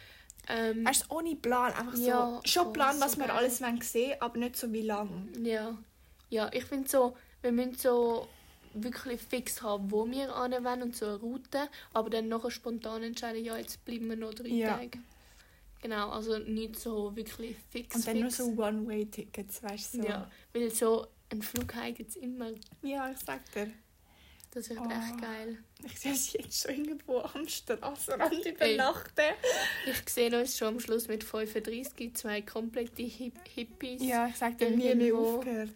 ähm, 0.49 0.85
Weißt 0.85 1.07
du, 1.09 1.14
ohne 1.14 1.37
Plan, 1.37 1.73
einfach 1.73 1.95
so. 1.95 2.03
Ja, 2.03 2.40
schon 2.45 2.68
oh, 2.68 2.73
Plan, 2.73 3.01
was 3.01 3.12
so 3.12 3.18
wir 3.18 3.27
geil. 3.27 3.37
alles 3.37 3.61
wollen 3.61 3.81
sehen 3.81 4.16
aber 4.21 4.38
nicht 4.38 4.57
so 4.57 4.73
wie 4.73 4.83
lang. 4.83 5.29
Ja, 5.42 5.79
ja 6.31 6.51
ich 6.53 6.64
finde 6.64 6.88
so, 6.88 7.16
wir 7.42 7.53
müssen 7.53 7.75
so 7.75 8.29
wirklich 8.75 9.21
fix 9.21 9.62
haben, 9.62 9.90
wo 9.90 10.07
wir 10.11 10.29
wollen 10.29 10.83
und 10.83 10.97
so 10.97 11.07
eine 11.07 11.16
Route, 11.16 11.68
aber 11.92 12.11
dann 12.11 12.29
nachher 12.29 12.51
spontan 12.51 13.03
entscheiden, 13.03 13.45
ja, 13.45 13.57
jetzt 13.57 13.85
bleiben 13.85 14.09
wir 14.09 14.16
noch 14.16 14.35
drei 14.35 14.49
Ja. 14.49 14.77
Tage. 14.77 14.99
Genau, 15.81 16.11
also 16.11 16.38
nicht 16.38 16.79
so 16.79 17.14
wirklich 17.14 17.57
fix. 17.71 17.97
Und 17.97 18.07
dann 18.07 18.21
nur 18.21 18.31
fix. 18.31 18.37
so 18.38 18.45
One-Way-Tickets, 18.51 19.62
weißt 19.64 19.95
du? 19.95 20.03
So. 20.03 20.09
Ja, 20.09 20.31
weil 20.53 20.71
so 20.71 21.09
ein 21.33 21.42
Flug 21.42 21.75
heim 21.75 21.95
gibt's 21.95 22.16
immer. 22.16 22.51
ja, 22.83 23.11
ich 23.11 23.18
sag 23.18 23.40
dir. 23.53 23.71
Das 24.55 24.68
wird 24.68 24.81
Oh. 24.81 24.85
echt 24.90 25.18
geil. 25.21 25.64
Ich 25.83 25.99
sehe 25.99 26.12
es 26.12 26.33
jetzt 26.35 26.61
schon 26.62 26.73
irgendwo 26.85 27.21
am 27.21 27.49
Strassenrand 27.49 28.45
übernachten. 28.45 29.35
Ich 29.87 30.09
sehe 30.11 30.38
uns 30.38 30.59
schon 30.59 30.68
am 30.68 30.81
Schluss 30.81 31.09
mit 31.09 31.25
35, 31.25 32.14
zwei 32.14 32.42
komplette 32.42 33.03
Hip 33.03 33.35
Hippies 33.49 34.03
Ja, 34.05 34.27
ich 34.29 34.37
sag 34.37 34.59
dir, 34.59 34.71
nie 34.71 34.95
mehr 34.95 35.14
aufgehört. 35.14 35.71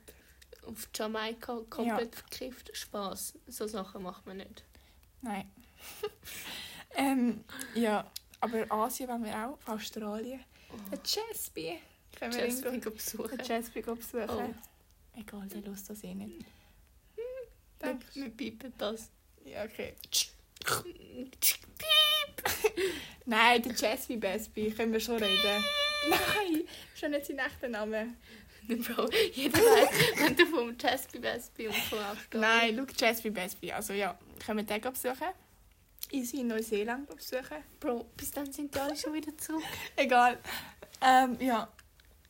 auf 0.67 0.91
Jamaika 0.95 1.61
komplett 1.71 2.15
verkifft. 2.15 2.71
Spaß. 2.77 3.39
So 3.47 3.67
Sachen 3.67 4.03
macht 4.03 4.27
man 4.27 4.37
nicht. 4.37 4.63
Nein. 5.23 5.51
ähm, 6.97 7.45
ja, 7.75 8.11
aber 8.41 8.71
Asien 8.71 9.09
wollen 9.09 9.25
wir 9.25 9.35
auch, 9.49 9.59
Australien. 9.73 10.41
Der 10.91 11.03
Chesby. 11.03 11.79
Können 12.19 12.35
wir 12.35 12.47
irgendwo 12.47 12.91
besuchen. 12.91 13.39
Chesby 13.39 13.81
besuchen? 13.81 14.29
Oh. 14.29 14.55
Egal, 15.17 15.49
der 15.49 15.63
lust 15.63 15.89
das 15.89 16.05
eh 16.05 16.15
nicht. 16.15 16.45
Wir, 17.15 17.25
Danke. 17.79 18.07
wir 18.15 18.29
piepen 18.31 18.73
das. 18.79 19.11
Ja, 19.45 19.65
okay. 19.65 19.95
Piep! 20.65 21.57
Nein, 23.25 23.63
der 23.63 23.75
Chesby 23.75 24.17
Besby, 24.17 24.71
können 24.71 24.93
wir 24.93 25.01
schon 25.01 25.17
reden. 25.17 25.65
Nein, 26.09 26.65
schon 26.95 27.11
nicht 27.11 27.27
sein 27.27 27.39
echter 27.39 27.69
Name. 27.69 28.15
Bro, 28.69 29.09
jeder 29.33 29.59
weiß, 29.59 30.19
wenn 30.19 30.37
du 30.37 30.47
vom 30.47 30.77
Jasper 30.79 31.23
Wesby 31.23 31.69
und 31.69 31.77
von 31.77 31.99
Australien. 31.99 32.77
Nein, 32.77 32.87
schau, 32.89 32.95
Chesby 33.07 33.31
Besby. 33.31 33.73
Also 33.73 33.93
ja, 33.93 34.19
können 34.45 34.59
wir 34.59 34.65
den 34.65 34.93
besuchen? 34.93 35.29
Easy 36.11 36.41
in 36.41 36.49
Neuseeland 36.49 37.09
besuchen. 37.09 37.63
Bro, 37.81 38.07
bis 38.17 38.31
dann 38.33 38.53
sind 38.53 38.75
die 38.75 38.79
alle 38.79 38.97
schon 38.97 39.15
wieder 39.15 39.37
zurück. 39.39 39.63
Egal. 39.97 40.39
Ähm, 41.01 41.37
ja. 41.41 41.69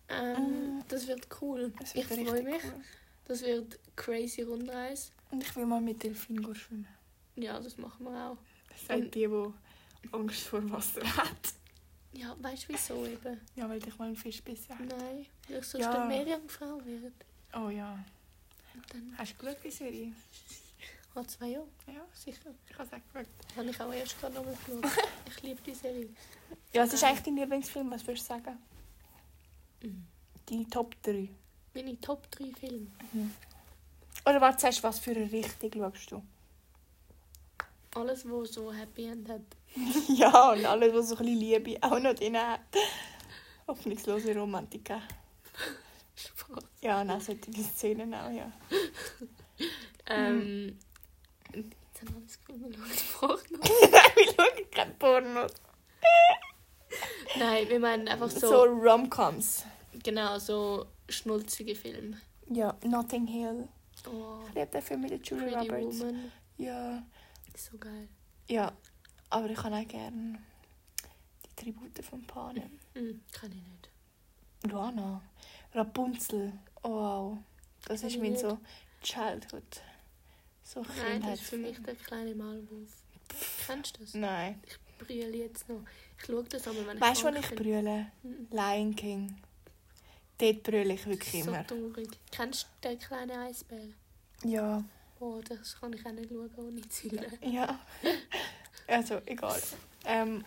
Ähm, 0.08 0.82
das 0.88 1.06
wird 1.06 1.26
cool. 1.40 1.72
Das 1.78 1.94
ich 1.94 2.08
wird 2.08 2.20
freue 2.20 2.34
richtig 2.34 2.44
mich. 2.54 2.64
cool. 2.64 2.80
Das 3.26 3.42
wird 3.42 3.78
crazy 3.96 4.42
Rundreise. 4.42 5.10
Und 5.30 5.42
ich 5.42 5.54
will 5.56 5.66
mal 5.66 5.80
mit 5.80 6.02
Delfin 6.02 6.42
schwimmen. 6.54 6.86
Ja, 7.34 7.58
das 7.60 7.76
machen 7.76 8.04
wir 8.04 8.30
auch. 8.30 8.36
Das 8.70 8.86
sind 8.86 9.14
die, 9.14 9.26
die 9.26 10.12
Angst 10.12 10.42
vor 10.42 10.70
Wasser 10.70 11.02
hat. 11.16 11.54
Ja, 12.12 12.34
weißt 12.40 12.64
du 12.68 12.72
wieso 12.72 13.04
eben? 13.04 13.40
Ja, 13.56 13.68
weil 13.68 13.78
ich 13.86 13.98
mal 13.98 14.06
einen 14.06 14.16
Fisch 14.16 14.42
bissen 14.42 14.70
habe. 14.70 14.84
Nein, 14.84 15.26
weil 15.48 15.58
ich 15.58 15.64
sonst 15.66 15.84
Ja. 15.84 15.92
eine 15.92 16.06
Meerjungfrau 16.06 16.80
werde. 16.84 17.12
Oh 17.54 17.68
ja. 17.68 17.98
Hast 19.18 19.32
du 19.32 19.36
geschaut, 19.44 19.58
die 19.64 19.70
Serie? 19.70 20.12
hat 21.14 21.30
zwei 21.30 21.46
Jahre, 21.48 21.66
Ja, 21.86 22.04
sicher. 22.12 22.50
ich 22.68 22.78
habe 22.78 22.84
es 22.88 22.92
auch 22.92 23.12
geschaut. 23.12 23.56
Habe 23.56 23.70
ich 23.70 23.80
auch 23.80 23.92
erst 23.92 24.20
gerade 24.20 24.34
nochmal 24.34 24.54
geschaut. 24.66 24.92
Ich 25.28 25.42
liebe 25.42 25.60
die 25.62 25.74
Serie. 25.74 26.08
Ja, 26.72 26.82
was 26.82 26.92
ist 26.92 27.02
eigentlich 27.04 27.22
dein 27.22 27.36
Lieblingsfilm? 27.36 27.90
Was 27.90 28.06
würdest 28.06 28.24
du 28.30 28.34
sagen? 28.34 28.58
Mhm. 29.82 30.06
Deine 30.46 30.70
Top 30.70 30.94
3. 31.02 31.28
Meine 31.74 32.00
Top 32.00 32.30
3 32.30 32.52
Filme. 32.58 32.86
Oder 34.24 34.40
warte, 34.40 34.60
sagst 34.60 34.78
du, 34.78 34.82
was 34.84 34.98
für 34.98 35.10
eine 35.12 35.30
Richtung 35.30 35.72
schaust 35.72 36.10
du? 36.10 36.22
Alles, 37.94 38.24
was 38.28 38.52
so 38.52 38.72
Happy 38.72 39.06
End 39.06 39.28
hat. 39.28 39.40
ja, 40.08 40.52
und 40.52 40.64
alles, 40.64 40.94
was 40.94 41.08
so 41.08 41.16
ein 41.16 41.24
bisschen 41.24 41.40
Liebe 41.40 41.76
auch 41.82 41.98
noch 41.98 42.14
drin 42.14 42.36
hat. 42.36 42.60
Hoffnungslose 43.66 44.34
Romantiker. 44.34 45.02
Spaß. 46.14 46.64
Ja, 46.82 47.04
nein, 47.04 47.20
solche 47.20 47.62
Szenen 47.62 48.14
auch, 48.14 48.30
ja. 48.30 48.50
Ähm, 50.06 50.78
jetzt 51.52 52.00
haben 52.00 52.14
wir 52.14 52.20
das 52.22 52.38
Gefühl, 52.44 52.60
wir 52.70 52.96
schauen 52.96 53.38
Porno. 53.48 53.58
nein, 53.90 54.10
wir 54.14 54.24
schauen 54.26 54.70
keine 54.70 54.94
Pornos. 54.94 55.52
Nein, 57.38 57.68
wir 57.68 57.80
meinen 57.80 58.08
einfach 58.08 58.30
so, 58.30 58.38
So, 58.48 58.62
Romcoms. 58.64 59.64
genau, 60.02 60.38
so 60.38 60.86
schnulzige 61.08 61.74
Filme. 61.74 62.20
Ja, 62.48 62.76
Notting 62.84 63.26
Hill. 63.26 63.68
Oh, 64.08 64.40
Ich 64.48 64.54
liebe 64.54 64.66
den 64.66 64.82
Film 64.82 65.00
mit 65.02 65.10
der 65.10 65.18
Julia 65.20 65.58
Pretty 65.58 65.70
Roberts. 65.72 66.00
Woman. 66.00 66.32
Ja. 66.58 67.02
So 67.56 67.78
geil. 67.78 68.08
Ja, 68.48 68.72
aber 69.30 69.50
ich 69.50 69.56
kann 69.58 69.74
auch 69.74 69.88
gerne 69.88 70.38
die 71.44 71.56
Tribute 71.64 72.04
von 72.04 72.22
Panem. 72.26 72.78
Hm, 72.94 73.20
kann 73.32 73.50
ich 73.50 73.56
nicht. 73.62 73.90
Luana. 74.72 75.20
Rapunzel. 75.74 76.52
Oh, 76.82 76.90
wow. 76.90 77.38
Das 77.86 78.00
Kann 78.02 78.10
ist 78.10 78.18
mein 78.18 78.30
nicht. 78.32 78.40
so 78.40 78.58
Childhood. 79.02 79.82
So 80.62 80.82
Nein, 80.98 81.22
das 81.22 81.40
ist 81.40 81.48
für 81.50 81.56
mich 81.58 81.80
der 81.82 81.94
kleine 81.94 82.34
Maulwurf. 82.34 82.90
Kennst 83.66 83.96
du 83.96 84.02
das? 84.04 84.14
Nein. 84.14 84.60
Ich 84.66 84.78
brülle 84.98 85.36
jetzt 85.36 85.68
noch. 85.68 85.80
Ich 86.18 86.24
schaue 86.26 86.44
das 86.44 86.66
aber, 86.68 86.86
wenn 86.86 86.96
ich 86.96 87.02
Weißt 87.02 87.22
du, 87.22 87.28
ich 87.34 87.50
brülle? 87.50 88.06
Mhm. 88.22 88.48
Lion 88.50 88.96
King. 88.96 89.36
Dort 90.38 90.62
brülle 90.62 90.94
ich 90.94 91.06
wirklich 91.06 91.44
So 91.44 91.50
immer. 91.50 91.66
traurig. 91.66 92.08
Kennst 92.30 92.66
du 92.82 92.88
den 92.88 92.98
kleinen 92.98 93.30
Eisbär? 93.38 93.88
Ja. 94.44 94.84
Oh, 95.18 95.40
das 95.48 95.80
kann 95.80 95.92
ich 95.94 96.04
auch 96.04 96.12
nicht 96.12 96.28
schauen, 96.30 96.50
ohne 96.58 96.88
zu 96.88 97.10
heulen. 97.10 97.38
Ja. 97.42 97.78
Also, 98.88 99.20
egal. 99.26 99.60
Ähm, 100.04 100.44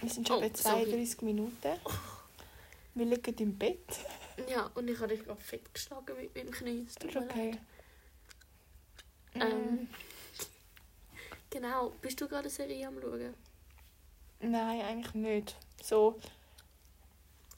wir 0.00 0.08
sind 0.08 0.28
schon 0.28 0.36
Oh, 0.36 0.40
bei 0.40 0.50
sorry. 0.54 0.84
32 0.84 1.22
Minuten. 1.22 1.72
Wir 2.94 3.06
liegen 3.06 3.34
im 3.38 3.58
Bett. 3.58 3.80
Ja, 4.48 4.70
und 4.74 4.86
ich 4.88 4.96
habe 5.00 5.08
dich 5.08 5.24
gerade 5.24 5.40
fett 5.40 5.74
geschlagen 5.74 6.14
mit 6.16 6.32
meinem 6.36 6.52
Knie. 6.52 6.84
Das 6.84 6.94
tut 6.94 7.16
okay. 7.16 7.58
Ähm, 9.34 9.42
Ähm, 9.42 9.88
genau. 11.50 11.90
Bist 12.00 12.20
du 12.20 12.28
gerade 12.28 12.42
eine 12.42 12.50
Serie 12.50 12.86
am 12.86 13.00
schauen? 13.00 13.34
Nein, 14.40 14.80
eigentlich 14.82 15.14
nicht. 15.14 15.56
So, 15.82 16.18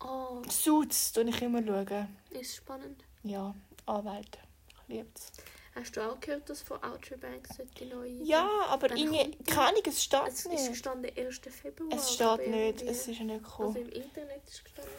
Oh, 0.01 0.43
Suits 0.49 1.13
tue 1.13 1.25
ich 1.25 1.43
immer 1.43 1.61
schauen. 1.65 2.17
ist 2.31 2.57
spannend. 2.57 3.03
Ja, 3.25 3.53
Anwalt. 3.87 4.39
Ich 4.69 4.89
liebe 4.95 5.09
es. 5.15 5.33
Hast 5.75 5.97
du 5.97 6.01
auch 6.09 6.19
gehört, 6.21 6.49
dass 6.49 6.63
von 6.63 6.83
Outer 6.85 7.17
Banks 7.17 7.51
die 7.79 7.85
neue... 7.87 8.23
Ja, 8.23 8.49
aber 8.69 8.91
irgendwie, 8.97 9.37
keine 9.45 9.69
Ahnung, 9.69 9.83
es 9.87 10.03
steht 10.05 10.21
Es 10.29 10.41
ist 10.41 10.49
nicht. 10.49 10.69
gestanden 10.69 11.11
1. 11.17 11.41
Februar. 11.51 11.89
Es 11.93 12.21
aber 12.21 12.37
steht 12.37 12.49
nicht, 12.51 12.83
es 12.83 13.09
ist 13.09 13.19
ja 13.19 13.25
nicht 13.25 13.45
Also 13.45 13.51
gekommen. 13.73 13.77
im 13.77 13.89
Internet 13.89 14.43
ist 14.49 14.65
gestanden. 14.65 14.93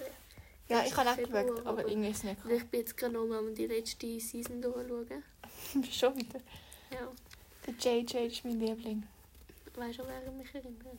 Ja, 0.67 0.83
ich 0.85 0.95
habe 0.95 1.09
auch 1.09 1.15
geschaut, 1.17 1.65
aber 1.65 1.87
irgendwie 1.87 2.09
ist 2.09 2.17
es 2.17 2.23
nicht 2.25 2.37
Also 2.43 2.55
ich 2.57 2.67
bin 2.69 2.79
jetzt 2.81 2.95
gerade 2.97 3.13
nochmal 3.13 3.39
um 3.39 3.55
die 3.55 3.67
letzte 3.67 4.19
Season 4.19 4.61
durchschauen. 4.61 5.07
gekommen. 5.07 5.83
Schon 5.91 6.15
wieder. 6.17 6.39
Ja, 6.91 7.07
Der 7.65 7.73
JJ 7.73 8.27
ist 8.27 8.43
mein 8.45 8.59
Liebling. 8.59 9.07
weißt 9.75 9.99
du, 9.99 10.03
wer 10.07 10.31
mich 10.31 10.53
erinnert? 10.53 10.97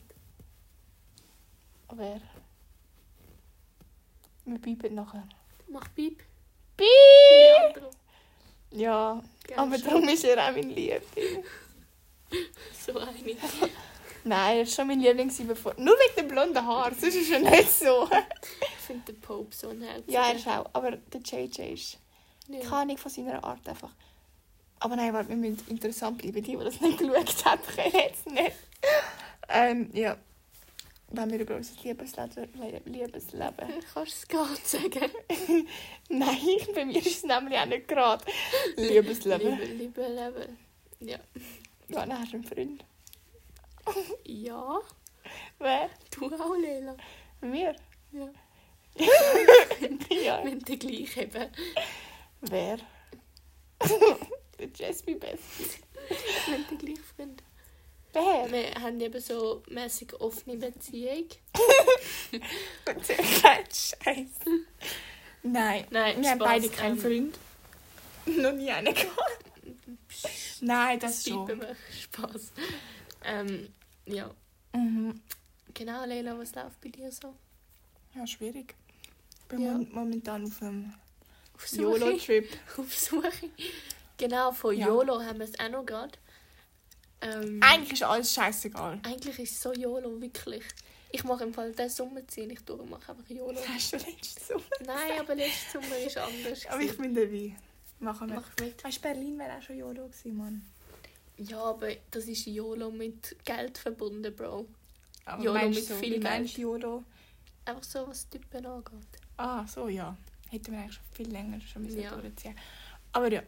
Aber 1.91 2.05
er. 2.05 2.21
Wir 4.45 4.59
bleiben 4.59 4.95
nachher. 4.95 5.27
Mach 5.69 5.93
Piep. 5.95 6.23
Piep! 6.77 6.87
Leandro. 7.75 7.91
Ja, 8.73 9.23
Gell, 9.45 9.59
aber 9.59 9.79
schon 9.79 9.89
darum 9.89 10.09
ist 10.09 10.25
er 10.25 10.49
auch 10.49 10.53
mein 10.53 10.71
Liebling. 10.71 11.45
So 12.87 12.97
eine. 12.97 13.37
Nein, 14.23 14.57
er 14.59 14.63
ist 14.63 14.75
schon 14.75 14.87
mein 14.87 15.01
Liebling 15.01 15.33
bevor. 15.49 15.75
Nur 15.79 15.95
wegen 15.95 16.15
dem 16.17 16.29
blonden 16.29 16.65
Haar, 16.65 16.93
sonst 16.95 17.17
ist 17.17 17.33
er 17.33 17.41
nicht 17.41 17.71
so. 17.71 18.09
Ich 18.61 18.87
finde 18.87 19.13
den 19.13 19.21
Pope 19.21 19.53
so 19.53 19.73
Herz. 19.73 20.05
ja, 20.07 20.29
er 20.29 20.37
ist 20.37 20.47
auch. 20.47 20.67
Aber 20.73 20.93
der 20.93 21.21
JJ 21.21 21.73
ist. 21.73 21.99
Ja. 22.47 22.61
Keine 22.61 22.77
Ahnung 22.77 22.99
von 22.99 23.11
seiner 23.11 23.43
Art 23.43 23.69
einfach. 23.69 23.91
Aber 24.79 24.95
nein, 24.95 25.13
warte, 25.13 25.29
wir 25.29 25.37
müssen 25.37 25.67
interessant 25.69 26.19
bleiben. 26.19 26.43
Die, 26.43 26.57
die 26.57 26.65
das 26.65 26.81
nicht 26.81 26.99
geschaut 26.99 27.45
haben, 27.45 27.63
können 27.75 27.93
jetzt 27.93 28.27
nicht. 28.27 28.57
Ähm, 29.49 29.91
ja. 29.93 30.17
Wenn 31.13 31.31
wir 31.31 31.41
über 31.41 31.57
unser 31.57 31.75
Liebesleben, 31.83 32.83
Liebesleben. 32.85 33.69
Kannst 33.95 33.95
du 33.95 34.03
es 34.03 34.29
gerade 34.29 34.61
sagen? 34.65 35.11
Nein, 36.09 36.39
bei 36.75 36.85
mir 36.85 36.99
ist 36.99 37.07
es 37.07 37.25
nämlich 37.25 37.59
auch 37.59 37.67
nicht 37.67 37.89
gerade. 37.89 38.25
Liebesleben. 38.77 39.59
Liebe, 39.59 39.73
liebe 39.73 40.03
Leben. 40.03 40.59
Ja. 41.01 41.19
Dann 41.89 42.19
hast 42.19 42.33
du 42.33 42.37
einen 42.37 42.45
Freund. 42.45 42.85
Ja. 44.25 44.81
Wer? 45.59 45.91
Du 46.11 46.27
auch, 46.27 46.57
Leila. 46.57 46.97
Wir? 47.41 47.75
Ja. 48.13 48.29
ja. 50.11 50.45
Wenn 50.45 50.61
der 50.61 50.77
gleich 50.77 51.17
eben. 51.17 51.51
Wer? 52.43 52.79
Der 54.59 54.69
Jasmine 54.75 55.19
Best. 55.19 55.81
Wenn 56.47 56.67
der 56.69 56.79
gleich 56.79 57.01
Freund. 57.01 57.43
Wer? 58.13 58.51
Wir 58.51 58.75
haben 58.81 59.01
eben 59.01 59.21
so 59.21 59.63
mäßig 59.69 60.15
offene 60.21 60.57
Beziehung. 60.57 61.27
Keinen 62.85 63.65
Scheiß. 63.67 64.29
Nein. 65.43 65.87
Nein, 65.91 66.21
Wir 66.23 66.31
haben 66.31 66.39
Spaß, 66.39 66.49
beide 66.49 66.69
keinen 66.69 66.97
ähm, 66.97 66.99
Freund. 67.01 67.39
Noch 68.43 68.53
nie 68.53 68.71
einen 68.71 68.93
gehabt. 68.95 69.45
Nein, 70.61 70.99
das 71.01 71.23
Das 71.25 71.33
schon. 71.33 71.49
wir. 71.49 71.77
Spaß. 72.03 72.53
Ähm, 73.25 73.73
ja. 74.07 74.31
Mhm. 74.75 75.21
Genau, 75.73 76.05
Leila, 76.05 76.39
was 76.39 76.55
läuft 76.55 76.81
bei 76.81 76.89
dir 76.89 77.11
so? 77.11 77.35
Ja, 78.15 78.27
schwierig. 78.27 78.75
Ich 79.43 79.47
bin 79.47 79.61
Ja. 79.63 79.81
momentan 79.93 80.45
auf 80.45 80.61
einem? 80.63 80.93
YOLO-Trip. 81.73 82.49
Auf 82.79 82.95
Suche. 82.99 83.31
Genau, 84.17 84.51
von 84.53 84.77
Ja. 84.77 84.87
YOLO 84.89 85.23
haben 85.23 85.39
wir 85.39 85.47
es 85.47 85.59
auch 85.61 85.69
noch 85.69 85.85
gerade. 85.85 86.13
Ähm, 87.23 87.61
Eigentlich 87.63 87.93
ist 87.95 88.03
alles 88.03 88.33
scheißegal. 88.33 88.99
eigentlich 89.03 89.39
ist 89.39 89.53
es 89.53 89.61
so 89.63 89.73
YOLO, 89.73 90.21
wirklich. 90.21 90.65
Ich 91.13 91.25
mache 91.25 91.45
im 91.45 91.53
Fall 91.53 91.73
den 91.73 91.91
Sommer 91.91 92.27
ziehen, 92.29 92.51
ich 92.51 92.61
durch, 92.61 92.89
mache 92.89 93.13
einfach 93.13 93.29
YOLO. 93.29 93.53
Das 93.53 93.69
hast 93.69 93.93
du 93.93 93.97
letztes 93.99 94.49
Sommer. 94.49 94.63
Nein, 94.87 95.21
aber 95.21 95.35
letztes 95.35 95.73
Sommer 95.73 95.99
ist 95.99 96.17
anders. 96.17 96.67
Aber 96.69 96.81
ich 96.81 96.97
bin 96.97 97.15
dabei. 97.15 97.57
Machen 97.99 98.29
wir. 98.31 98.37
Mach 98.37 98.49
mit. 98.61 98.83
Weißt 98.83 98.97
du, 98.99 99.03
Berlin 99.03 99.39
wäre 99.39 99.59
auch 99.59 99.63
schon 99.63 99.77
YOLO 99.77 100.07
gewesen, 100.07 100.37
Mann. 100.37 100.63
Ja, 101.37 101.63
aber 101.63 101.89
das 102.11 102.25
ist 102.27 102.47
YOLO 102.47 102.91
mit 102.91 103.37
Geld 103.45 103.77
verbunden, 103.79 104.35
Bro. 104.35 104.67
Aber 105.27 105.43
YOLO 105.43 105.69
mit 105.69 105.85
so, 105.85 105.95
viel 105.97 106.21
Geld. 106.21 106.57
YOLO? 106.59 107.05
Einfach 107.67 107.85
so, 107.85 108.07
was 108.09 108.29
Typen 108.29 108.65
angeht. 108.65 109.19
Ah, 109.37 109.67
so 109.67 109.89
ja. 109.89 110.17
Hätten 110.51 110.73
wir 110.73 110.81
eigentlich 110.81 110.95
schon 110.97 111.05
viel 111.13 111.31
länger 111.31 111.61
schon 111.61 111.83
müssen 111.83 112.01
Ja. 112.01 112.15
durchziehen. 112.17 112.57
Aber 113.13 113.31
ja, 113.31 113.43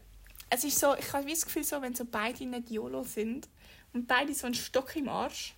es 0.51 0.65
ist 0.65 0.79
so, 0.79 0.95
ich 0.97 1.11
habe 1.13 1.29
das 1.31 1.45
Gefühl, 1.45 1.65
so, 1.65 1.81
wenn 1.81 1.95
so 1.95 2.05
beide 2.05 2.45
nicht 2.45 2.71
YOLO 2.71 3.03
sind 3.05 3.49
und 3.93 4.07
beide 4.07 4.35
so 4.35 4.47
einen 4.47 4.55
Stock 4.55 4.95
im 4.97 5.09
Arsch. 5.09 5.55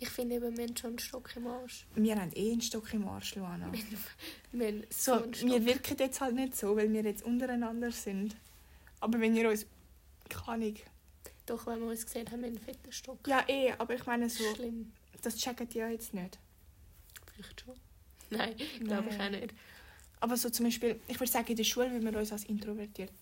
Ich 0.00 0.08
finde 0.10 0.36
eben, 0.36 0.56
wir 0.56 0.64
haben 0.66 0.76
schon 0.76 0.90
einen 0.90 0.98
Stock 1.00 1.30
im 1.34 1.46
Arsch. 1.48 1.84
Wir 1.96 2.14
haben 2.16 2.30
eh 2.34 2.52
einen 2.52 2.60
Stock 2.60 2.92
im 2.94 3.08
Arsch, 3.08 3.34
Luana. 3.34 3.72
Wir 4.52 4.68
haben 4.68 4.84
so, 4.90 5.14
So, 5.16 5.22
einen 5.24 5.34
Stock. 5.34 5.50
wir 5.50 5.66
wirken 5.66 5.96
jetzt 5.98 6.20
halt 6.20 6.34
nicht 6.36 6.56
so, 6.56 6.76
weil 6.76 6.92
wir 6.92 7.02
jetzt 7.02 7.24
untereinander 7.24 7.90
sind. 7.90 8.36
Aber 9.00 9.18
wenn 9.20 9.34
ihr 9.34 9.48
uns... 9.50 9.66
Keine 10.28 10.46
Ahnung. 10.48 10.76
Doch, 11.46 11.66
wenn 11.66 11.80
wir 11.80 11.88
uns 11.88 12.04
gesehen 12.04 12.26
haben, 12.26 12.34
haben 12.34 12.40
wir 12.42 12.48
einen 12.48 12.58
fetten 12.58 12.92
Stock. 12.92 13.26
Ja, 13.26 13.44
eh, 13.48 13.72
aber 13.78 13.94
ich 13.94 14.06
meine 14.06 14.28
so, 14.30 14.44
Schlimm. 14.54 14.92
das 15.22 15.36
checkt 15.36 15.74
ihr 15.74 15.86
ja 15.86 15.88
jetzt 15.88 16.14
nicht. 16.14 16.38
Vielleicht 17.34 17.60
schon. 17.62 17.74
Nein, 18.30 18.54
glaube 18.84 19.08
ich 19.10 19.18
auch 19.18 19.30
nicht. 19.30 19.54
Aber 20.20 20.36
so 20.36 20.50
zum 20.50 20.66
Beispiel, 20.66 21.00
ich 21.08 21.18
würde 21.18 21.32
sagen, 21.32 21.46
in 21.48 21.56
der 21.56 21.64
Schule 21.64 21.90
würden 21.90 22.12
wir 22.12 22.18
uns 22.18 22.30
als 22.32 22.44
introvertiert 22.44 23.12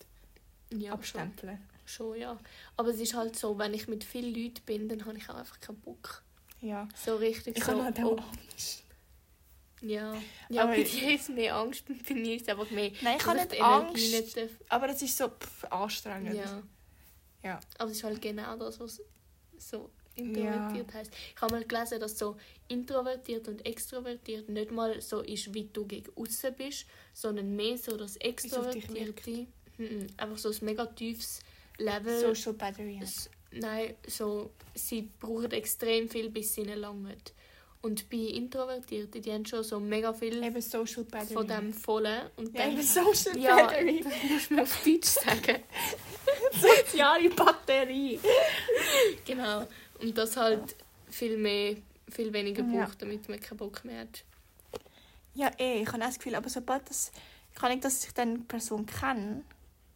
Ja, 0.71 0.91
abstempeln. 0.93 1.57
schon, 1.57 1.76
ja. 2.15 2.37
Aber 2.75 2.89
es 2.89 2.99
ist 2.99 3.13
halt 3.13 3.37
so, 3.37 3.57
wenn 3.57 3.73
ich 3.73 3.87
mit 3.87 4.03
vielen 4.03 4.33
Leuten 4.33 4.61
bin, 4.65 4.89
dann 4.89 5.05
habe 5.05 5.17
ich 5.17 5.29
auch 5.29 5.35
einfach 5.35 5.59
keinen 5.59 5.79
Bock. 5.79 6.23
Ja. 6.61 6.87
So 6.95 7.15
richtig 7.15 7.57
Ich 7.57 7.63
so. 7.63 7.71
habe 7.71 7.83
halt 7.85 7.99
auch 7.99 8.11
oh, 8.11 8.17
Angst. 8.51 8.83
ja, 9.81 10.15
ja 10.49 10.63
Aber- 10.63 10.73
bei 10.73 10.83
dir 10.83 11.15
ist 11.15 11.29
mehr 11.29 11.55
Angst, 11.55 11.83
bei 12.07 12.13
mir 12.13 12.35
ist 12.35 12.49
einfach 12.49 12.69
mehr... 12.71 12.91
Nein, 13.01 13.17
ich 13.19 13.25
habe 13.25 13.37
nicht 13.37 13.61
Angst. 13.61 14.35
nicht 14.35 14.49
Aber 14.69 14.89
es 14.89 15.01
ist 15.01 15.17
so 15.17 15.29
pff, 15.29 15.65
anstrengend. 15.65 16.35
Ja. 16.35 16.63
Ja. 17.43 17.59
Aber 17.77 17.91
es 17.91 17.97
ist 17.97 18.03
halt 18.03 18.21
genau 18.21 18.57
das, 18.57 18.79
was 18.79 19.01
so 19.57 19.89
introvertiert 20.15 20.93
heisst. 20.93 21.11
Ich 21.35 21.41
habe 21.41 21.53
mal 21.53 21.63
gelesen, 21.63 21.99
dass 21.99 22.17
so 22.17 22.37
introvertiert 22.67 23.47
und 23.47 23.65
extrovertiert 23.65 24.49
nicht 24.49 24.71
mal 24.71 24.99
so 25.01 25.21
ist, 25.21 25.53
wie 25.53 25.65
du 25.65 25.85
gegen 25.85 26.11
außen 26.15 26.55
bist, 26.55 26.85
sondern 27.13 27.55
mehr 27.55 27.77
so 27.77 27.95
das 27.95 28.17
Extrovertierte. 28.17 29.47
Mhm, 29.77 30.07
einfach 30.17 30.37
so 30.39 30.49
ein 30.49 30.57
mega 30.61 30.85
tiefes 30.87 31.39
Level. 31.77 32.19
Social 32.19 32.53
Battery. 32.53 32.99
Nein, 33.51 33.95
so, 34.07 34.51
sie 34.73 35.09
brauchen 35.19 35.51
extrem 35.51 36.09
viel, 36.09 36.29
bis 36.29 36.53
sie 36.55 36.63
langt. 36.63 37.33
Und 37.81 38.09
bei 38.09 38.17
Introvertierten, 38.17 39.21
die 39.21 39.31
haben 39.31 39.45
schon 39.45 39.63
so 39.63 39.79
mega 39.79 40.11
viel 40.11 40.43
Eben 40.43 40.61
Social 40.61 41.03
Battery. 41.03 41.33
von 41.33 41.47
dem 41.47 41.73
Vollen. 41.73 42.23
Und 42.35 42.53
Ja, 42.53 42.63
dann, 42.65 42.73
eben 42.73 42.81
Social 42.81 43.37
ja, 43.39 43.55
Battery. 43.55 44.01
das 44.03 44.13
musst 44.29 44.51
mir 44.51 44.63
auf 44.63 44.83
Deutsch 44.83 45.07
sagen. 45.07 45.63
Soziale 46.51 47.29
Batterie. 47.29 48.19
Genau. 49.25 49.67
Und 50.01 50.17
das 50.17 50.35
halt 50.35 50.75
viel 51.09 51.37
mehr, 51.37 51.77
viel 52.09 52.33
weniger 52.33 52.63
Ja. 52.63 52.85
braucht, 52.85 53.01
damit 53.01 53.29
man 53.29 53.39
keinen 53.39 53.57
Bock 53.57 53.85
mehr 53.85 54.01
hat. 54.01 54.23
Ja, 55.35 55.51
eh, 55.59 55.81
ich 55.81 55.87
habe 55.87 56.01
auch 56.01 56.07
das 56.07 56.17
Gefühl, 56.17 56.35
aber 56.35 56.49
sobald 56.49 56.89
das... 56.89 57.11
Ich 57.53 57.59
kann 57.59 57.71
nicht, 57.71 57.85
dass 57.85 58.05
ich 58.05 58.13
dann 58.13 58.35
die 58.35 58.43
Person 58.43 58.85
kenne. 58.85 59.43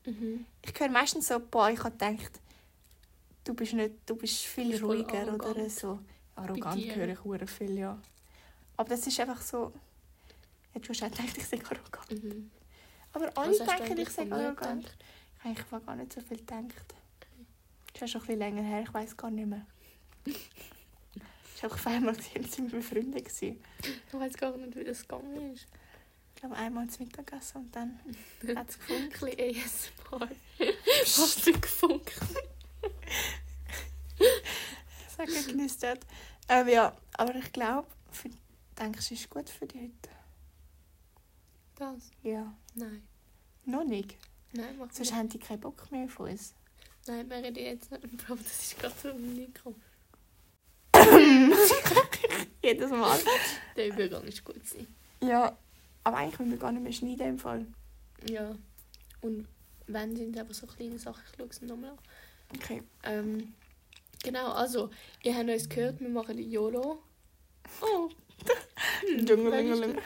Mhm. 0.05 0.45
Ich 0.63 0.79
höre 0.79 0.89
meistens 0.89 1.27
so, 1.27 1.39
boah, 1.39 1.69
ich 1.69 1.79
habe 1.83 1.91
gedacht, 1.91 2.39
du 3.43 3.53
bist, 3.53 3.73
nicht, 3.73 3.95
du 4.05 4.15
bist 4.15 4.45
viel 4.45 4.77
voll 4.77 4.97
ruhiger 4.97 5.33
oder 5.33 5.45
arrogant. 5.47 5.71
so. 5.71 5.99
Arrogant 6.35 6.95
höre 6.95 7.09
ich 7.09 7.23
hure 7.23 7.47
viel, 7.47 7.77
ja. 7.77 7.99
Aber 8.77 8.89
das 8.89 9.05
ist 9.05 9.19
einfach 9.19 9.41
so... 9.41 9.71
Du 10.73 10.89
hast 10.89 11.03
auch 11.03 11.11
gedacht, 11.11 11.37
ich 11.37 11.45
sage 11.45 11.65
arrogant. 11.65 12.23
Mhm. 12.23 12.51
Aber 13.13 13.37
alle 13.37 13.57
du 13.57 13.65
denken, 13.65 13.97
ich 13.97 14.09
sage 14.09 14.33
arrogant. 14.33 14.83
gedacht? 14.83 14.97
Ich 15.37 15.45
habe 15.45 15.49
eigentlich 15.49 15.85
gar 15.85 15.95
nicht 15.95 16.13
so 16.13 16.21
viel 16.21 16.37
gedacht. 16.37 16.95
Das 17.93 18.03
ist 18.03 18.11
schon 18.11 18.21
ein 18.21 18.27
bisschen 18.27 18.39
länger 18.39 18.61
her, 18.63 18.83
ich 18.83 18.93
weiß 18.93 19.17
gar 19.17 19.31
nicht 19.31 19.47
mehr. 19.47 19.65
Ich 21.61 21.63
habe 21.63 21.75
auf 21.75 21.85
einmal 21.85 22.15
gesehen, 22.15 22.43
sind 22.49 22.71
wir 22.71 22.79
befreundet 22.79 23.23
gewesen. 23.23 23.63
Ich 23.83 24.13
weiß 24.13 24.33
gar 24.33 24.57
nicht, 24.57 24.75
wie 24.75 24.83
das 24.83 25.03
gegangen 25.03 25.53
ist. 25.53 25.67
Ich 26.41 26.47
glaube, 26.47 26.55
einmal 26.59 26.89
zum 26.89 27.05
Mittagessen 27.05 27.57
und 27.61 27.75
dann 27.75 27.99
hat 28.55 28.67
es 28.67 28.79
Ein 28.89 29.11
gefunden. 29.11 29.35
bisschen 29.35 29.91
ASMR. 30.17 30.29
Hast 31.05 31.45
du 31.45 31.51
gefunkt? 31.59 32.13
Es 35.07 35.17
hat 35.19 35.27
geknistert. 35.27 36.03
Ähm, 36.49 36.67
ja, 36.67 36.97
aber 37.13 37.35
ich 37.35 37.51
glaube, 37.53 37.87
denkst 38.79 39.09
du, 39.09 39.13
es 39.13 39.21
ist 39.21 39.29
gut 39.29 39.47
für 39.51 39.67
dich 39.67 39.81
heute? 39.81 40.09
Das? 41.75 42.09
Ja. 42.23 42.51
Nein. 42.73 43.07
Noch 43.65 43.83
nicht. 43.83 44.17
Nein, 44.53 44.77
mach 44.79 44.87
Sonst 44.87 44.99
nicht. 44.99 45.13
haben 45.13 45.29
die 45.29 45.37
keinen 45.37 45.59
Bock 45.59 45.91
mehr 45.91 46.09
von 46.09 46.29
uns. 46.31 46.55
Nein, 47.05 47.29
wir 47.29 47.37
reden 47.37 47.63
jetzt 47.63 47.91
nicht. 47.91 48.17
Bro, 48.17 48.33
das 48.35 48.63
ist 48.63 48.79
gerade 48.79 48.95
so 48.99 49.09
ein 49.09 49.35
Mikro. 49.35 49.75
Jedes 52.63 52.89
Mal. 52.89 53.19
Der 53.75 53.87
Übergang 53.89 54.23
ist 54.23 54.43
gut. 54.43 54.55
Gewesen. 54.55 54.87
Ja, 55.21 55.55
aber 56.03 56.17
eigentlich 56.17 56.39
müssen 56.39 56.51
wir 56.51 56.57
gar 56.57 56.71
nicht 56.71 56.83
mehr 56.83 56.91
schneiden 56.91 57.27
im 57.27 57.39
Fall. 57.39 57.65
Ja. 58.27 58.55
Und 59.21 59.47
wenn 59.87 60.15
sind 60.15 60.37
aber 60.37 60.53
so 60.53 60.67
kleine 60.67 60.99
Sachen, 60.99 61.21
ich 61.29 61.37
schaue 61.37 61.47
es 61.47 61.61
nochmal 61.61 61.91
an. 61.91 61.97
Okay. 62.55 62.83
Ähm, 63.03 63.53
genau, 64.23 64.51
also, 64.51 64.89
ihr 65.23 65.35
habt 65.35 65.49
uns 65.49 65.69
gehört, 65.69 65.99
wir 65.99 66.09
machen 66.09 66.37
die 66.37 66.49
YOLO. 66.49 67.01
Oh. 67.81 68.09
Hm, 69.01 69.25
Dschungelingeling. 69.25 69.97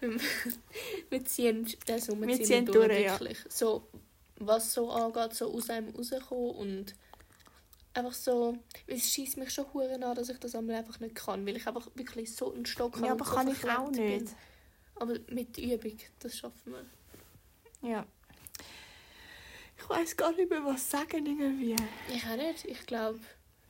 wir, 1.10 1.24
ziehen 1.26 1.66
den 1.86 2.00
Sommer 2.00 2.26
Wir 2.26 2.42
ziehen 2.42 2.64
durch, 2.64 2.88
durch, 2.88 3.00
ja. 3.02 3.12
wirklich. 3.12 3.38
So, 3.48 3.86
was 4.36 4.72
so 4.72 4.90
angeht, 4.90 5.34
so 5.34 5.52
aus 5.52 5.68
einem 5.68 5.94
rauskommen 5.94 6.50
und 6.56 6.94
einfach 7.92 8.14
so, 8.14 8.56
es 8.86 9.10
schießt 9.10 9.36
mich 9.36 9.50
schon 9.50 9.66
hure 9.74 9.94
an, 9.94 10.14
dass 10.14 10.28
ich 10.28 10.38
das 10.38 10.54
einmal 10.54 10.76
einfach 10.76 11.00
nicht 11.00 11.14
kann, 11.14 11.46
weil 11.46 11.56
ich 11.56 11.66
einfach 11.66 11.88
wirklich 11.94 12.34
so 12.34 12.52
einen 12.52 12.66
Stock 12.66 12.96
Ja, 12.96 13.10
habe 13.10 13.12
aber 13.12 13.20
und 13.20 13.26
so 13.26 13.34
kann 13.34 13.48
ich 13.48 13.64
auch 13.64 13.84
verklemmt 13.84 13.96
bin. 14.26 14.30
Aber 15.00 15.14
mit 15.30 15.58
Übung, 15.58 15.98
das 16.20 16.38
schaffen 16.38 16.72
wir. 16.72 17.88
Ja. 17.90 18.06
Ich 19.78 19.88
weiß 19.88 20.16
gar 20.16 20.30
nicht 20.32 20.48
mehr, 20.50 20.64
was 20.64 20.88
sagen 20.90 21.24
irgendwie. 21.26 21.74
Ich 22.14 22.24
auch 22.26 22.36
nicht, 22.36 22.64
ich 22.66 22.86
glaube, 22.86 23.18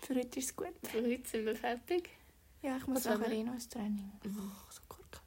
Für 0.01 0.15
heute 0.17 0.39
ist 0.41 0.47
es 0.51 0.57
gut. 0.57 0.75
für 0.83 1.03
heute 1.03 1.27
sind 1.29 1.47
wir 1.47 1.55
fertig. 1.57 2.11
Ja, 2.63 2.77
ich 2.77 2.87
muss 2.87 3.05
Was 3.07 3.19
nachher 3.19 3.31
wir? 3.31 3.39
eh 3.39 3.45
noch 3.45 3.55
ins 3.55 3.69
Training. 3.69 4.11
Mhm. 4.25 4.37
Oh, 4.39 4.71
so 4.71 4.81
gut. 4.89 5.21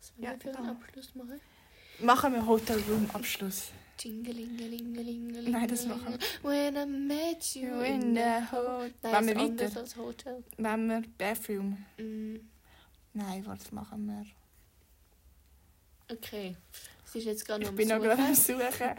Was 0.00 0.12
wollen 0.16 0.24
Ja, 0.24 0.30
wir 0.32 0.40
für 0.40 0.48
einen 0.58 0.64
egal. 0.68 0.76
Abschluss 0.76 1.14
machen? 1.14 1.40
Machen 2.00 2.32
wir 2.34 2.46
Hotel 2.46 2.80
Room 2.88 3.08
Abschluss. 3.12 3.70
Jingelingelingelingeling. 4.00 5.52
Nein, 5.52 5.68
das 5.68 5.86
machen 5.86 6.18
When 6.42 6.76
I 6.76 6.84
met 6.84 7.54
you 7.54 7.80
in 7.80 8.14
the 8.16 8.20
hotel. 8.50 8.92
Nein, 9.02 9.12
Wollen 9.14 9.26
wir 9.28 9.36
weiter? 9.66 9.80
als 9.80 9.96
Hotel. 9.96 10.44
Wenn 10.56 10.88
wir 10.88 11.02
Bathroom. 11.16 11.84
Mm, 11.96 12.36
Nein, 13.14 13.44
was 13.46 13.70
machen 13.72 14.06
wir? 14.06 14.26
okay. 16.14 16.56
Es 17.06 17.14
ist 17.14 17.24
jetzt 17.26 17.46
gerade 17.46 17.62
noch 17.64 17.70
Ich 17.70 17.76
bin 17.76 17.88
noch 17.88 18.00
gerade 18.00 18.20
am 18.22 18.34
Suchen. 18.34 18.94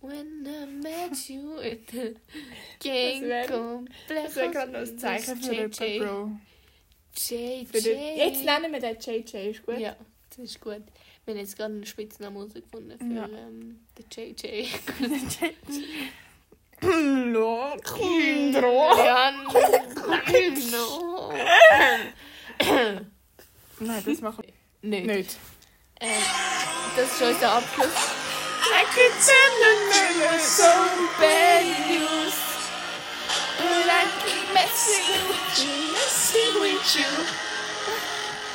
When 0.00 0.46
I 0.46 0.66
met 0.82 1.28
you 1.28 1.58
at 1.58 1.78
the 1.92 2.14
Gang 2.80 3.46
Complex. 3.48 4.22
Das 4.24 4.36
wäre 4.36 4.50
gerade 4.50 4.72
noch 4.72 4.78
ein 4.80 4.98
Zeichen 4.98 5.36
für 5.36 5.52
JJ. 5.52 5.84
jemanden, 5.84 5.98
Bro. 5.98 6.30
JJ. 7.14 8.16
Jetzt 8.16 8.44
nennen 8.44 8.72
wir 8.72 8.80
den 8.80 8.96
JJ, 8.98 9.50
ist 9.50 9.66
gut? 9.66 9.78
Ja, 9.78 9.94
das 10.30 10.38
ist 10.38 10.60
gut. 10.60 10.82
Wir 11.26 11.34
haben 11.34 11.40
jetzt 11.40 11.56
gerade 11.58 11.74
einen 11.74 11.84
Spitznamen 11.84 12.36
herausgefunden 12.38 12.98
für 12.98 13.14
Ja. 13.14 13.28
ähm, 13.28 13.80
den 13.98 14.06
JJ. 14.10 14.68
Lokindro. 16.82 18.78
Ja, 19.04 19.30
no. 19.32 19.52
Nein, 23.80 24.02
das 24.06 24.20
machen 24.20 24.44
Nicht. 24.82 25.06
wir 25.06 25.14
nicht. 25.16 25.36
Ähm, 26.00 26.22
das 26.96 27.06
ist 27.12 27.22
unser 27.22 27.52
Abschluss. 27.52 27.86
I 27.86 27.88
could 28.94 29.12
tell 29.24 29.50
them 29.60 29.78
so 30.40 30.70
bad 31.18 31.64
news. 31.88 32.34
But 33.58 33.86
I 33.86 33.88
keep 34.24 34.46
messing 34.54 35.06
with 35.28 35.58
you, 35.58 35.72
messing 35.92 36.54
with 36.60 36.94
you. 36.96 37.10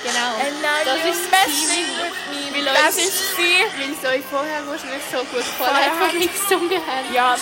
Genau. 0.03 0.31
And 0.39 0.55
now 0.61 0.83
das 0.85 0.99
you're 0.99 1.11
ist 1.11 1.29
messing 1.31 1.85
Teaming. 1.85 2.01
with 2.01 2.17
me. 2.53 2.57
Weil 2.65 2.73
Das 2.73 2.95
ist 2.97 3.35
sie. 3.35 3.57
Weil 3.77 3.91
es 3.91 4.03
euch 4.05 4.25
vorher 4.25 4.65
wahrscheinlich 4.67 5.03
so 5.11 5.17
gut 5.17 5.27
gefallen 5.37 5.57
Vorher 5.57 5.91
wo 5.99 6.05
wir 6.19 6.27
gesungen 6.27 6.81
haben. 6.85 7.13
Ja. 7.13 7.37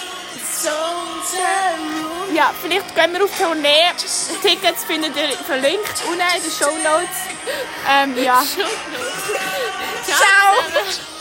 Ja, 2.34 2.52
vielleicht 2.62 2.96
gehen 2.96 3.14
wir 3.14 3.24
auf 3.24 3.38
Tournee. 3.38 3.92
Tickets 4.42 4.84
findet 4.86 5.16
ihr 5.16 5.30
verlinkt 5.46 6.04
unten 6.08 6.22
in 6.36 6.44
den 6.44 6.52
Show 6.52 6.76
Notes. 6.84 7.18
Ähm, 7.90 8.24
ja. 8.24 8.44
Ciao. 10.06 11.13